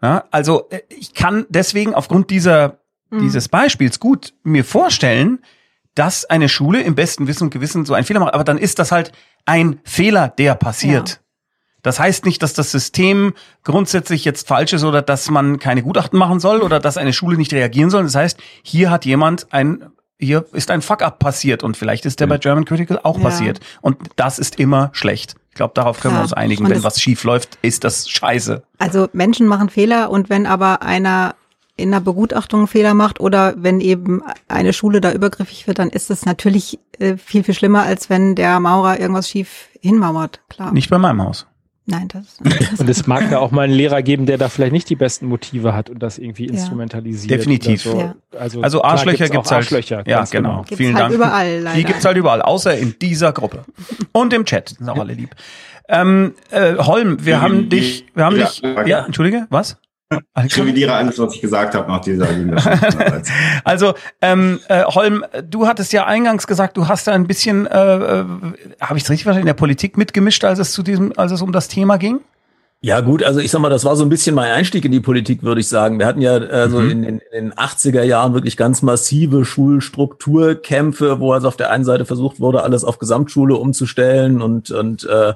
[0.00, 2.78] Ja, also äh, ich kann deswegen aufgrund dieser
[3.20, 5.40] dieses Beispiels gut mir vorstellen,
[5.94, 8.32] dass eine Schule im besten Wissen und Gewissen so einen Fehler macht.
[8.32, 9.12] Aber dann ist das halt
[9.44, 11.20] ein Fehler, der passiert.
[11.82, 13.34] Das heißt nicht, dass das System
[13.64, 17.36] grundsätzlich jetzt falsch ist oder dass man keine Gutachten machen soll oder dass eine Schule
[17.36, 18.04] nicht reagieren soll.
[18.04, 19.86] Das heißt, hier hat jemand ein,
[20.18, 23.24] hier ist ein Fuck-up passiert und vielleicht ist der bei German Critical auch Ja.
[23.24, 23.60] passiert.
[23.80, 25.34] Und das ist immer schlecht.
[25.50, 26.24] Ich glaube, darauf können wir Klar.
[26.24, 26.64] uns einigen.
[26.64, 28.62] Und Wenn das- was schief läuft, ist das scheiße.
[28.78, 31.34] Also Menschen machen Fehler und wenn aber einer
[31.76, 35.88] in der Begutachtung einen Fehler macht oder wenn eben eine Schule da übergriffig wird, dann
[35.90, 40.40] ist es natürlich äh, viel, viel schlimmer, als wenn der Maurer irgendwas schief hinmauert.
[40.48, 40.72] Klar.
[40.72, 41.46] Nicht bei meinem Haus.
[41.84, 42.38] Nein, das,
[42.78, 45.26] Und es mag da auch mal einen Lehrer geben, der da vielleicht nicht die besten
[45.26, 47.30] Motive hat und das irgendwie instrumentalisiert.
[47.40, 47.82] Definitiv.
[47.82, 47.98] So.
[47.98, 48.14] Ja.
[48.38, 49.64] Also, Also Arschlöcher auch gibt's halt.
[49.64, 50.58] Arschlöcher, ja, ganz genau.
[50.62, 51.14] Gibt's Vielen halt Dank.
[51.14, 51.82] überall, Die leider.
[51.82, 53.64] gibt's halt überall, außer in dieser Gruppe.
[54.12, 54.70] Und im Chat.
[54.78, 55.34] Sind auch alle lieb.
[55.88, 58.86] Ähm, äh, Holm, wir Ja, haben die- dich, wir haben ja, dich, ja.
[58.86, 59.76] ja, entschuldige, was?
[60.44, 62.72] Ich revidiere alles, was ich gesagt habe nach dieser Leadership.
[63.64, 68.20] Also, ähm, äh, Holm, du hattest ja eingangs gesagt, du hast da ein bisschen, äh,
[68.20, 68.24] äh,
[68.80, 71.42] habe ich es richtig verstanden, in der Politik mitgemischt, als es zu diesem, als es
[71.42, 72.20] um das Thema ging?
[72.84, 74.98] Ja gut, also ich sag mal, das war so ein bisschen mein Einstieg in die
[74.98, 76.00] Politik, würde ich sagen.
[76.00, 76.90] Wir hatten ja äh, so Mhm.
[76.90, 81.84] in, in, in den 80er Jahren wirklich ganz massive Schulstrukturkämpfe, wo also auf der einen
[81.84, 85.34] Seite versucht wurde, alles auf Gesamtschule umzustellen und und äh,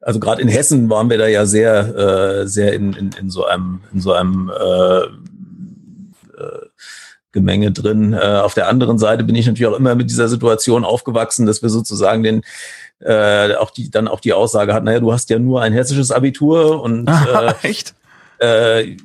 [0.00, 1.96] also gerade in Hessen waren wir da ja sehr
[2.42, 6.66] äh, sehr in, in, in so einem in so einem äh, äh,
[7.32, 8.12] Gemenge drin.
[8.12, 11.62] Äh, auf der anderen Seite bin ich natürlich auch immer mit dieser Situation aufgewachsen, dass
[11.62, 12.42] wir sozusagen den
[13.00, 16.10] äh, auch die dann auch die Aussage hatten, naja, du hast ja nur ein hessisches
[16.10, 17.94] Abitur und äh, Echt?
[18.38, 18.96] äh,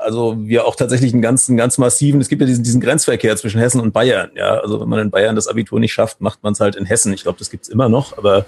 [0.00, 3.60] also wir auch tatsächlich einen ganzen, ganz massiven, es gibt ja diesen, diesen Grenzverkehr zwischen
[3.60, 4.58] Hessen und Bayern, ja.
[4.60, 7.12] Also wenn man in Bayern das Abitur nicht schafft, macht man es halt in Hessen.
[7.12, 8.46] Ich glaube, das gibt's immer noch, aber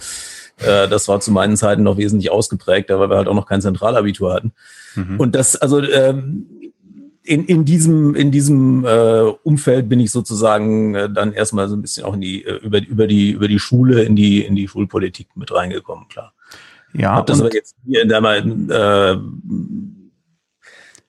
[0.61, 3.61] äh, das war zu meinen Zeiten noch wesentlich ausgeprägter, weil wir halt auch noch kein
[3.61, 4.53] Zentralabitur hatten.
[5.19, 6.47] Und das, also ähm,
[7.23, 11.83] in, in diesem, in diesem äh, Umfeld bin ich sozusagen äh, dann erstmal so ein
[11.83, 14.69] bisschen auch in die, äh, über, über die, über die Schule, in die, in die
[14.69, 16.33] Schulpolitik mit reingekommen, klar.
[16.93, 19.17] Ja, Hab das aber jetzt hier in der äh,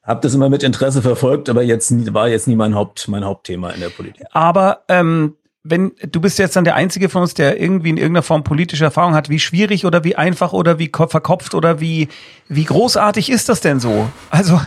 [0.04, 3.72] hab das immer mit Interesse verfolgt, aber jetzt war jetzt nie mein Haupt mein Hauptthema
[3.72, 4.26] in der Politik.
[4.32, 8.24] Aber ähm, wenn du bist jetzt dann der einzige von uns, der irgendwie in irgendeiner
[8.24, 12.08] Form politische Erfahrung hat, wie schwierig oder wie einfach oder wie ko- verkopft oder wie
[12.48, 14.10] wie großartig ist das denn so?
[14.32, 14.60] Also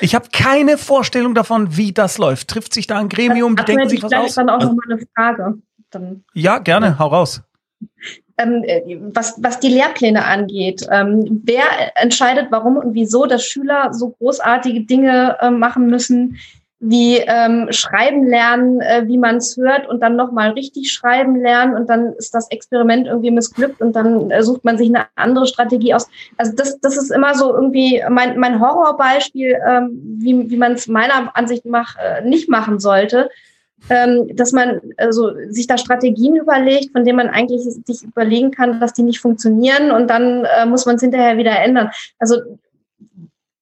[0.00, 2.48] ich habe keine Vorstellung davon, wie das läuft.
[2.48, 4.34] Trifft sich da ein Gremium, die denken sich ich was aus?
[4.34, 5.58] dann auch noch mal eine Frage.
[5.90, 7.42] Dann Ja, gerne, hau raus.
[8.38, 10.86] ähm, äh, was, was die Lehrpläne angeht.
[10.90, 11.62] Ähm, wer
[11.94, 16.38] entscheidet, warum und wieso, dass Schüler so großartige Dinge äh, machen müssen,
[16.80, 21.74] wie ähm, schreiben lernen, äh, wie man es hört und dann nochmal richtig schreiben lernen
[21.74, 25.46] und dann ist das Experiment irgendwie missglückt und dann äh, sucht man sich eine andere
[25.46, 26.08] Strategie aus.
[26.38, 30.88] Also das, das ist immer so irgendwie mein, mein Horrorbeispiel, ähm, wie, wie man es
[30.88, 33.28] meiner Ansicht nach äh, nicht machen sollte
[33.88, 38.78] ähm, dass man also sich da Strategien überlegt, von denen man eigentlich sich überlegen kann,
[38.80, 41.90] dass die nicht funktionieren und dann äh, muss man es hinterher wieder ändern.
[42.18, 42.36] Also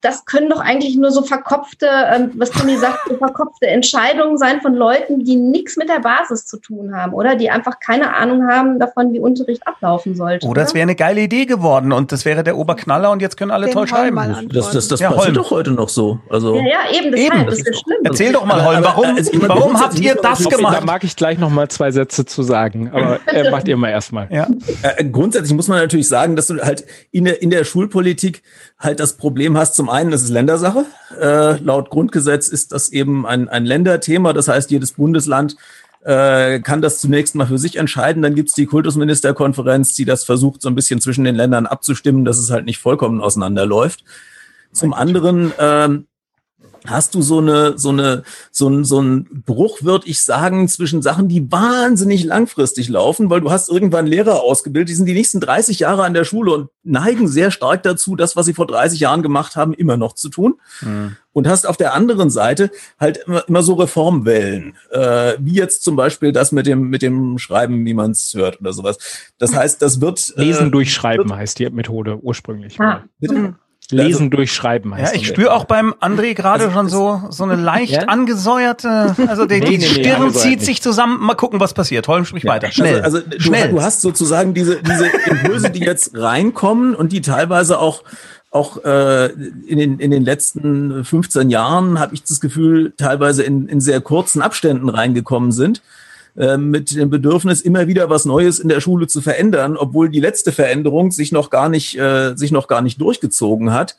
[0.00, 4.60] das können doch eigentlich nur so verkopfte, ähm, was Toni sagt, so verkopfte Entscheidungen sein
[4.60, 7.34] von Leuten, die nichts mit der Basis zu tun haben, oder?
[7.34, 10.46] Die einfach keine Ahnung haben davon, wie Unterricht ablaufen sollte.
[10.46, 13.50] Oder es wäre eine geile Idee geworden und das wäre der Oberknaller und jetzt können
[13.50, 14.48] alle Den toll schreiben.
[14.52, 15.44] Das, das, das Ja, passiert Holm.
[15.44, 16.20] doch heute noch so.
[16.30, 17.98] Also, Ja, ja, eben, deshalb, Eben, das ist ja schlimm.
[18.04, 20.84] Erzähl doch mal, Holm, warum, also warum habt ihr das natürlich- Da gemacht?
[20.86, 24.28] mag ich gleich noch mal zwei Sätze zu sagen, aber äh, macht ihr mal erstmal.
[24.30, 24.46] Ja.
[24.82, 28.42] Äh, grundsätzlich muss man natürlich sagen, dass du halt in der, in der Schulpolitik
[28.78, 30.84] halt das Problem hast, zum einen, das ist Ländersache.
[31.20, 34.32] Äh, laut Grundgesetz ist das eben ein, ein Länderthema.
[34.32, 35.56] Das heißt, jedes Bundesland
[36.04, 38.22] äh, kann das zunächst mal für sich entscheiden.
[38.22, 42.38] Dann gibt's die Kultusministerkonferenz, die das versucht, so ein bisschen zwischen den Ländern abzustimmen, dass
[42.38, 44.04] es halt nicht vollkommen auseinanderläuft.
[44.72, 46.06] Zum anderen ähm,
[46.86, 51.02] hast du so eine so eine so ein so ein Bruch würde ich sagen zwischen
[51.02, 55.40] Sachen, die wahnsinnig langfristig laufen, weil du hast irgendwann Lehrer ausgebildet, die sind die nächsten
[55.40, 59.00] 30 Jahre an der Schule und neigen sehr stark dazu, das was sie vor 30
[59.00, 60.54] Jahren gemacht haben, immer noch zu tun.
[61.32, 65.94] Und hast auf der anderen Seite halt immer, immer so Reformwellen, äh, wie jetzt zum
[65.94, 68.98] Beispiel das mit dem mit dem Schreiben, wie man es hört oder sowas.
[69.38, 72.80] Das heißt, das wird Lesen äh, durch Schreiben heißt die Methode ursprünglich.
[72.80, 73.04] Ah.
[73.20, 73.54] bitte?
[73.90, 77.56] Lesen durch Schreiben heißt Ja, ich spüre auch beim André gerade schon so, so eine
[77.56, 78.02] leicht Ja?
[78.02, 81.18] angesäuerte, also die, Nee, die nee, nee, Stirn angesäuert zieht sich zusammen.
[81.20, 82.06] Mal gucken, was passiert.
[82.08, 82.70] Holm, sprich weiter.
[82.70, 83.00] Schnell.
[83.00, 83.70] Also, also du, Schnell.
[83.70, 88.02] du hast sozusagen diese, diese Impulse, die jetzt reinkommen und die teilweise auch
[88.50, 93.68] auch äh, in, den, in den letzten 15 Jahren habe ich das Gefühl, teilweise in,
[93.68, 95.82] in sehr kurzen Abständen reingekommen sind,
[96.34, 100.52] mit dem Bedürfnis, immer wieder was Neues in der Schule zu verändern, obwohl die letzte
[100.52, 103.96] Veränderung sich noch gar nicht, äh, sich noch gar nicht durchgezogen hat.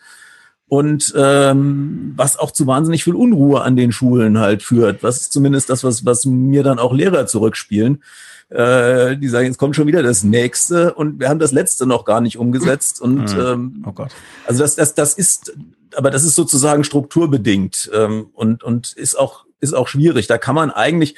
[0.68, 5.02] Und ähm, was auch zu wahnsinnig viel Unruhe an den Schulen halt führt.
[5.02, 8.04] Was ist zumindest das, was, was mir dann auch Lehrer zurückspielen.
[8.50, 12.06] Äh, die sagen, jetzt kommt schon wieder das nächste und wir haben das letzte noch
[12.06, 13.02] gar nicht umgesetzt.
[13.02, 14.12] Und ähm, Oh Gott.
[14.48, 15.54] also das, das, das ist,
[15.96, 20.28] aber das ist sozusagen strukturbedingt ähm, und, und ist auch, ist auch schwierig.
[20.28, 21.16] Da kann man eigentlich,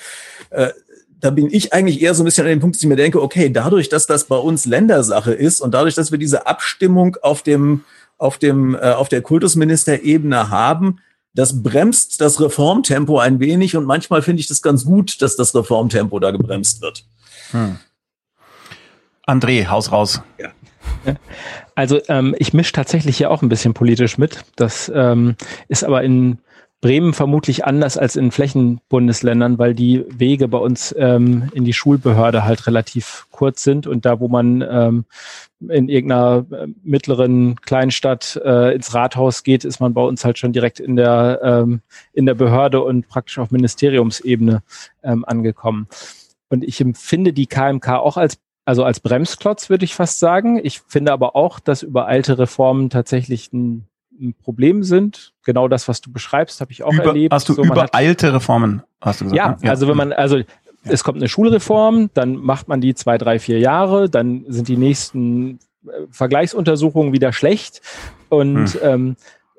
[0.49, 0.69] äh,
[1.21, 3.21] da bin ich eigentlich eher so ein bisschen an dem Punkt, dass ich mir denke,
[3.21, 7.43] okay, dadurch, dass das bei uns Ländersache ist und dadurch, dass wir diese Abstimmung auf
[7.43, 7.83] dem,
[8.17, 10.99] auf dem, äh, auf der Kultusministerebene haben,
[11.33, 15.55] das bremst das Reformtempo ein wenig und manchmal finde ich das ganz gut, dass das
[15.55, 17.05] Reformtempo da gebremst wird.
[19.27, 20.21] André, Haus raus.
[21.75, 24.43] Also ähm, ich mische tatsächlich hier auch ein bisschen politisch mit.
[24.55, 25.35] Das ähm,
[25.67, 26.39] ist aber in
[26.81, 32.43] Bremen vermutlich anders als in Flächenbundesländern, weil die Wege bei uns ähm, in die Schulbehörde
[32.43, 35.05] halt relativ kurz sind und da, wo man ähm,
[35.69, 40.53] in irgendeiner äh, mittleren Kleinstadt äh, ins Rathaus geht, ist man bei uns halt schon
[40.53, 41.81] direkt in der ähm,
[42.13, 44.63] in der Behörde und praktisch auf Ministeriumsebene
[45.03, 45.87] ähm, angekommen.
[46.49, 50.59] Und ich empfinde die KMK auch als also als Bremsklotz würde ich fast sagen.
[50.63, 53.87] Ich finde aber auch, dass übereilte Reformen tatsächlich ein,
[54.21, 55.33] ein Problem sind.
[55.43, 57.33] Genau das, was du beschreibst, habe ich auch Über, erlebt.
[57.33, 59.37] hast du So, übereilte Reformen, hast du gesagt?
[59.37, 59.69] ja, ne?
[59.69, 60.39] also wenn man, also
[60.83, 64.77] es kommt eine Schulreform, dann macht man die zwei, drei, vier Jahre, dann sind die
[64.77, 67.81] nächsten äh, Vergleichsuntersuchungen wieder schlecht
[68.29, 69.15] und ähm,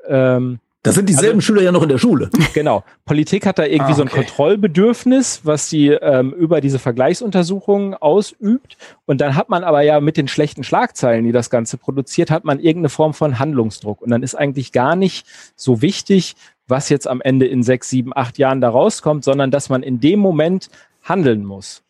[0.09, 2.29] ähm, Das sind dieselben Schüler ja noch in der Schule.
[2.55, 2.83] Genau.
[3.05, 4.25] Politik hat da irgendwie Ah, so ein okay.
[4.25, 8.77] Kontrollbedürfnis, was sie ähm, über diese Vergleichsuntersuchungen ausübt.
[9.07, 12.45] Und dann hat man aber ja mit den schlechten Schlagzeilen, die das Ganze produziert, hat
[12.45, 14.03] man irgendeine Form von Handlungsdruck.
[14.03, 15.27] Und dann ist eigentlich gar nicht
[15.57, 16.35] so wichtig,
[16.67, 20.01] was jetzt am Ende in sechs, sieben, acht Jahren da rauskommt, sondern dass man in
[20.01, 20.69] dem Moment
[21.03, 21.83] handeln muss.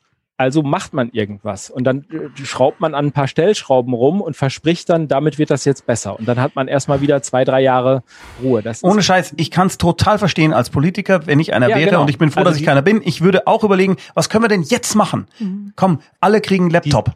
[0.43, 4.37] Also macht man irgendwas und dann äh, schraubt man an ein paar Stellschrauben rum und
[4.37, 6.19] verspricht dann, damit wird das jetzt besser.
[6.19, 8.03] Und dann hat man erstmal wieder zwei, drei Jahre
[8.43, 8.61] Ruhe.
[8.63, 11.77] Das ist Ohne Scheiß, ich kann es total verstehen als Politiker, wenn ich einer Ja,
[11.77, 12.03] wäre genau.
[12.03, 13.01] und ich bin froh, Also dass ich die- keiner bin.
[13.05, 15.27] Ich würde auch überlegen, was können wir denn jetzt machen?
[15.77, 17.13] Komm, alle kriegen einen Laptop.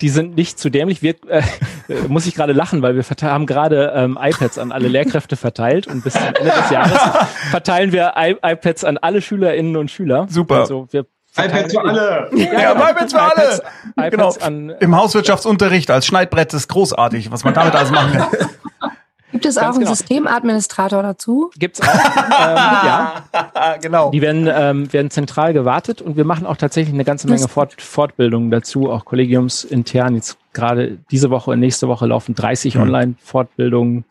[0.00, 1.02] die sind nicht zu dämlich.
[1.02, 1.42] Wir, äh,
[2.08, 6.04] muss ich gerade lachen, weil wir haben gerade ähm, iPads an alle Lehrkräfte verteilt und
[6.04, 6.98] bis zum Ende des Jahres
[7.50, 10.26] verteilen wir I iPads an alle Schülerinnen und Schüler.
[10.30, 10.60] Super.
[10.60, 12.28] Also wir verteilen iPad für alle.
[12.34, 13.32] Ja, iPads für alle.
[13.44, 13.62] iPads,
[13.96, 14.46] iPads Genau.
[14.46, 18.28] an Im Hauswirtschaftsunterricht als Schneidbrett ist großartig, was man damit alles machen kann.
[19.30, 19.94] Gibt es auch Ganz einen genau.
[19.94, 21.50] Systemadministrator dazu?
[21.58, 21.86] gibt's auch.
[21.86, 21.92] ähm,
[22.56, 23.24] ja,
[23.82, 24.10] genau.
[24.10, 27.80] die werden, ähm, werden zentral gewartet und wir machen auch tatsächlich eine ganze Menge Fort
[27.80, 30.14] Fortbildungen dazu, auch kollegiumsintern.
[30.14, 32.82] Jetzt gerade diese Woche und nächste Woche laufen 30 Hm.
[32.82, 34.04] Online-Fortbildungen,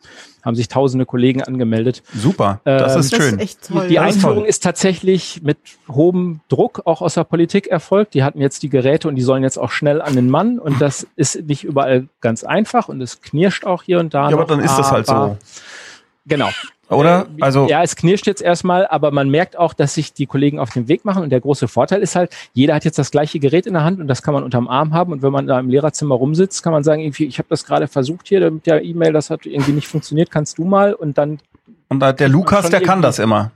[0.44, 2.02] haben sich tausende Kollegen angemeldet.
[2.14, 3.34] Super, das Ähm, ist Das schön.
[3.34, 3.88] ist echt toll.
[3.88, 4.46] Die das ist Einführung toll.
[4.48, 5.58] ist tatsächlich mit
[5.90, 8.14] hohem Druck auch aus der Politik erfolgt.
[8.14, 10.58] Die hatten jetzt die Geräte und die sollen jetzt auch schnell an den Mann.
[10.58, 14.30] Und das ist nicht überall ganz einfach und es knirscht auch hier und da.
[14.30, 15.12] Ja, aber noch, dann ist das halt so.
[15.12, 15.38] aber-
[16.26, 16.48] Genau.
[16.90, 17.26] Oder?
[17.36, 20.58] Äh, Also ja, es knirscht jetzt erstmal, aber man merkt auch, dass sich die Kollegen
[20.58, 21.22] auf den Weg machen.
[21.22, 24.00] Und der große Vorteil ist halt, jeder hat jetzt das gleiche Gerät in der Hand
[24.00, 25.12] und das kann man unterm Arm haben.
[25.12, 27.88] Und wenn man da im Lehrerzimmer rumsitzt, kann man sagen, irgendwie, ich habe das gerade
[27.88, 30.94] versucht hier mit der E-Mail, das hat irgendwie nicht funktioniert, kannst du mal?
[30.94, 31.38] Und dann
[31.88, 33.50] und der Lukas, der kann das immer.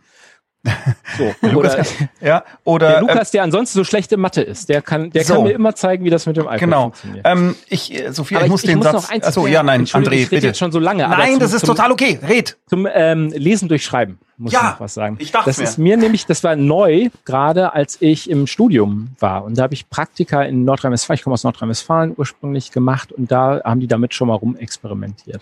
[1.18, 1.34] So.
[1.42, 4.68] Der Lukas Oder kann, ja, oder der äh, Lukas, der ansonsten so schlechte Mathe ist,
[4.68, 5.34] der kann, der So.
[5.34, 6.82] kann mir immer zeigen, wie das mit dem iPad genau.
[6.82, 7.26] funktioniert.
[7.28, 8.92] Ähm, ich, äh, Sophia, Aber ich muss den Satz.
[8.92, 10.46] noch eins Achso, ja, nein, André, ich bitte.
[10.46, 11.02] jetzt schon so lange.
[11.08, 12.18] Nein, zum- das ist zum- total okay.
[12.26, 12.56] Red.
[12.68, 15.16] Zum ähm, Lesen durch Schreiben muss Ja, ich noch was sagen.
[15.18, 15.64] ich dachte das mir.
[15.64, 19.44] ist mir nämlich, das war neu, gerade als ich im Studium war.
[19.44, 23.60] Und da habe ich Praktika in Nordrhein-Westfalen, ich komme aus Nordrhein-Westfalen ursprünglich gemacht und da
[23.64, 25.40] haben die damit schon mal rumexperimentiert.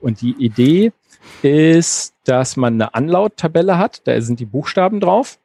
[0.00, 0.92] Und die Idee
[1.42, 5.38] ist, dass man eine Anlauttabelle hat, da sind die Buchstaben drauf.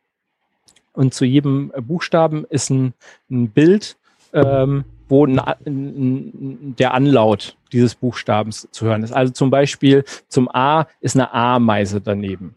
[0.93, 2.93] Und zu jedem Buchstaben ist ein,
[3.31, 3.97] ein Bild,
[4.33, 9.11] ähm, wo ein, ein, der Anlaut dieses Buchstabens zu hören ist.
[9.11, 12.55] Also zum Beispiel zum A ist eine Ameise daneben.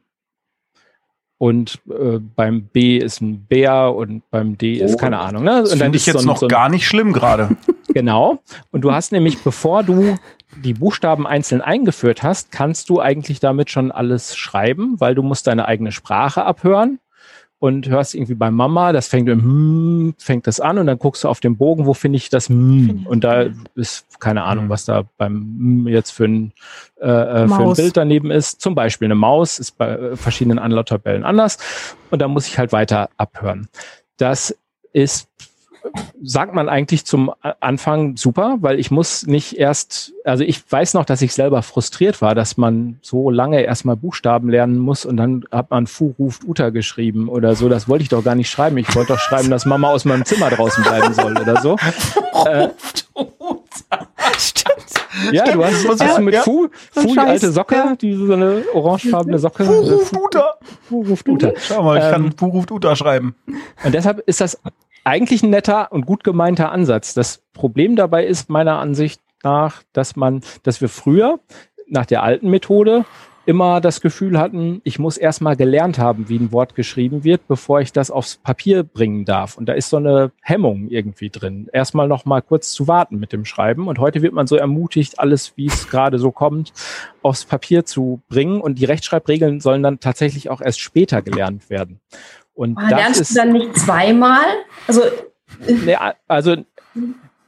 [1.39, 5.44] Und äh, beim B ist ein Bär und beim D ist keine Ahnung.
[5.44, 5.61] Ne?
[5.62, 7.57] Das finde ich jetzt so ein- noch so gar nicht schlimm gerade.
[7.97, 8.40] Genau.
[8.73, 10.16] Und du hast nämlich, bevor du
[10.62, 15.47] die Buchstaben einzeln eingeführt hast, kannst du eigentlich damit schon alles schreiben, weil du musst
[15.47, 16.98] deine eigene Sprache abhören
[17.59, 21.24] und hörst irgendwie bei Mama, das fängt im hm, fängt das an und dann guckst
[21.24, 24.85] du auf den Bogen, wo finde ich das hm, und da ist keine Ahnung, was
[24.85, 26.52] da beim hm jetzt für ein,
[27.01, 27.73] äh, äh, für ein.
[27.73, 28.60] Bild daneben ist.
[28.60, 31.56] Zum Beispiel eine Maus ist bei äh, verschiedenen Anlauttabellen anders
[32.10, 33.68] und da muss ich halt weiter abhören.
[34.18, 34.55] Das
[34.93, 35.31] ist
[36.22, 41.04] sagt man eigentlich zum Anfang super, weil ich muss nicht erst, also ich weiß noch,
[41.04, 45.44] dass ich selber frustriert war, dass man so lange erstmal Buchstaben lernen muss und dann
[45.50, 47.68] hat man Fu ruft Uta geschrieben oder so.
[47.68, 48.76] Das wollte ich doch gar nicht schreiben.
[48.78, 51.76] Ich wollte doch schreiben, dass Mama aus meinem Zimmer draußen bleiben soll oder so.
[52.46, 52.68] äh,
[55.32, 56.42] ja, du hast, was hast du mit Ja.
[56.42, 56.68] Fu?
[56.92, 57.96] Fu, die alte Socke, ja.
[57.96, 59.64] die so eine orangefarbene Socke.
[59.64, 60.54] Fu ruft Uta.
[60.88, 61.52] Fu ruft Uta.
[61.56, 63.34] Schau mal, ich Ähm, kann Fu ruft Uta schreiben.
[63.84, 64.58] Und deshalb ist das
[65.06, 67.14] eigentlich ein netter und gut gemeinter Ansatz.
[67.14, 71.38] Das Problem dabei ist meiner Ansicht nach, dass man, dass wir früher
[71.88, 73.04] nach der alten Methode
[73.46, 77.80] immer das Gefühl hatten, ich muss erstmal gelernt haben, wie ein Wort geschrieben wird, bevor
[77.80, 79.56] ich das aufs Papier bringen darf.
[79.56, 81.68] Und da ist so eine Hemmung irgendwie drin.
[81.72, 83.86] Erstmal noch mal kurz zu warten mit dem Schreiben.
[83.86, 86.72] Und heute wird man so ermutigt, alles, wie es gerade so kommt,
[87.22, 88.60] aufs Papier zu bringen.
[88.60, 92.00] Und die Rechtschreibregeln sollen dann tatsächlich auch erst später gelernt werden.
[92.56, 94.44] Und Ah, das lernst ist du dann nicht zweimal?
[94.88, 95.02] Also
[95.68, 95.96] Nee,
[96.26, 96.56] also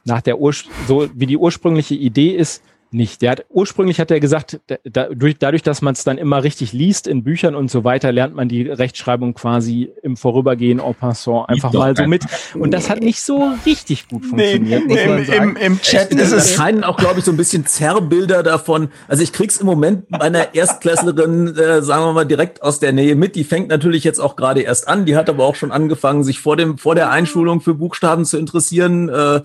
[0.05, 3.21] nach der Urs so wie die ursprüngliche Idee ist, nicht.
[3.21, 6.43] Der hat ursprünglich hat er gesagt, da, da, durch, dadurch, dass man es dann immer
[6.43, 10.95] richtig liest in Büchern und so weiter, lernt man die Rechtschreibung quasi im Vorübergehen en
[10.95, 12.23] passant einfach mal so mit.
[12.55, 14.87] Und das hat nicht so richtig gut Nee, funktioniert.
[14.87, 15.49] muss man im, sagen.
[15.51, 16.53] im, im Chat ist Das es.
[16.55, 18.89] scheinen auch, glaube ich, so ein bisschen Zerrbilder davon.
[19.07, 23.15] Also ich krieg's im Moment meiner Erstklässlerin, äh, sagen wir mal, direkt aus der Nähe
[23.15, 23.35] mit.
[23.35, 25.05] Die fängt natürlich jetzt auch gerade erst an.
[25.05, 28.37] Die hat aber auch schon angefangen, sich vor dem, vor der Einschulung für Buchstaben zu
[28.37, 29.41] interessieren, äh,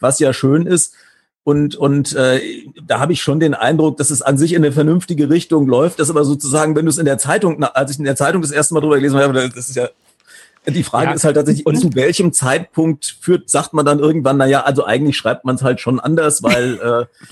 [0.00, 0.94] was ja schön ist.
[1.44, 2.40] Und, und äh,
[2.86, 6.00] da habe ich schon den Eindruck, dass es an sich in eine vernünftige Richtung läuft.
[6.00, 8.50] Das aber sozusagen, wenn du es in der Zeitung, als ich in der Zeitung das
[8.50, 9.88] erste Mal drüber gelesen habe, das ist ja
[10.66, 14.38] die Frage Ja, ist halt tatsächlich, und- zu welchem Zeitpunkt führt, sagt man dann irgendwann,
[14.38, 16.78] na ja, also eigentlich schreibt man es halt schon anders, weil
[17.12, 17.26] äh,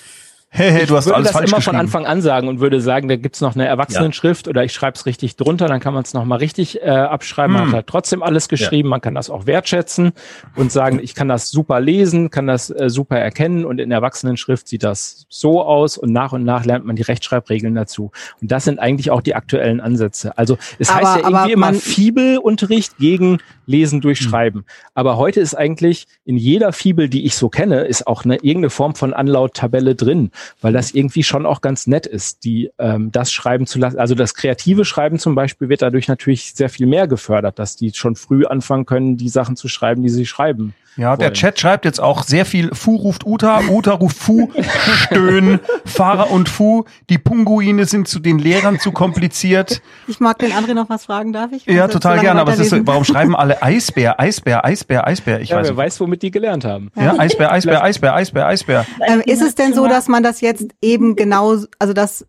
[0.54, 1.76] Hey, hey, du hast würde alles das falsch immer geschrieben.
[1.78, 4.96] von Anfang an sagen und würde sagen, da gibt's noch eine Erwachsenenschrift oder ich schreibe
[4.98, 7.54] es richtig drunter, dann kann man es nochmal richtig äh, abschreiben.
[7.54, 7.68] Man Hm.
[7.68, 10.12] hat halt trotzdem alles geschrieben, man kann das auch wertschätzen
[10.54, 14.00] und sagen, ich kann das super lesen, kann das äh, super erkennen und in der
[14.00, 18.10] Erwachsenenschrift sieht das so aus und nach und nach lernt man die Rechtschreibregeln dazu.
[18.42, 20.36] Und das sind eigentlich auch die aktuellen Ansätze.
[20.36, 24.66] Also es Aber- heißt ja aber irgendwie immer man- Fibelunterricht gegen Lesen durch Schreiben.
[24.92, 28.68] Aber heute ist eigentlich in jeder Fibel, die ich so kenne, ist auch eine irgendeine
[28.68, 33.32] Form von Anlauttabelle drin, weil das irgendwie schon auch ganz nett ist, die ähm, das
[33.32, 33.98] schreiben zu lassen.
[33.98, 37.92] Also das kreative Schreiben zum Beispiel wird dadurch natürlich sehr viel mehr gefördert, dass die
[37.92, 40.74] schon früh anfangen können, die Sachen zu schreiben, die sie schreiben.
[40.96, 41.34] Ja, der wollen.
[41.34, 44.50] Chat schreibt jetzt auch sehr viel Fu ruft Uta, Uta ruft Fu,
[44.94, 49.80] Stöhn, Fahrer und Fu, die Punguine sind zu den Lehrern zu kompliziert.
[50.06, 51.64] Ich mag den André noch was fragen, darf ich?
[51.66, 55.40] Ja, Also, total gerne, aber es ist so, warum schreiben alle Eisbär, Eisbär, Eisbär, Eisbär?
[55.40, 56.90] Ich Ja, weiß wer weiß, womit die gelernt haben.
[56.96, 58.86] Ja, Eisbär, Eisbär, Eisbär, Eisbär, Eisbär.
[59.06, 62.26] Ähm, ist es denn so, dass man das jetzt eben genau, also das,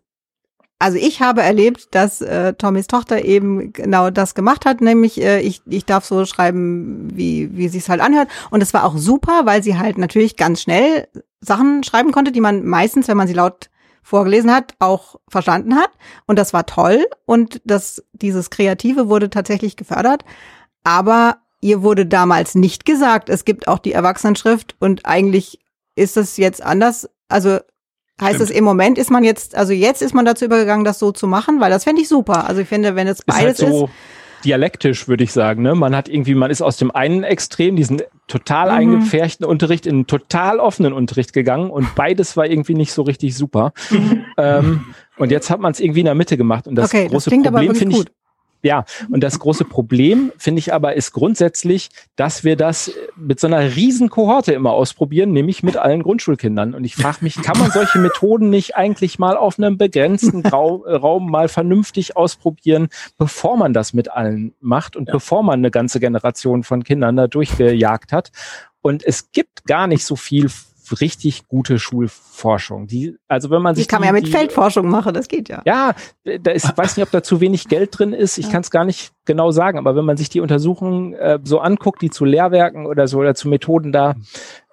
[0.78, 5.40] also ich habe erlebt, dass äh, Tommys Tochter eben genau das gemacht hat, nämlich äh,
[5.40, 8.28] ich, ich darf so schreiben, wie, wie sich's halt anhört.
[8.50, 11.08] Und es war auch super, weil sie halt natürlich ganz schnell
[11.40, 13.70] Sachen schreiben konnte, die man meistens, wenn man sie laut
[14.02, 15.90] vorgelesen hat, auch verstanden hat.
[16.26, 17.06] Und das war toll.
[17.24, 20.24] Und das, dieses Kreative wurde tatsächlich gefördert.
[20.82, 25.60] Aber ihr wurde damals nicht gesagt, es gibt auch die Erwachsenenschrift und eigentlich
[25.96, 27.08] ist es jetzt anders.
[27.28, 27.58] Also
[28.20, 31.10] Heißt es, im Moment ist man jetzt, also jetzt ist man dazu übergegangen, das so
[31.10, 32.48] zu machen, weil das fände ich super.
[32.48, 33.92] Also ich finde, wenn es ist halt beides so ist,
[34.44, 35.62] dialektisch, würde ich sagen.
[35.62, 35.74] Ne?
[35.74, 38.76] Man hat irgendwie, man ist aus dem einen Extrem, diesen total Mhm.
[38.92, 43.36] eingepferchten Unterricht in einen total offenen Unterricht gegangen und beides war irgendwie nicht so richtig
[43.36, 43.72] super.
[44.36, 44.84] ähm,
[45.16, 46.68] und jetzt hat man es irgendwie in der Mitte gemacht.
[46.68, 48.04] Und das okay, das große aber Problem finde ich.
[48.64, 53.46] Ja, und das große Problem, finde ich aber, ist grundsätzlich, dass wir das mit so
[53.46, 56.72] einer riesen Kohorte immer ausprobieren, nämlich mit allen Grundschulkindern.
[56.72, 60.48] Und ich frage mich, kann man solche Methoden nicht eigentlich mal auf einem begrenzten äh,
[60.48, 62.88] Raum mal vernünftig ausprobieren,
[63.18, 67.26] bevor man das mit allen macht und bevor man eine ganze Generation von Kindern da
[67.26, 68.32] durchgejagt hat?
[68.80, 70.48] Und es gibt gar nicht so viel
[71.00, 72.86] richtig gute Schulforschung.
[72.86, 75.62] Die, also wenn man Die sich kann man ja mit Feldforschung machen, das geht ja.
[75.64, 75.94] ja,
[76.24, 78.38] da ist, ich weiß nicht, ob da zu wenig Geld drin ist.
[78.38, 81.58] Ich kann es gar nicht genau sagen, aber wenn man sich die Untersuchungen äh, so
[81.60, 84.14] anguckt, die zu Lehrwerken oder so oder zu Methoden da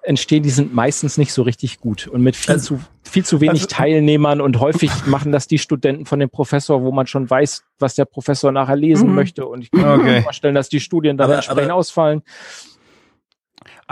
[0.02, 3.40] entstehen, die sind meistens nicht so richtig gut und mit viel Also- zu viel zu
[3.40, 7.28] wenig also- Teilnehmern und häufig machen das die Studenten von dem Professor, wo man schon
[7.28, 9.14] weiß, was der Professor nachher lesen Mhm.
[9.14, 10.22] möchte und ich kann mir Okay.
[10.22, 12.22] vorstellen, dass die Studien dann Aber- entsprechend aber- ausfallen.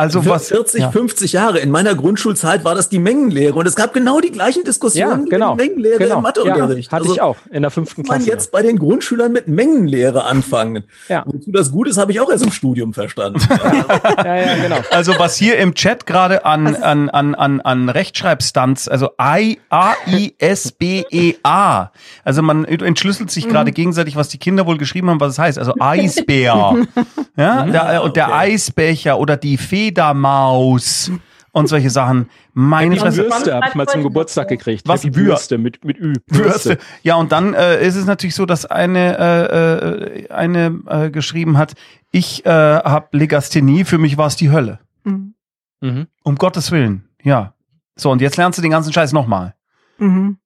[0.01, 0.90] Also was 40, ja.
[0.90, 1.59] 50 Jahre.
[1.59, 5.27] In meiner Grundschulzeit war das die Mengenlehre und es gab genau die gleichen Ja, Diskussionen
[5.27, 5.55] genau.
[5.55, 6.16] mit Mengenlehre genau.
[6.16, 6.90] im Matheunterricht.
[6.90, 8.31] Ja, hatte Also, ich auch in der fünften Muss man Klasse.
[8.31, 10.85] jetzt bei den Grundschülern mit Mengenlehre anfangen.
[11.09, 11.24] Ja.
[11.27, 13.40] Wozu das gut ist, habe ich auch erst im Studium verstanden.
[14.24, 14.78] ja, ja, genau.
[14.90, 19.93] Also was hier im Chat gerade an, an, an, an, an Rechtschreibstunts, also I, A,
[20.06, 21.90] I, S, B, E, A.
[22.24, 25.59] Also man entschlüsselt sich gerade gegenseitig, was die Kinder wohl geschrieben haben, was es heißt.
[25.59, 26.86] Also Eisbär.
[27.36, 28.35] ja, der, und der okay.
[28.35, 29.59] Eisbecher oder die
[29.90, 31.10] Federmaus
[31.52, 32.30] und solche Sachen.
[32.52, 33.24] Meine Die Fresse.
[33.24, 34.86] Würste habe ich mal zum Geburtstag gekriegt.
[34.86, 35.00] Was?
[35.00, 36.14] Die Würste mit, mit Ü.
[36.28, 36.78] Würste.
[37.02, 41.58] Ja, und dann äh, ist es natürlich so, dass eine äh, äh, eine äh, geschrieben
[41.58, 41.74] hat,
[42.12, 44.78] ich äh, habe Legasthenie, für mich war es die Hölle.
[45.02, 45.34] Mhm.
[45.80, 46.06] Mhm.
[46.22, 47.08] Um Gottes Willen.
[47.22, 47.54] Ja.
[47.96, 49.54] So, und jetzt lernst du den ganzen Scheiß nochmal.
[49.98, 50.38] Mhm.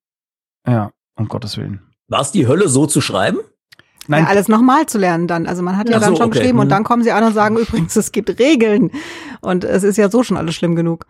[0.66, 1.82] Ja, um Gottes Willen.
[2.08, 3.38] War es die Hölle, so zu schreiben?
[4.06, 5.47] Nein, ja, alles nochmal zu lernen dann.
[5.47, 6.39] Also man hat ja Ach dann so, schon okay.
[6.39, 6.70] geschrieben und Mhm.
[6.70, 8.90] dann kommen sie an und sagen, übrigens, es gibt Regeln.
[9.40, 11.06] Und es ist ja so schon alles schlimm genug.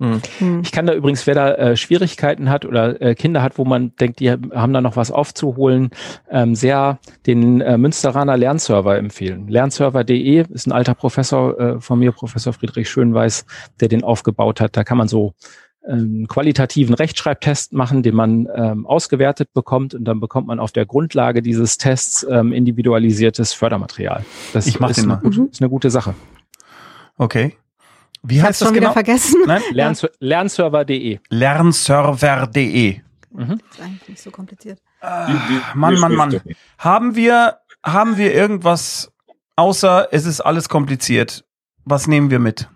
[0.00, 0.20] Hm.
[0.38, 0.60] Hm.
[0.62, 3.94] Ich kann da übrigens, wer da äh, Schwierigkeiten hat oder äh, Kinder hat, wo man
[3.96, 5.90] denkt, die haben da noch was aufzuholen,
[6.30, 9.46] ähm, sehr den äh, Münsteraner Lernserver empfehlen.
[9.48, 13.44] Lernserver.de ist ein alter Professor äh, von mir, Professor Friedrich Schönweiß,
[13.80, 14.74] der den aufgebaut hat.
[14.74, 15.34] Da kann man so
[15.86, 20.84] einen qualitativen Rechtschreibtest machen, den man ähm, ausgewertet bekommt und dann bekommt man auf der
[20.86, 24.24] Grundlage dieses Tests ähm, individualisiertes Fördermaterial.
[24.52, 25.20] Das Ich mach ist, den eine, mal.
[25.22, 26.14] gute- ist eine gute Sache.
[27.16, 27.56] okay.
[28.22, 28.92] Wie Ich heißt das schon wieder genau?
[28.92, 29.40] vergessen.
[29.46, 29.62] Nein?
[29.72, 31.20] Lernser Lernserver.de.
[31.30, 33.00] Lernserver.de.
[33.32, 33.46] Mhm.
[33.48, 34.78] Das ist eigentlich nicht so kompliziert.
[35.74, 36.40] Mann, Mann, Mann.
[36.76, 39.10] Haben wir, haben wir irgendwas,
[39.56, 41.44] außer es ist alles kompliziert?
[41.86, 42.68] Was nehmen wir mit?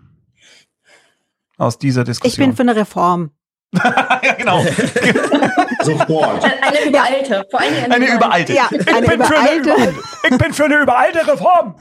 [1.57, 2.47] Aus dieser Ich Diskussion.
[2.47, 3.31] bin für eine Reform.
[3.73, 4.63] ja, genau.
[5.83, 6.43] Sofort.
[6.43, 7.45] Eine überalte.
[7.51, 8.53] Vor allem Eine überalte.
[8.53, 9.69] Ja, ich, eine bin für eine überalte.
[9.69, 9.99] überalte.
[10.31, 11.75] ich bin für eine überalte Reform.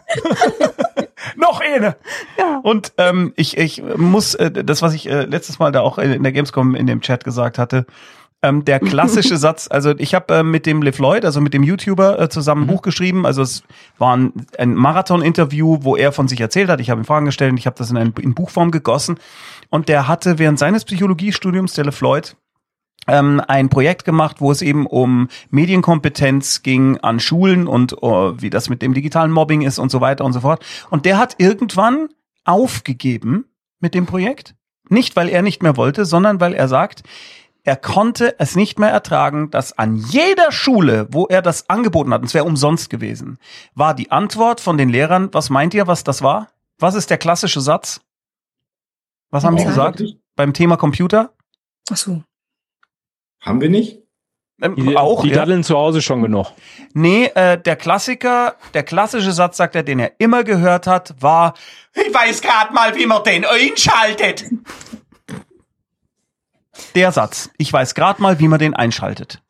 [1.36, 1.96] Noch eine.
[2.38, 2.60] Ja.
[2.62, 6.22] Und ähm, ich, ich muss, äh, das, was ich äh, letztes Mal da auch in
[6.22, 7.86] der Gamescom in dem Chat gesagt hatte,
[8.44, 12.20] ähm, der klassische Satz, also ich habe äh, mit dem LeFloid, also mit dem YouTuber,
[12.20, 13.24] äh, zusammen ein Buch geschrieben.
[13.24, 13.62] Also es
[13.96, 16.80] war ein, ein Marathon-Interview, wo er von sich erzählt hat.
[16.80, 19.18] Ich habe ihm Fragen gestellt und ich habe das in, ein, in Buchform gegossen.
[19.70, 22.36] Und der hatte während seines Psychologiestudiums, der LeFloid,
[23.06, 28.50] ähm, ein Projekt gemacht, wo es eben um Medienkompetenz ging an Schulen und oh, wie
[28.50, 30.64] das mit dem digitalen Mobbing ist und so weiter und so fort.
[30.90, 32.08] Und der hat irgendwann
[32.44, 33.46] aufgegeben
[33.80, 34.54] mit dem Projekt.
[34.88, 37.02] Nicht, weil er nicht mehr wollte, sondern weil er sagt,
[37.62, 42.20] er konnte es nicht mehr ertragen, dass an jeder Schule, wo er das angeboten hat,
[42.20, 43.38] und es wäre umsonst gewesen,
[43.74, 46.48] war die Antwort von den Lehrern, was meint ihr, was das war?
[46.78, 48.02] Was ist der klassische Satz?
[49.34, 49.64] Was haben Ja.
[49.64, 50.00] gesagt
[50.36, 51.32] beim Thema Computer?
[51.90, 52.22] Ach so.
[53.40, 53.98] Haben wir nicht?
[54.62, 55.34] Ähm, Die, auch, die ja.
[55.34, 56.52] daddeln zu Hause schon genug.
[56.92, 61.54] Nee, äh, der Klassiker, der klassische Satz, sagt er, den er immer gehört hat, war,
[61.94, 64.44] ich weiß grad mal, wie man den einschaltet.
[66.94, 69.42] Der Satz, ich weiß grad mal, wie man den einschaltet.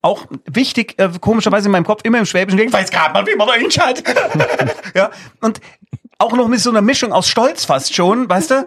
[0.00, 3.36] Auch wichtig, äh, komischerweise in meinem Kopf immer im Schwäbischen, ich weiß grad mal, wie
[3.36, 4.06] man den einschaltet.
[4.94, 5.10] ja,
[5.42, 5.60] und
[6.16, 8.66] auch noch mit so einer Mischung aus Stolz fast schon, weißt du?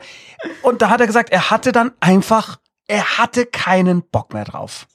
[0.61, 2.57] Und da hat er gesagt, er hatte dann einfach,
[2.87, 4.87] er hatte keinen Bock mehr drauf.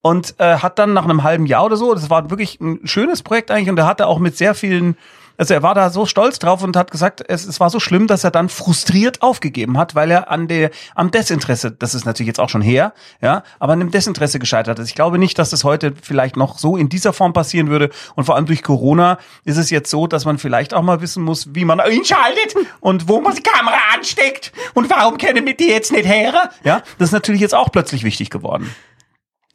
[0.00, 3.22] Und äh, hat dann nach einem halben Jahr oder so, das war wirklich ein schönes
[3.22, 4.96] Projekt eigentlich und er hatte auch mit sehr vielen
[5.38, 8.08] Also er war da so stolz drauf und hat gesagt, es, es war so schlimm,
[8.08, 12.26] dass er dann frustriert aufgegeben hat, weil er an der, am Desinteresse, das ist natürlich
[12.26, 12.92] jetzt auch schon her,
[13.22, 14.88] ja, aber an dem Desinteresse gescheitert ist.
[14.88, 17.90] Ich glaube nicht, dass das heute vielleicht noch so in dieser Form passieren würde.
[18.16, 21.22] Und vor allem durch Corona ist es jetzt so, dass man vielleicht auch mal wissen
[21.22, 25.68] muss, wie man einschaltet und wo man die Kamera ansteckt und warum kennen wir die
[25.68, 26.50] jetzt nicht her?
[26.64, 28.74] Ja, das ist natürlich jetzt auch plötzlich wichtig geworden.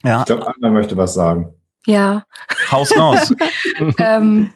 [0.02, 0.20] Ja.
[0.20, 1.54] Ich glaube, Anna möchte was sagen.
[1.86, 2.24] Ja.
[2.72, 3.34] Haus raus.
[3.98, 4.54] ähm,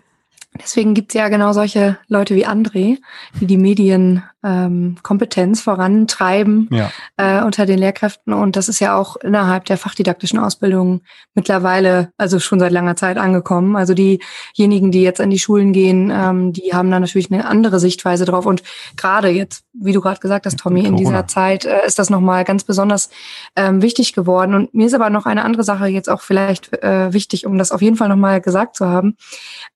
[0.62, 2.98] deswegen gibt's ja genau solche Leute wie André,
[3.40, 6.92] die die Medienkompetenz ähm, vorantreiben Ja.
[7.18, 8.34] äh, unter den Lehrkräften.
[8.34, 11.02] Und das ist ja auch innerhalb der fachdidaktischen Ausbildung
[11.34, 13.76] mittlerweile, also schon seit langer Zeit angekommen.
[13.76, 17.80] Also diejenigen, die jetzt an die Schulen gehen, ähm, die haben da natürlich eine andere
[17.80, 18.46] Sichtweise drauf.
[18.46, 18.64] Und
[18.96, 21.00] gerade jetzt, wie du gerade gesagt hast, Tommy, in Corona.
[21.00, 23.10] dieser Zeit äh, ist das nochmal ganz besonders
[23.56, 24.56] ähm, wichtig geworden.
[24.56, 27.72] Und mir ist aber noch eine andere Sache jetzt auch vielleicht äh, wichtig, um das
[27.72, 29.18] auf jeden Fall nochmal gesagt zu haben.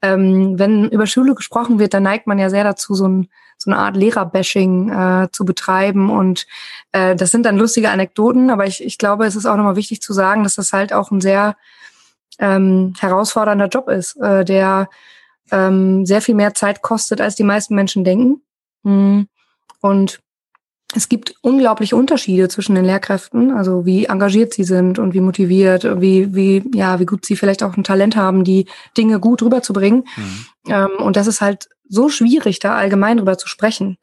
[0.01, 3.27] Ähm, wenn über Schule gesprochen wird, dann neigt man ja sehr dazu, so, ein,
[3.57, 6.10] so eine Art Lehrerbashing äh, zu betreiben.
[6.10, 6.48] Und
[6.91, 10.02] äh, das sind dann lustige Anekdoten, aber ich, ich glaube, es ist auch nochmal wichtig
[10.02, 11.56] zu sagen, dass das halt auch ein sehr
[12.39, 14.89] ähm, herausfordernder Job ist, äh, der
[15.52, 18.41] ähm, sehr viel mehr Zeit kostet, als die meisten Menschen denken.
[18.84, 19.23] Mm.
[19.81, 20.22] Und
[20.95, 25.84] es gibt unglaubliche Unterschiede zwischen den Lehrkräften, also wie engagiert sie sind und wie motiviert,
[26.01, 28.65] wie, wie, ja, wie gut sie vielleicht auch ein Talent haben, die
[28.97, 30.03] Dinge gut rüberzubringen.
[30.68, 33.97] Ähm, und das ist halt so schwierig, da allgemein drüber zu sprechen.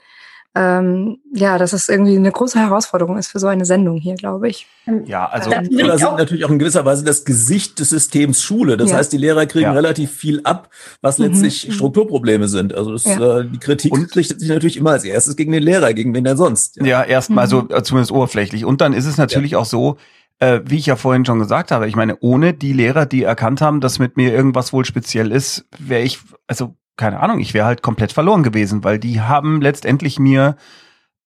[0.56, 4.48] Ähm, ja, dass es irgendwie eine große Herausforderung ist für so eine Sendung hier, glaube
[4.48, 4.66] ich.
[5.04, 7.90] Ja, also Da würde ich Lehrer sind natürlich auch in gewisser Weise das Gesicht des
[7.90, 8.76] Systems Schule.
[8.76, 8.96] Das Ja.
[8.96, 9.72] heißt, die Lehrer kriegen Ja.
[9.72, 10.70] relativ viel ab,
[11.02, 11.26] was Mhm.
[11.26, 11.72] letztlich Mhm.
[11.72, 12.74] Strukturprobleme sind.
[12.74, 13.40] Also das, Ja.
[13.40, 16.24] äh, die Kritik Und- richtet sich natürlich immer als erstes gegen den Lehrer, gegen wen
[16.24, 16.78] denn sonst.
[16.82, 17.50] Ja, erstmal Mhm.
[17.50, 18.64] so äh, zumindest oberflächlich.
[18.64, 19.96] Und dann ist es natürlich auch so,
[20.40, 23.60] äh, wie ich ja vorhin schon gesagt habe, ich meine, ohne die Lehrer, die erkannt
[23.60, 27.64] haben, dass mit mir irgendwas wohl speziell ist, wäre ich, also keine Ahnung, ich wäre
[27.64, 30.56] halt komplett verloren gewesen, weil die haben letztendlich mir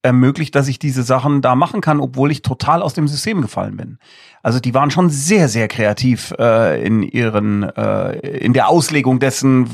[0.02, 3.76] ermöglicht, dass ich diese Sachen da machen kann, obwohl ich total aus dem System gefallen
[3.76, 3.98] bin.
[4.42, 9.70] Also die waren schon sehr, sehr kreativ äh, in ihren, äh, in der Auslegung dessen,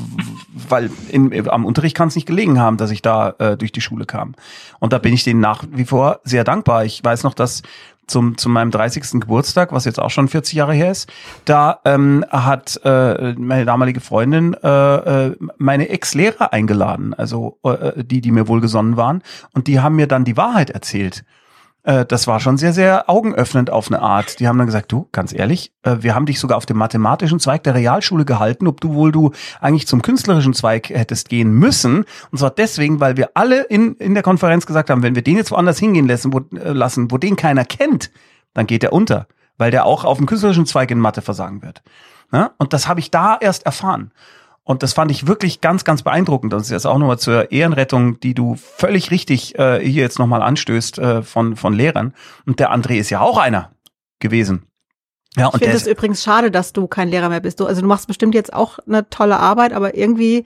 [0.69, 3.81] weil in, am Unterricht kann es nicht gelegen haben, dass ich da äh, durch die
[3.81, 4.35] Schule kam.
[4.79, 6.85] Und da bin ich denen nach wie vor sehr dankbar.
[6.85, 7.63] Ich weiß noch, dass
[8.09, 9.21] zum, zu meinem 30.
[9.21, 11.11] Geburtstag, was jetzt auch schon 40 Jahre her ist,
[11.45, 18.21] da ähm, hat äh, meine damalige Freundin äh, äh, meine Ex-Lehrer eingeladen, also äh, die,
[18.21, 19.21] die mir wohlgesonnen waren.
[19.53, 21.23] Und die haben mir dann die Wahrheit erzählt.
[21.83, 24.39] Äh, das war schon sehr, sehr augenöffnend auf eine Art.
[24.39, 27.39] Die haben dann gesagt, du, ganz ehrlich, äh, wir haben dich sogar auf dem mathematischen
[27.39, 29.31] Zweig der Realschule gehalten, ob du wohl du
[29.61, 32.05] eigentlich zum künstlerischen Zweig hättest gehen müssen.
[32.31, 35.37] Und zwar deswegen, weil wir alle in, in der Konferenz gesagt haben, wenn wir den
[35.37, 38.11] jetzt woanders hingehen lassen, wo, äh, lassen, wo den keiner kennt,
[38.53, 39.27] dann geht er unter,
[39.57, 41.81] weil der auch auf dem künstlerischen Zweig in Mathe versagen wird.
[42.31, 42.51] Ja?
[42.57, 44.11] Und das habe ich da erst erfahren.
[44.69, 46.53] Und das fand ich wirklich ganz, ganz beeindruckend.
[46.53, 50.43] Das ist jetzt auch nochmal zur Ehrenrettung, die du völlig richtig äh, hier jetzt nochmal
[50.43, 52.13] anstößt äh, von, von Lehrern.
[52.45, 53.71] Und der André ist ja auch einer
[54.19, 54.67] gewesen.
[55.35, 57.59] Ja, Ich und finde es übrigens schade, dass du kein Lehrer mehr bist.
[57.59, 60.45] Du, also du machst bestimmt jetzt auch eine tolle Arbeit, aber irgendwie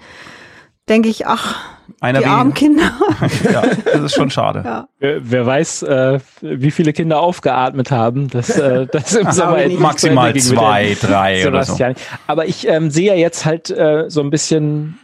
[0.88, 1.58] denke ich, ach,
[2.04, 2.38] einer die weniger.
[2.40, 2.92] armen Kinder.
[3.52, 3.62] ja,
[3.94, 4.62] das ist schon schade.
[4.66, 4.88] ja.
[5.00, 10.36] Wer, wer weiß, äh, wie viele Kinder aufgeatmet haben, dass äh, das im Sommer Maximal
[10.36, 11.74] zwei, drei oder so.
[11.74, 11.96] Sebastian.
[12.28, 15.00] Aber ich ähm, sehe ja jetzt halt äh, so ein bisschen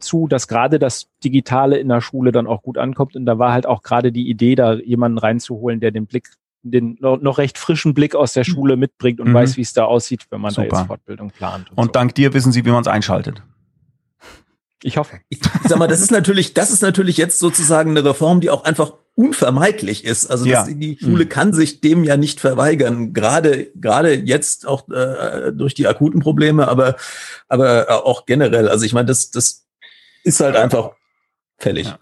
[0.00, 3.14] zu, dass gerade das Digitale in der Schule dann auch gut ankommt.
[3.14, 6.28] Und da war halt auch gerade die Idee, da jemanden reinzuholen, der den Blick,
[6.64, 9.34] den noch, recht frischen Blick aus der Schule mitbringt und Mhm.
[9.34, 10.76] weiß, wie es da aussieht, wenn man da Super.
[10.78, 11.70] jetzt Fortbildung plant.
[11.70, 11.92] Und, Und so.
[11.92, 13.42] dank dir wissen sie, wie man es einschaltet.
[14.82, 15.20] Ich hoffe.
[15.28, 15.38] Ich,
[15.68, 18.94] sag mal, das ist natürlich, das ist natürlich jetzt sozusagen eine Reform, die auch einfach
[19.14, 20.26] unvermeidlich ist.
[20.26, 20.64] Also Ja.
[20.64, 23.12] das, die Schule kann sich dem ja nicht verweigern.
[23.12, 26.96] Gerade gerade jetzt auch äh, durch die akuten Probleme, aber
[27.48, 28.68] aber auch generell.
[28.68, 29.66] Also ich meine, das das
[30.24, 30.92] ist halt einfach
[31.58, 31.86] fällig.
[31.88, 31.98] Ja.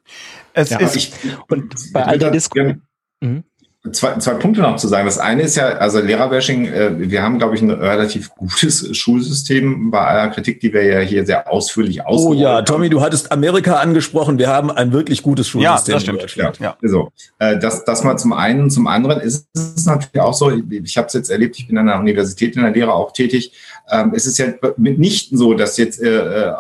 [0.53, 0.79] Es Ja.
[0.79, 1.13] ist, Ich,
[1.49, 2.83] Und bei all der Diskussion.
[3.21, 3.45] Mhm.
[3.93, 5.07] Zwei, zwei Punkte noch zu sagen.
[5.07, 9.91] Das eine ist ja, also Lehrerbashing, äh, wir haben, glaube ich, ein relativ gutes Schulsystem
[9.91, 12.67] bei aller Kritik, die wir ja hier sehr ausführlich Oh ausgerollt ja, haben.
[12.67, 14.39] Tommy, du hattest Amerika angesprochen.
[14.39, 15.95] Wir haben ein wirklich gutes ja, Schulsystem.
[15.95, 16.23] das in stimmt.
[16.23, 16.59] Deutschland.
[16.59, 16.77] Ja.
[16.83, 18.69] So, äh, das, das mal zum einen.
[18.69, 21.87] Zum anderen ist es natürlich auch so, ich habe es jetzt erlebt, ich bin an
[21.87, 23.53] der Universität in der Lehre auch tätig.
[23.91, 26.51] Ähm, es ist ja mitnichten so, dass jetzt äh,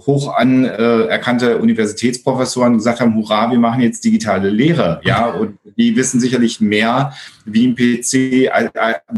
[0.00, 5.00] äh, auch äh, hoch anerkannte Universitätsprofessoren gesagt haben, hurra, wir machen jetzt digitale Lehre.
[5.04, 7.12] Ja, und die wissen sicherlich mehr
[7.44, 8.50] wie ein PC,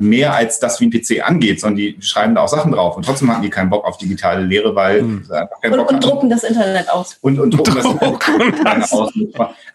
[0.01, 2.97] mehr als das wie ein PC angeht, sondern die schreiben da auch Sachen drauf.
[2.97, 5.25] Und trotzdem hatten die keinen Bock auf digitale Lehre, weil mhm.
[5.25, 7.19] sie einfach keinen und, Bock und drucken das Internet aus.
[7.21, 7.85] Und, und drucken das
[8.41, 9.13] Internet aus.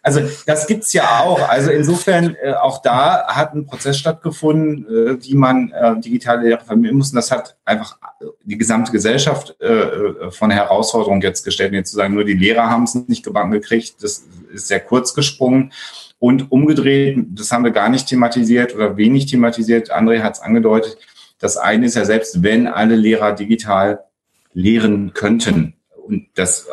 [0.01, 1.47] Also das gibt's ja auch.
[1.49, 6.61] Also insofern, äh, auch da hat ein Prozess stattgefunden, äh, wie man äh, digitale Lehre
[6.63, 7.09] vermitteln muss.
[7.09, 7.97] Und das hat einfach
[8.43, 11.73] die gesamte Gesellschaft äh, äh von Herausforderung jetzt gestellt.
[11.73, 15.13] Jetzt zu sagen, nur die Lehrer haben es nicht gebacken gekriegt, das ist sehr kurz
[15.13, 15.71] gesprungen.
[16.19, 20.97] Und umgedreht, das haben wir gar nicht thematisiert oder wenig thematisiert, André hat es angedeutet,
[21.39, 24.03] das eine ist ja selbst, wenn alle Lehrer digital
[24.53, 25.76] lehren könnten
[26.07, 26.67] und das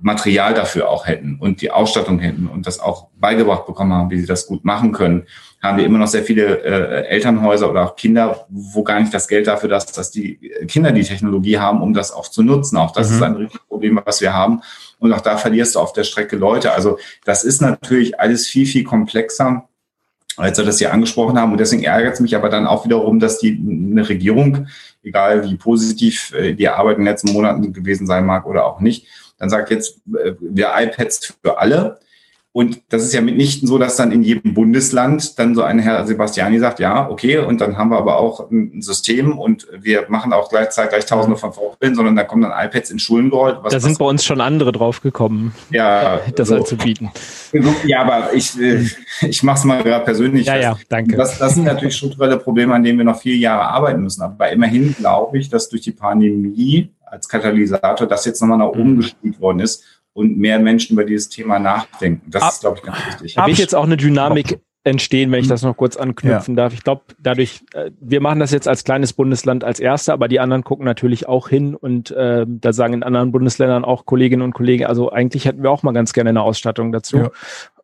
[0.00, 4.18] Material dafür auch hätten und die Ausstattung hätten und das auch beigebracht bekommen haben, wie
[4.18, 5.26] sie das gut machen können,
[5.62, 9.26] haben wir immer noch sehr viele äh, Elternhäuser oder auch Kinder, wo gar nicht das
[9.26, 10.36] Geld dafür ist, dass die
[10.68, 12.76] Kinder die Technologie haben, um das auch zu nutzen.
[12.76, 13.16] Auch das mhm.
[13.16, 14.62] ist ein Problem, was wir haben.
[14.98, 16.72] Und auch da verlierst du auf der Strecke Leute.
[16.72, 19.68] Also das ist natürlich alles viel, viel komplexer
[20.36, 21.52] als wir das hier angesprochen haben.
[21.52, 24.68] Und deswegen ärgert es mich aber dann auch wiederum, dass die eine Regierung,
[25.06, 28.80] egal wie positiv äh, die Arbeit in den letzten Monaten gewesen sein mag oder auch
[28.80, 29.06] nicht,
[29.38, 31.98] dann sagt jetzt, äh, wir iPads für alle.
[32.56, 36.06] Und das ist ja mitnichten so, dass dann in jedem Bundesland dann so ein Herr
[36.06, 40.32] Sebastiani sagt, ja, okay, und dann haben wir aber auch ein System und wir machen
[40.32, 43.58] auch gleichzeitig gleich Tausende von Vorbilden, sondern da kommen dann iPads in Schulen gerollt.
[43.68, 46.56] da sind bei uns schon andere drauf gekommen, ja, das so.
[46.56, 47.10] anzubieten.
[47.84, 48.86] Ja, aber ich, äh,
[49.20, 50.46] ich mache es mal gerade persönlich.
[50.46, 51.14] Ja, ja, danke.
[51.14, 54.22] Das, das sind natürlich strukturelle Probleme, an denen wir noch vier Jahre arbeiten müssen.
[54.22, 58.94] Aber immerhin glaube ich, dass durch die Pandemie als Katalysator das jetzt nochmal nach oben
[58.94, 58.96] mhm.
[58.96, 59.84] gespielt worden ist
[60.16, 62.30] und mehr Menschen über dieses Thema nachdenken.
[62.30, 63.34] Das Ab, ist, glaube ich, ganz wichtig.
[63.34, 66.62] Da wird jetzt auch eine Dynamik entstehen, wenn ich das noch kurz anknüpfen ja.
[66.62, 66.72] darf.
[66.72, 70.40] Ich glaube, dadurch, äh, wir machen das jetzt als kleines Bundesland als Erster, aber die
[70.40, 74.54] anderen gucken natürlich auch hin und äh, da sagen in anderen Bundesländern auch Kolleginnen und
[74.54, 77.18] Kollegen, also eigentlich hätten wir auch mal ganz gerne eine Ausstattung dazu.
[77.18, 77.30] Ja.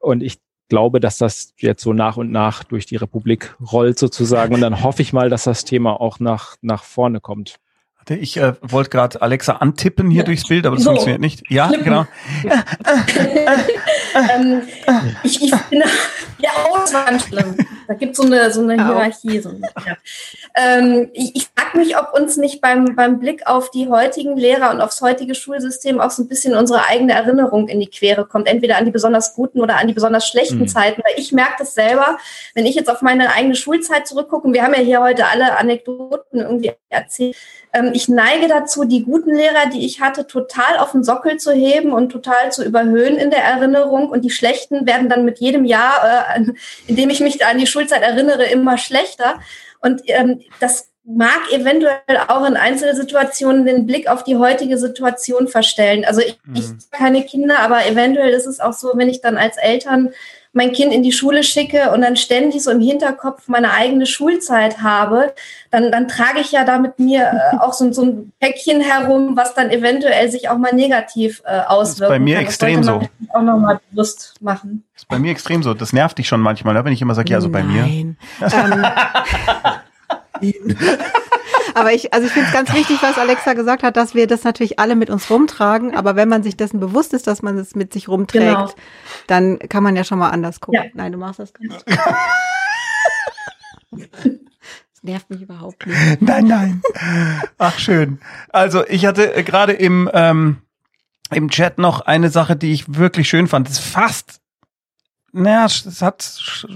[0.01, 0.39] Und ich
[0.71, 4.55] glaube, dass das jetzt so nach und nach durch die Republik rollt sozusagen.
[4.55, 7.57] Und dann hoffe ich mal, dass das Thema auch nach, nach vorne kommt.
[8.09, 10.25] Ich äh, wollte gerade Alexa antippen hier ja.
[10.25, 10.91] durchs Bild, aber das so.
[10.91, 11.43] funktioniert nicht.
[11.51, 11.85] Ja, Flippen.
[11.85, 12.07] genau.
[14.35, 14.63] ähm,
[15.23, 15.83] ich, ich bin
[16.39, 17.57] ja auch ganz schlimm.
[17.87, 19.41] Da gibt so eine so eine Hierarchie.
[19.41, 19.97] So eine, ja.
[20.57, 24.71] ähm, ich ich frage mich, ob uns nicht beim beim Blick auf die heutigen Lehrer
[24.71, 28.49] und aufs heutige Schulsystem auch so ein bisschen unsere eigene Erinnerung in die Quere kommt,
[28.49, 30.69] entweder an die besonders guten oder an die besonders schlechten mhm.
[30.69, 31.03] Zeiten.
[31.05, 32.19] Weil ich merke das selber,
[32.55, 34.49] wenn ich jetzt auf meine eigene Schulzeit zurückgucke.
[34.49, 37.37] Und wir haben ja hier heute alle Anekdoten irgendwie erzählt
[37.93, 41.93] ich neige dazu, die guten Lehrer, die ich hatte, total auf den Sockel zu heben
[41.93, 44.11] und total zu überhöhen in der Erinnerung.
[44.11, 46.45] Und die schlechten werden dann mit jedem Jahr, äh,
[46.87, 49.41] in dem ich mich an die Schulzeit erinnere, immer schlechter.
[49.81, 56.05] Und ähm, das mag eventuell auch in Einzelsituationen den Blick auf die heutige Situation verstellen.
[56.05, 56.55] Also ich, mhm.
[56.55, 60.11] ich keine Kinder, aber eventuell ist es auch so, wenn ich dann als Eltern
[60.53, 64.83] mein Kind in die Schule schicke und dann ständig so im Hinterkopf meine eigene Schulzeit
[64.83, 65.33] habe,
[65.71, 69.37] dann, dann trage ich ja da mit mir äh, auch so, so ein Päckchen herum,
[69.37, 72.01] was dann eventuell sich auch mal negativ äh, auswirkt.
[72.01, 72.45] Das ist bei mir kann.
[72.45, 73.03] extrem so.
[73.33, 74.85] Auch nochmal bewusst machen.
[74.95, 75.73] Das ist bei mir extrem so.
[75.75, 76.85] Das nervt dich schon manchmal, ne?
[76.85, 78.17] wenn ich immer sage, ja, also bei Nein.
[78.41, 78.53] mir.
[80.43, 80.57] Ähm,
[81.75, 84.45] aber ich, also ich finde es ganz wichtig, was Alexa gesagt hat, dass wir das
[84.45, 85.97] natürlich alle mit uns rumtragen.
[85.97, 88.71] Aber wenn man sich dessen bewusst ist, dass man es mit sich rumträgt, genau.
[89.27, 90.83] dann kann man ja schon mal anders gucken.
[90.83, 90.91] Ja.
[90.95, 91.85] Nein, du machst das ganz.
[93.91, 96.23] das nervt mich überhaupt nicht.
[96.23, 96.83] Nein, nein.
[97.59, 98.21] Ach schön.
[98.51, 100.59] Also ich hatte äh, gerade im ähm,
[101.33, 103.69] im Chat noch eine Sache, die ich wirklich schön fand.
[103.69, 104.43] Das ist fast
[105.35, 106.23] naja, es hat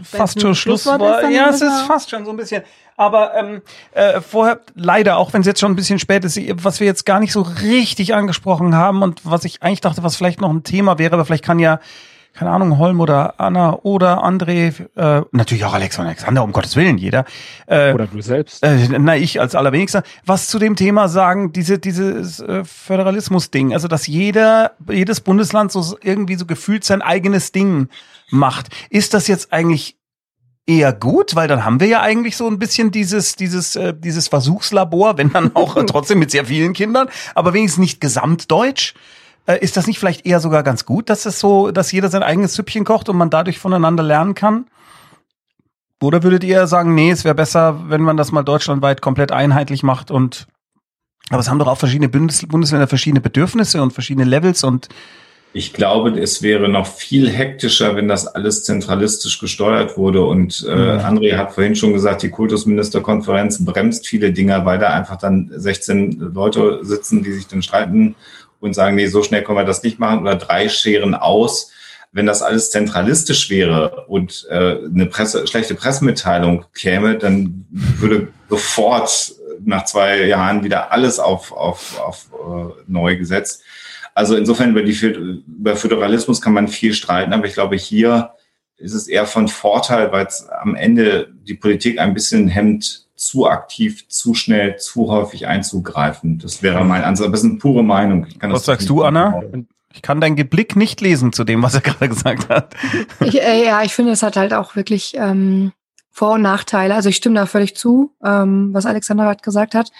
[0.02, 1.30] fast schon Schlusswort.
[1.30, 2.62] Ja, es ist fast schon so ein bisschen.
[2.96, 3.62] Aber ähm,
[3.92, 7.04] äh, vorher, leider, auch wenn es jetzt schon ein bisschen spät ist, was wir jetzt
[7.04, 10.62] gar nicht so richtig angesprochen haben und was ich eigentlich dachte, was vielleicht noch ein
[10.62, 11.80] Thema wäre, aber vielleicht kann ja,
[12.32, 16.76] keine Ahnung, Holm oder Anna oder André, äh, natürlich auch Alex und Alexander, um Gottes
[16.76, 17.24] Willen, jeder.
[17.66, 18.62] Äh, oder du selbst.
[18.62, 20.02] Äh, na, ich als allerwenigster.
[20.24, 25.96] Was zu dem Thema sagen, diese, dieses äh, Föderalismus-Ding, also dass jeder, jedes Bundesland so
[26.02, 27.88] irgendwie so gefühlt sein eigenes Ding
[28.30, 28.68] macht.
[28.90, 29.96] Ist das jetzt eigentlich
[30.66, 34.28] eher gut, weil dann haben wir ja eigentlich so ein bisschen dieses dieses äh, dieses
[34.28, 38.94] Versuchslabor, wenn dann auch trotzdem mit sehr vielen Kindern, aber wenigstens nicht gesamtdeutsch.
[39.46, 42.24] Äh, ist das nicht vielleicht eher sogar ganz gut, dass es so, dass jeder sein
[42.24, 44.66] eigenes Süppchen kocht und man dadurch voneinander lernen kann?
[46.02, 49.82] Oder würdet ihr sagen, nee, es wäre besser, wenn man das mal deutschlandweit komplett einheitlich
[49.82, 50.46] macht und
[51.30, 54.88] aber es haben doch auch verschiedene Bundes Bundesländer verschiedene Bedürfnisse und verschiedene Levels und
[55.52, 60.24] ich glaube, es wäre noch viel hektischer, wenn das alles zentralistisch gesteuert wurde.
[60.24, 61.00] Und äh, mhm.
[61.00, 66.32] André hat vorhin schon gesagt, die Kultusministerkonferenz bremst viele Dinge, weil da einfach dann 16
[66.34, 68.16] Leute sitzen, die sich dann streiten
[68.60, 71.72] und sagen, nee, so schnell können wir das nicht machen oder drei scheren aus
[72.16, 79.34] wenn das alles zentralistisch wäre und äh, eine Presse, schlechte Pressemitteilung käme, dann würde sofort
[79.64, 83.62] nach zwei Jahren wieder alles auf, auf, auf äh, neu gesetzt.
[84.16, 84.94] Also insofern über, die,
[85.46, 88.30] über Föderalismus kann man viel streiten, aber ich glaube, hier
[88.78, 93.46] ist es eher von Vorteil, weil es am Ende die Politik ein bisschen hemmt, zu
[93.46, 96.38] aktiv, zu schnell, zu häufig einzugreifen.
[96.38, 97.30] Das wäre mein Ansatz.
[97.30, 98.26] Das ist eine pure Meinung.
[98.40, 99.42] was sagst du, Anna?
[99.92, 102.74] Ich kann deinen Blick nicht lesen zu dem, was er gerade gesagt hat.
[103.20, 105.72] Ich, äh, ja, ich finde, es hat halt auch wirklich ähm,
[106.10, 106.94] Vor- und Nachteile.
[106.94, 109.90] Also ich stimme da völlig zu, ähm, was Alexander gerade gesagt hat.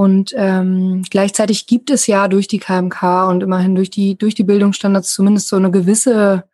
[0.00, 4.44] Und ähm, gleichzeitig gibt es ja durch die KMK und immerhin durch die durch die
[4.44, 6.44] Bildungsstandards zumindest so eine gewisse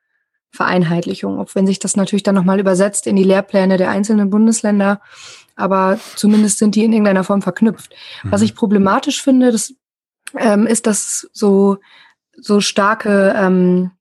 [0.51, 5.01] Vereinheitlichung, auch wenn sich das natürlich dann nochmal übersetzt in die Lehrpläne der einzelnen Bundesländer.
[5.55, 7.95] Aber zumindest sind die in irgendeiner Form verknüpft.
[8.25, 8.33] Mhm.
[8.33, 9.75] Was ich problematisch finde, das
[10.37, 11.79] ähm, ist, dass so
[12.37, 13.93] so starke ähm,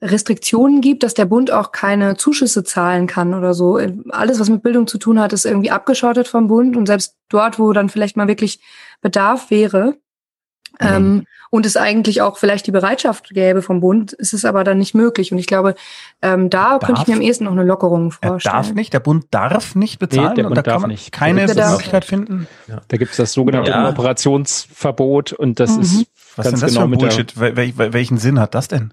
[0.00, 3.80] Restriktionen gibt, dass der Bund auch keine Zuschüsse zahlen kann oder so.
[4.10, 7.58] Alles, was mit Bildung zu tun hat, ist irgendwie abgeschottet vom Bund und selbst dort,
[7.58, 8.60] wo dann vielleicht mal wirklich
[9.00, 9.96] Bedarf wäre
[10.80, 10.86] mhm.
[10.86, 14.78] ähm, und es eigentlich auch vielleicht die Bereitschaft gäbe vom Bund, ist es aber dann
[14.78, 15.32] nicht möglich.
[15.32, 15.74] Und ich glaube,
[16.22, 18.54] ähm, da darf, könnte ich mir am ehesten noch eine Lockerung vorstellen.
[18.54, 20.82] Er darf nicht, der Bund darf nicht bezahlen nee, der Bund und da darf kann
[20.82, 21.10] man nicht.
[21.10, 22.46] keine Möglichkeit finden.
[22.68, 22.82] Ja.
[22.86, 23.88] Da gibt es das sogenannte Ja.
[23.88, 25.82] Operationsverbot und das Mhm.
[25.82, 26.06] ist
[26.36, 27.40] Was ganz ist denn das genau für mit der Bullshit?
[27.40, 28.92] Wel wel welchen Sinn hat das denn?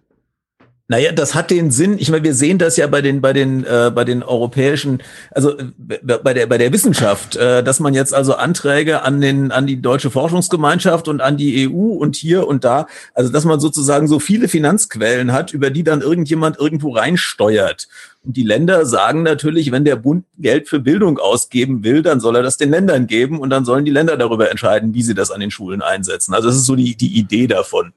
[0.88, 1.98] Naja, das hat den Sinn.
[1.98, 5.02] Ich meine, wir sehen das ja bei den bei den äh, bei den europäischen,
[5.32, 5.66] also äh,
[6.00, 9.82] bei der bei der Wissenschaft, äh, dass man jetzt also Anträge an den an die
[9.82, 12.86] deutsche Forschungsgemeinschaft und an die EU und hier und da,
[13.16, 17.88] also dass man sozusagen so viele Finanzquellen hat, über die dann irgendjemand irgendwo reinsteuert.
[18.24, 22.36] Und die Länder sagen natürlich, wenn der Bund Geld für Bildung ausgeben will, dann soll
[22.36, 25.32] er das den Ländern geben und dann sollen die Länder darüber entscheiden, wie sie das
[25.32, 26.36] an den Schulen einsetzen.
[26.36, 27.94] Also das ist so die die Idee davon.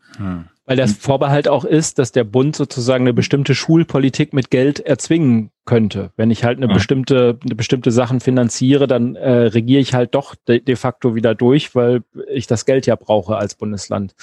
[0.69, 5.51] Weil das Vorbehalt auch ist, dass der Bund sozusagen eine bestimmte Schulpolitik mit Geld erzwingen
[5.65, 6.11] könnte.
[6.17, 6.73] Wenn ich halt eine Ja.
[6.75, 11.35] bestimmte, eine bestimmte Sachen finanziere, dann äh, regiere ich halt doch de, de facto wieder
[11.35, 14.15] durch, weil ich das Geld ja brauche als Bundesland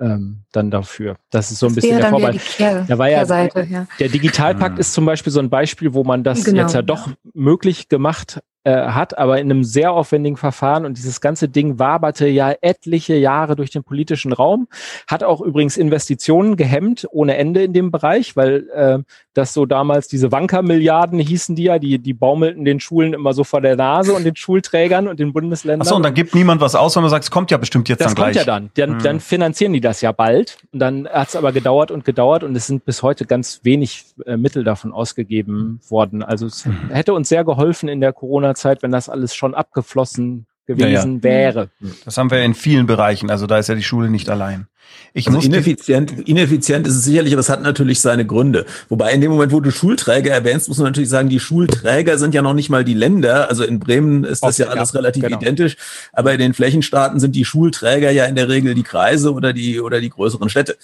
[0.00, 1.16] ähm, dann dafür.
[1.30, 2.34] Das ist so ein Das bisschen der Vorbehalt.
[2.36, 3.86] die Kehr, Da war ja- Kehrseite, ja.
[3.98, 7.08] Der Digitalpakt ist zum Beispiel so ein Beispiel, wo man das Genau, jetzt ja doch
[7.34, 12.52] möglich gemacht hat, aber in einem sehr aufwendigen Verfahren und dieses ganze Ding waberte ja
[12.60, 14.68] etliche Jahre durch den politischen Raum,
[15.06, 18.98] hat auch übrigens Investitionen gehemmt ohne Ende in dem Bereich, weil äh,
[19.34, 23.44] das so damals diese Wanker-Milliarden hießen die ja, die, die baumelten den Schulen immer so
[23.44, 25.82] vor der Nase und den Schulträgern und den Bundesländern.
[25.86, 28.14] Achso, und dann gibt niemand was aus, sondern sagt, es kommt ja bestimmt jetzt Das
[28.14, 28.44] dann kommt gleich.
[28.46, 28.70] ja dann.
[28.74, 28.98] Dann, Hm.
[29.02, 30.58] dann finanzieren die das ja bald.
[30.72, 34.04] Und dann hat es aber gedauert und gedauert und es sind bis heute ganz wenig
[34.26, 36.22] äh, Mittel davon ausgegeben worden.
[36.22, 36.90] Also es Mhm.
[36.90, 38.12] hätte uns sehr geholfen in der
[38.48, 41.70] Corona-Zeit, wenn das alles schon abgeflossen gewesen wäre.
[42.04, 44.66] Das haben wir in vielen Bereichen, also da ist ja die Schule nicht allein.
[45.12, 48.66] Ich Also muss ineffizient, ineffizient ist es sicherlich, aber es hat natürlich seine Gründe.
[48.88, 52.34] Wobei in dem Moment, wo du Schulträger erwähnst, muss man natürlich sagen, die Schulträger sind
[52.34, 53.48] ja noch nicht mal die Länder.
[53.48, 55.38] Also in Bremen ist das Oft, ja alles ja, relativ genau.
[55.38, 55.76] identisch.
[56.12, 59.80] Aber in den Flächenstaaten sind die Schulträger ja in der Regel die Kreise oder die,
[59.80, 60.76] oder die größeren Städte.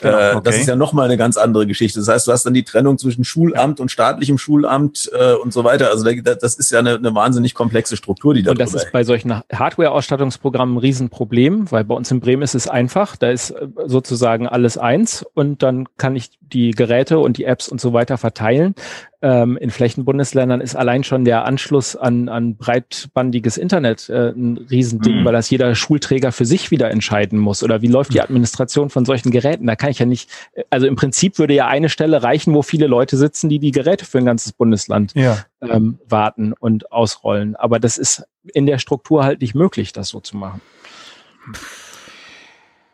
[0.00, 0.40] Genau, okay.
[0.44, 2.00] Das ist ja nochmal eine ganz andere Geschichte.
[2.00, 5.64] Das heißt, du hast dann die Trennung zwischen Schulamt und staatlichem Schulamt äh, und so
[5.64, 5.90] weiter.
[5.90, 8.92] Also da, das ist ja eine, eine wahnsinnig komplexe Struktur, die da Und das ist
[8.92, 13.16] bei solchen Hardware-Ausstattungsprogrammen ein Riesenproblem, weil bei uns in Bremen ist es einfach.
[13.16, 17.68] Da ist äh, sozusagen alles eins und dann kann ich die Geräte und die Apps
[17.68, 18.74] und so weiter verteilen.
[19.22, 25.20] Ähm, in Flächenbundesländern ist allein schon der Anschluss an, an breitbandiges Internet äh, ein Riesending,
[25.20, 25.24] Mhm.
[25.24, 27.62] weil das jeder Schulträger für sich wieder entscheiden muss.
[27.62, 29.66] Oder wie läuft die Administration von solchen Geräten?
[29.66, 32.62] Da kann ich ja nicht, äh, also im Prinzip würde ja eine Stelle reichen, wo
[32.62, 35.38] viele Leute sitzen, die die Geräte für ein ganzes Bundesland ja.
[35.62, 37.56] ähm, warten und ausrollen.
[37.56, 40.60] Aber das ist in der Struktur halt nicht möglich, das so zu machen.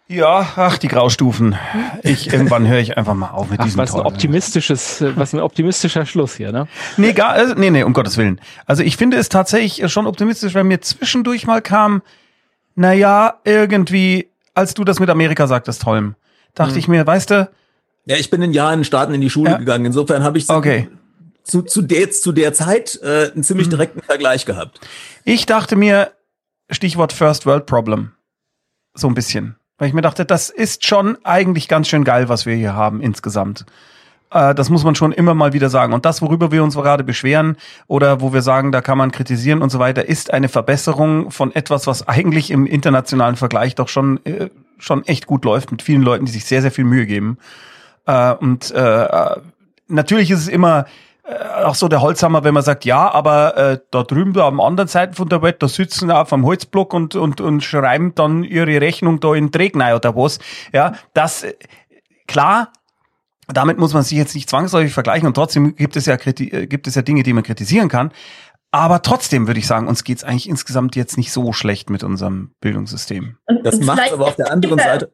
[0.09, 1.57] Ja, ach, die Graustufen.
[2.03, 5.33] Ich, irgendwann höre ich einfach mal auf mit Ach, diesem was ein optimistisches, äh, was
[5.33, 6.69] ein optimistischer Schluss hier, ne?
[6.99, 8.41] Nee, gar, also, nee, nee, um Gottes Willen.
[8.67, 12.03] Also ich finde es tatsächlich schon optimistisch, weil mir zwischendurch mal kam,
[12.75, 16.15] na ja, irgendwie, als du das mit Amerika sagtest, Holm,
[16.55, 16.79] dachte Hm.
[16.79, 17.51] ich mir, weißt du,
[18.05, 19.57] Ja, ich bin in Jahren Staaten in die Schule Ja.
[19.59, 19.87] gegangen.
[19.87, 20.89] Insofern habe ich Okay.
[21.45, 24.81] zu, zu, der, zu der Zeit äh, einen ziemlich direkten Vergleich gehabt.
[25.25, 26.13] ich dachte mir,
[26.71, 28.13] Stichwort First World Problem,
[28.95, 29.57] so ein bisschen.
[29.79, 33.01] Weil ich mir dachte, das ist schon eigentlich ganz schön geil, was wir hier haben
[33.01, 33.65] insgesamt.
[34.31, 35.93] Äh, Das muss man schon immer mal wieder sagen.
[35.93, 37.57] Und das, worüber wir uns gerade beschweren
[37.89, 41.55] oder wo wir sagen, da kann man kritisieren und so weiter, ist eine Verbesserung von
[41.55, 46.03] etwas, was eigentlich im internationalen Vergleich doch schon, äh, schon echt gut läuft, mit vielen
[46.03, 47.39] Leuten, die sich sehr, sehr viel Mühe geben.
[48.07, 49.37] Äh, Und äh,
[49.89, 50.87] natürlich ist es immer
[51.65, 54.89] auch so der Holzhammer, wenn man sagt, ja, aber äh, da drüben da am anderen
[54.89, 58.81] Seiten von der Welt, da sitzen auf einem Holzblock und, und, und schreiben dann ihre
[58.81, 60.39] Rechnung da in Dregnei oder was.
[60.73, 61.55] Ja, das, äh,
[62.27, 62.73] klar,
[63.49, 66.67] damit muss man sich jetzt nicht zwangsläufig vergleichen und trotzdem gibt es ja, kriti- äh,
[66.67, 68.13] gibt es ja Dinge, die man kritisieren kann.
[68.75, 72.53] Aber trotzdem würde ich sagen, uns geht's eigentlich insgesamt jetzt nicht so schlecht mit unserem
[72.61, 73.37] Bildungssystem.
[73.47, 75.13] Und- Das macht aber auf der anderen Seite.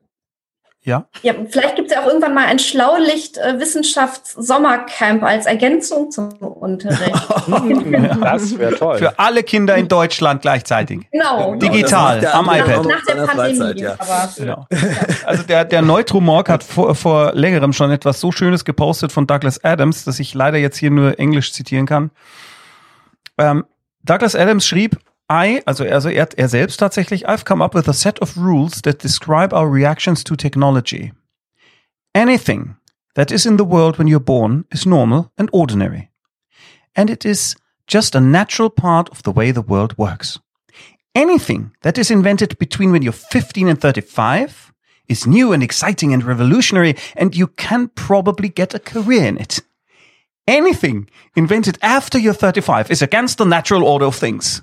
[0.89, 1.06] Ja?
[1.23, 7.12] Ja, vielleicht gibt es ja auch irgendwann mal ein Schlaulicht-Wissenschafts-Sommercamp als Ergänzung zum Unterricht.
[8.20, 8.98] Das wäre toll.
[8.98, 11.09] Für alle Kinder in Deutschland gleichzeitig.
[11.10, 11.55] genau.
[11.56, 12.86] Digital, das macht der am andere iPad.
[12.86, 13.81] Nach der Pandemie.
[13.81, 13.94] Ja.
[13.98, 14.66] Aber Genau.
[15.24, 19.62] Also der, der Neutromorg hat vor, vor längerem schon etwas so Schönes gepostet von Douglas
[19.62, 22.10] Adams, dass ich leider jetzt hier nur Englisch zitieren kann.
[23.36, 23.65] Ähm,
[24.02, 24.97] Douglas Adams schrieb,
[25.28, 28.80] I, also, also er, er selbst tatsächlich, I've come up with a set of rules
[28.82, 31.12] that describe our reactions to technology.
[32.14, 32.76] Anything
[33.14, 36.10] that is in the world when you're born is normal and ordinary.
[36.94, 37.56] And it is
[37.86, 40.38] just a natural part of the way the world works.
[41.14, 44.72] Anything that is invented between when you're 15 and 35
[45.09, 49.60] is new and exciting and revolutionary, and you can probably get a career in it.
[50.46, 54.62] Anything invented after you're 35 is against the natural order of things.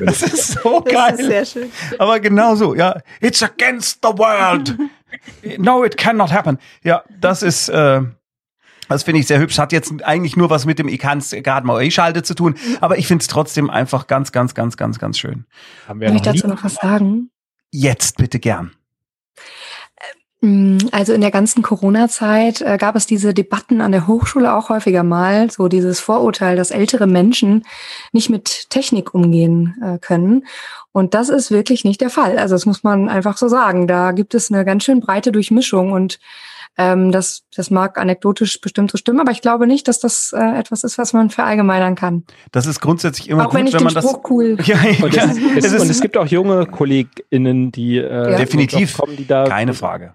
[0.00, 1.12] Das ist so geil.
[1.12, 1.72] Das ist sehr schön.
[1.98, 3.00] Aber genau so, ja.
[3.20, 4.76] It's against the world.
[5.58, 6.58] No, it cannot happen.
[6.82, 8.02] Ja, das ist, äh,
[8.88, 9.58] das finde ich sehr hübsch.
[9.58, 12.56] Hat jetzt eigentlich nur was mit dem Ich kann's gerade mal einschalte zu tun.
[12.80, 15.46] Aber ich finde es trotzdem einfach ganz, ganz, ganz, ganz, ganz schön.
[15.86, 17.30] Haben wir Kann ich dazu noch was sagen?
[17.70, 18.72] Jetzt bitte gern.
[20.40, 24.68] Mm, Also in der ganzen Corona-Zeit äh, gab es diese Debatten an der Hochschule auch
[24.68, 27.64] häufiger mal, so dieses Vorurteil, dass ältere Menschen
[28.12, 30.46] nicht mit Technik umgehen äh, können.
[30.92, 32.38] Und das ist wirklich nicht der Fall.
[32.38, 33.86] Also das muss man einfach so sagen.
[33.88, 36.20] Da gibt es eine ganz schön breite Durchmischung und
[36.78, 40.58] ähm, das, das mag anekdotisch bestimmt so stimmen, aber ich glaube nicht, dass das äh,
[40.58, 42.24] etwas ist, was man verallgemeinern kann.
[42.52, 44.04] Das ist grundsätzlich immer auch wenn gut, ich wenn den man das.
[44.04, 45.24] Spruch cool Ja, ja, Und ja.
[45.24, 48.36] es, Es es, ist und es gibt auch junge KollegInnen, die äh, Ja.
[48.38, 50.14] definitiv kommen, die da keine Frage.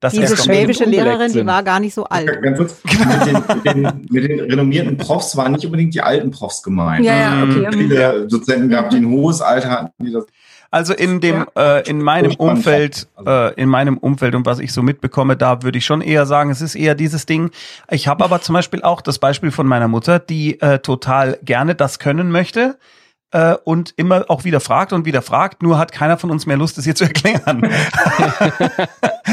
[0.00, 2.42] Das Diese schwäbische Lehrerin, die war gar nicht so alt.
[2.42, 6.30] Ganz kurz, mit, den, mit, den, mit den renommierten Profs waren nicht unbedingt die alten
[6.30, 7.06] Profs gemeint.
[7.06, 7.68] Ja, ja, okay.
[7.72, 10.26] Viele Dozenten gab, die ein hohes Alter hatten, die das
[10.74, 12.34] Also in dem, äh, in meinem.
[12.34, 16.26] Umfeld, äh, in meinem Umfeld und was ich so mitbekomme, da würde ich schon eher
[16.26, 17.52] sagen, es ist eher dieses Ding.
[17.92, 21.76] Ich habe aber zum Beispiel auch das Beispiel von meiner Mutter, die äh, total gerne
[21.76, 22.76] das können möchte
[23.34, 26.56] äh, und immer auch wieder fragt und wieder fragt, nur hat keiner von uns mehr
[26.56, 27.68] Lust, es ihr zu erklären.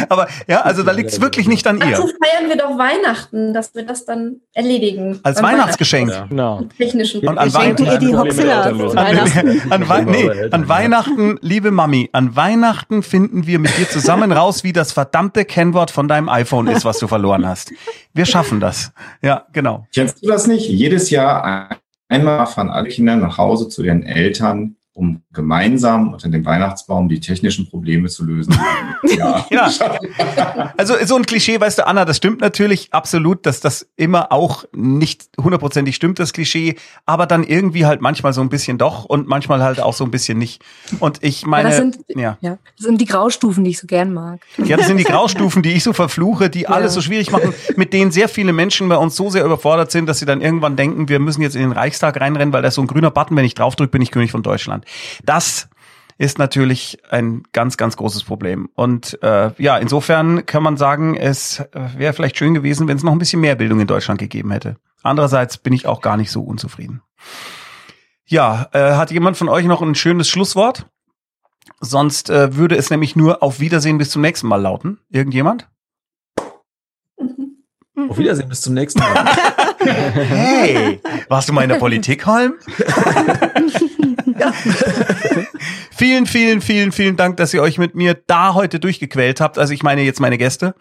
[0.09, 2.13] aber ja, also da liegt es wirklich nicht an dazu ihr.
[2.23, 5.19] feiern wir doch Weihnachten, dass wir das dann erledigen.
[5.21, 6.09] Als Weihnachtsgeschenk.
[6.09, 6.63] Ja, genau.
[6.75, 8.71] Technischen Und an Wir schenken ihr die Hoxilla.
[8.95, 9.71] Weihnachten.
[9.71, 10.69] An, Wei nee, Eltern, an.
[10.69, 15.91] Weihnachten, liebe Mami, an Weihnachten finden wir mit dir zusammen raus, wie das verdammte Kennwort
[15.91, 17.71] von deinem iPhone ist, was du verloren hast.
[18.13, 18.93] Wir schaffen das.
[19.21, 19.85] Ja, genau.
[19.93, 20.67] Kennst du das nicht?
[20.67, 21.69] Jedes Jahr
[22.11, 27.19] einmal fahren alle Kinder nach Hause zu ihren Eltern, um gemeinsam unter dem Weihnachtsbaum die
[27.19, 28.53] technischen Probleme zu lösen.
[29.17, 29.45] ja.
[29.49, 29.69] Ja.
[30.77, 34.65] Also so ein Klischee, weißt du, Anna, das stimmt natürlich absolut, dass das immer auch
[34.73, 36.75] nicht hundertprozentig stimmt, das Klischee,
[37.05, 40.11] aber dann irgendwie halt manchmal so ein bisschen doch und manchmal halt auch so ein
[40.11, 40.61] bisschen nicht.
[40.99, 42.37] Und ich meine, das sind- ja.
[42.41, 44.41] Ja, das sind die Graustufen, die ich so gern mag.
[44.57, 47.93] Ja, das sind die Graustufen, die ich so verfluche, die alles so schwierig machen, mit
[47.93, 51.07] denen sehr viele Menschen bei uns so sehr überfordert sind, dass sie dann irgendwann denken,
[51.09, 53.45] wir müssen jetzt in den Reichstag reinrennen, weil da ist so ein grüner Button, wenn
[53.45, 54.85] ich draufdrücke, bin ich König von Deutschland.
[55.25, 55.69] Das
[56.17, 58.69] ist natürlich ein ganz, ganz großes Problem.
[58.75, 63.03] Und äh, ja, insofern kann man sagen, es äh, wäre vielleicht schön gewesen, wenn es
[63.03, 64.75] noch ein bisschen mehr Bildung in Deutschland gegeben hätte.
[65.01, 67.01] Andererseits bin ich auch gar nicht so unzufrieden.
[68.25, 70.85] Ja, äh, hat jemand von euch noch ein schönes Schlusswort?
[71.79, 74.99] Sonst äh, würde es nämlich nur auf Wiedersehen bis zum nächsten Mal lauten.
[75.09, 75.67] Irgendjemand?
[78.09, 79.25] Auf Wiedersehen, bis zum nächsten Mal.
[79.83, 82.53] Hey, warst du mal in der Politik, Holm?
[85.91, 89.57] vielen, vielen, vielen, vielen Dank, dass ihr euch mit mir da heute durchgequält habt.
[89.57, 90.75] Also ich meine jetzt meine Gäste.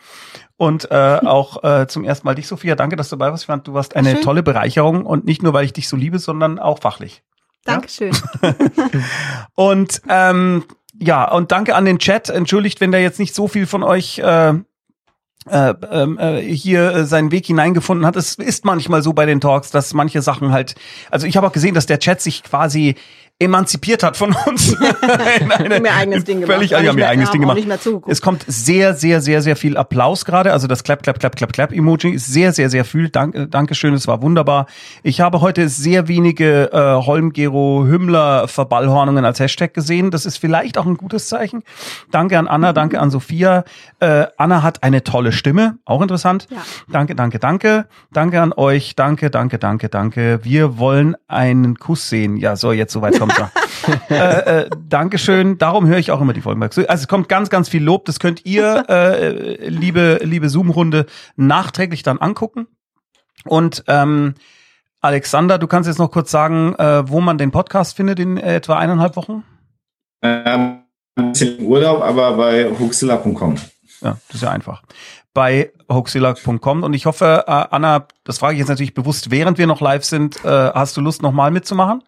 [0.57, 0.95] Und äh,
[1.25, 2.75] auch äh, zum ersten Mal dich, Sophia.
[2.75, 3.45] Danke, dass du dabei warst.
[3.45, 4.23] Ich fand, du warst eine Schön.
[4.23, 7.23] tolle Bereicherung und nicht nur, weil ich dich so liebe, sondern auch fachlich.
[7.65, 8.17] Dankeschön.
[9.55, 10.65] Und ähm,
[10.99, 12.29] ja, und danke an den Chat.
[12.29, 14.55] Entschuldigt, wenn da jetzt nicht so viel von euch äh,
[15.47, 18.17] äh, ähm, äh, hier äh, seinen Weg hineingefunden hat.
[18.17, 20.75] Es ist manchmal so bei den Talks, dass manche Sachen halt,
[21.11, 22.97] also ich habe auch gesehen, dass der Chat sich quasi
[23.41, 24.73] emanzipiert hat von uns.
[25.41, 26.55] In eine- Mir eigenes Ding gemacht.
[26.55, 27.67] Völlig, ja, nicht mir eigenes Ding nicht gemacht.
[27.67, 28.13] mehr zugeguckt.
[28.13, 30.53] Es kommt sehr, sehr, sehr, sehr viel Applaus gerade.
[30.53, 33.09] Also das Clap, Clap, Clap, Clap, Clap Emoji ist sehr, sehr, sehr viel.
[33.09, 34.67] Dank, äh, Dankeschön, es war wunderbar.
[35.03, 40.11] Ich habe heute sehr wenige äh, Holmgero Hümmler Verballhornungen als Hashtag gesehen.
[40.11, 41.63] Das ist vielleicht auch ein gutes Zeichen.
[42.11, 43.65] Danke an Anna, danke an Sophia.
[44.01, 46.47] Äh, Anna hat eine tolle Stimme, auch interessant.
[46.51, 46.59] Ja.
[46.93, 47.87] Danke, danke, danke.
[48.13, 48.95] Danke an euch.
[48.97, 50.41] Danke, danke, danke, danke.
[50.43, 52.37] Wir wollen einen Kuss sehen.
[52.37, 53.53] Ja, so, jetzt soweit kommen runter.
[54.11, 55.59] äh, äh, Dankeschön.
[55.59, 56.63] Darum höre ich auch immer die Folgen.
[56.63, 58.05] Also es kommt ganz, ganz viel Lob.
[58.05, 62.67] Das könnt ihr, äh, liebe, liebe Zoom-Runde, nachträglich dann angucken.
[63.45, 64.35] Und ähm,
[65.01, 68.77] Alexander, du kannst jetzt noch kurz sagen, äh, wo man den Podcast findet in etwa
[68.79, 69.45] eineinhalb Wochen?
[70.23, 70.81] Ähm,
[71.17, 73.57] ein bisschen im Urlaub, aber bei huxilla.com.
[74.03, 74.83] Ja, das ist ja einfach.
[75.33, 79.67] Bei hoaxilla.com und ich hoffe, äh, Anna, das frage ich jetzt natürlich bewusst, während wir
[79.67, 82.03] noch live sind, äh, hast du Lust nochmal mitzumachen?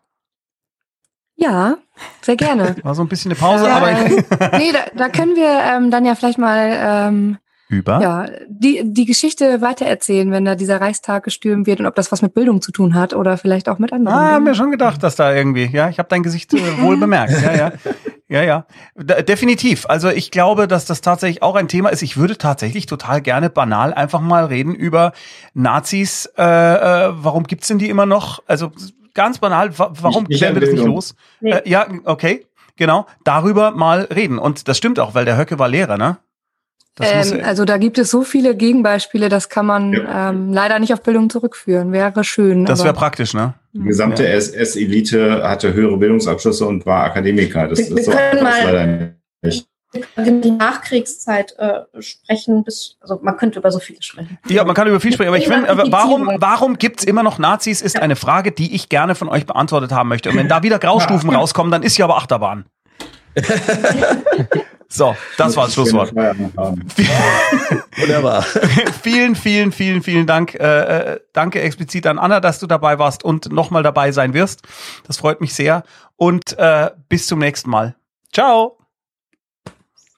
[1.42, 1.76] Ja,
[2.20, 2.76] sehr gerne.
[2.82, 5.90] War so ein bisschen eine Pause, Ja, aber äh, nee, da, da können wir ähm,
[5.90, 6.72] dann ja vielleicht mal
[7.08, 7.38] ähm,
[7.68, 8.00] über.
[8.00, 12.22] ja, die, die Geschichte weitererzählen, wenn da dieser Reichstag gestürmt wird und ob das was
[12.22, 14.16] mit Bildung zu tun hat oder vielleicht auch mit anderen.
[14.16, 16.96] Ah, haben mir schon gedacht, dass da irgendwie, ja, ich habe dein Gesicht äh, wohl
[16.96, 17.32] bemerkt.
[17.42, 17.72] Ja, ja.
[18.28, 18.66] Ja, ja.
[18.96, 19.84] D definitiv.
[19.90, 22.00] Also ich glaube, dass das tatsächlich auch ein Thema ist.
[22.00, 25.12] Ich würde tatsächlich total gerne banal einfach mal reden über
[25.52, 26.32] Nazis.
[26.38, 28.42] Äh, äh, warum gibt's denn die immer noch?
[28.46, 28.72] Also
[29.14, 31.14] ganz banal, wa warum klären wir das nicht los?
[31.42, 33.06] Äh, ja, okay, genau.
[33.24, 34.38] Darüber mal reden.
[34.38, 36.18] Und das stimmt auch, weil der Höcke war Lehrer, ne?
[36.94, 40.28] Das muss, Ähm, also da gibt es so viele Gegenbeispiele, das kann man Ja.
[40.30, 41.90] ähm, leider nicht auf Bildung zurückführen.
[41.92, 42.66] Wäre schön.
[42.66, 43.54] das wäre praktisch, ne?
[43.72, 47.68] Die gesamte SS-Elite hatte höhere Bildungsabschlüsse und war Akademiker.
[47.68, 49.66] Das Wir- ist so wir können das mal- leider nicht.
[49.94, 54.38] Die Nachkriegszeit äh, sprechen, bis, also man könnte über so vieles sprechen.
[54.48, 57.82] Ja, man kann über viel sprechen, aber ich finde, warum, warum gibt's immer noch Nazis,
[57.82, 60.30] ist eine Frage, die ich gerne von euch beantwortet haben möchte.
[60.30, 62.64] Und wenn da wieder Graustufen rauskommen, dann ist ja aber Achterbahn.
[64.88, 66.14] so, das war das Schlusswort.
[67.96, 68.42] Wunderbar.
[69.02, 70.54] vielen, vielen, vielen, vielen Dank.
[70.54, 74.62] Äh, äh, danke explizit an Anna, dass du dabei warst und nochmal dabei sein wirst.
[75.06, 75.82] Das freut mich sehr.
[76.16, 77.94] Und äh, bis zum nächsten Mal.
[78.32, 78.81] Ciao.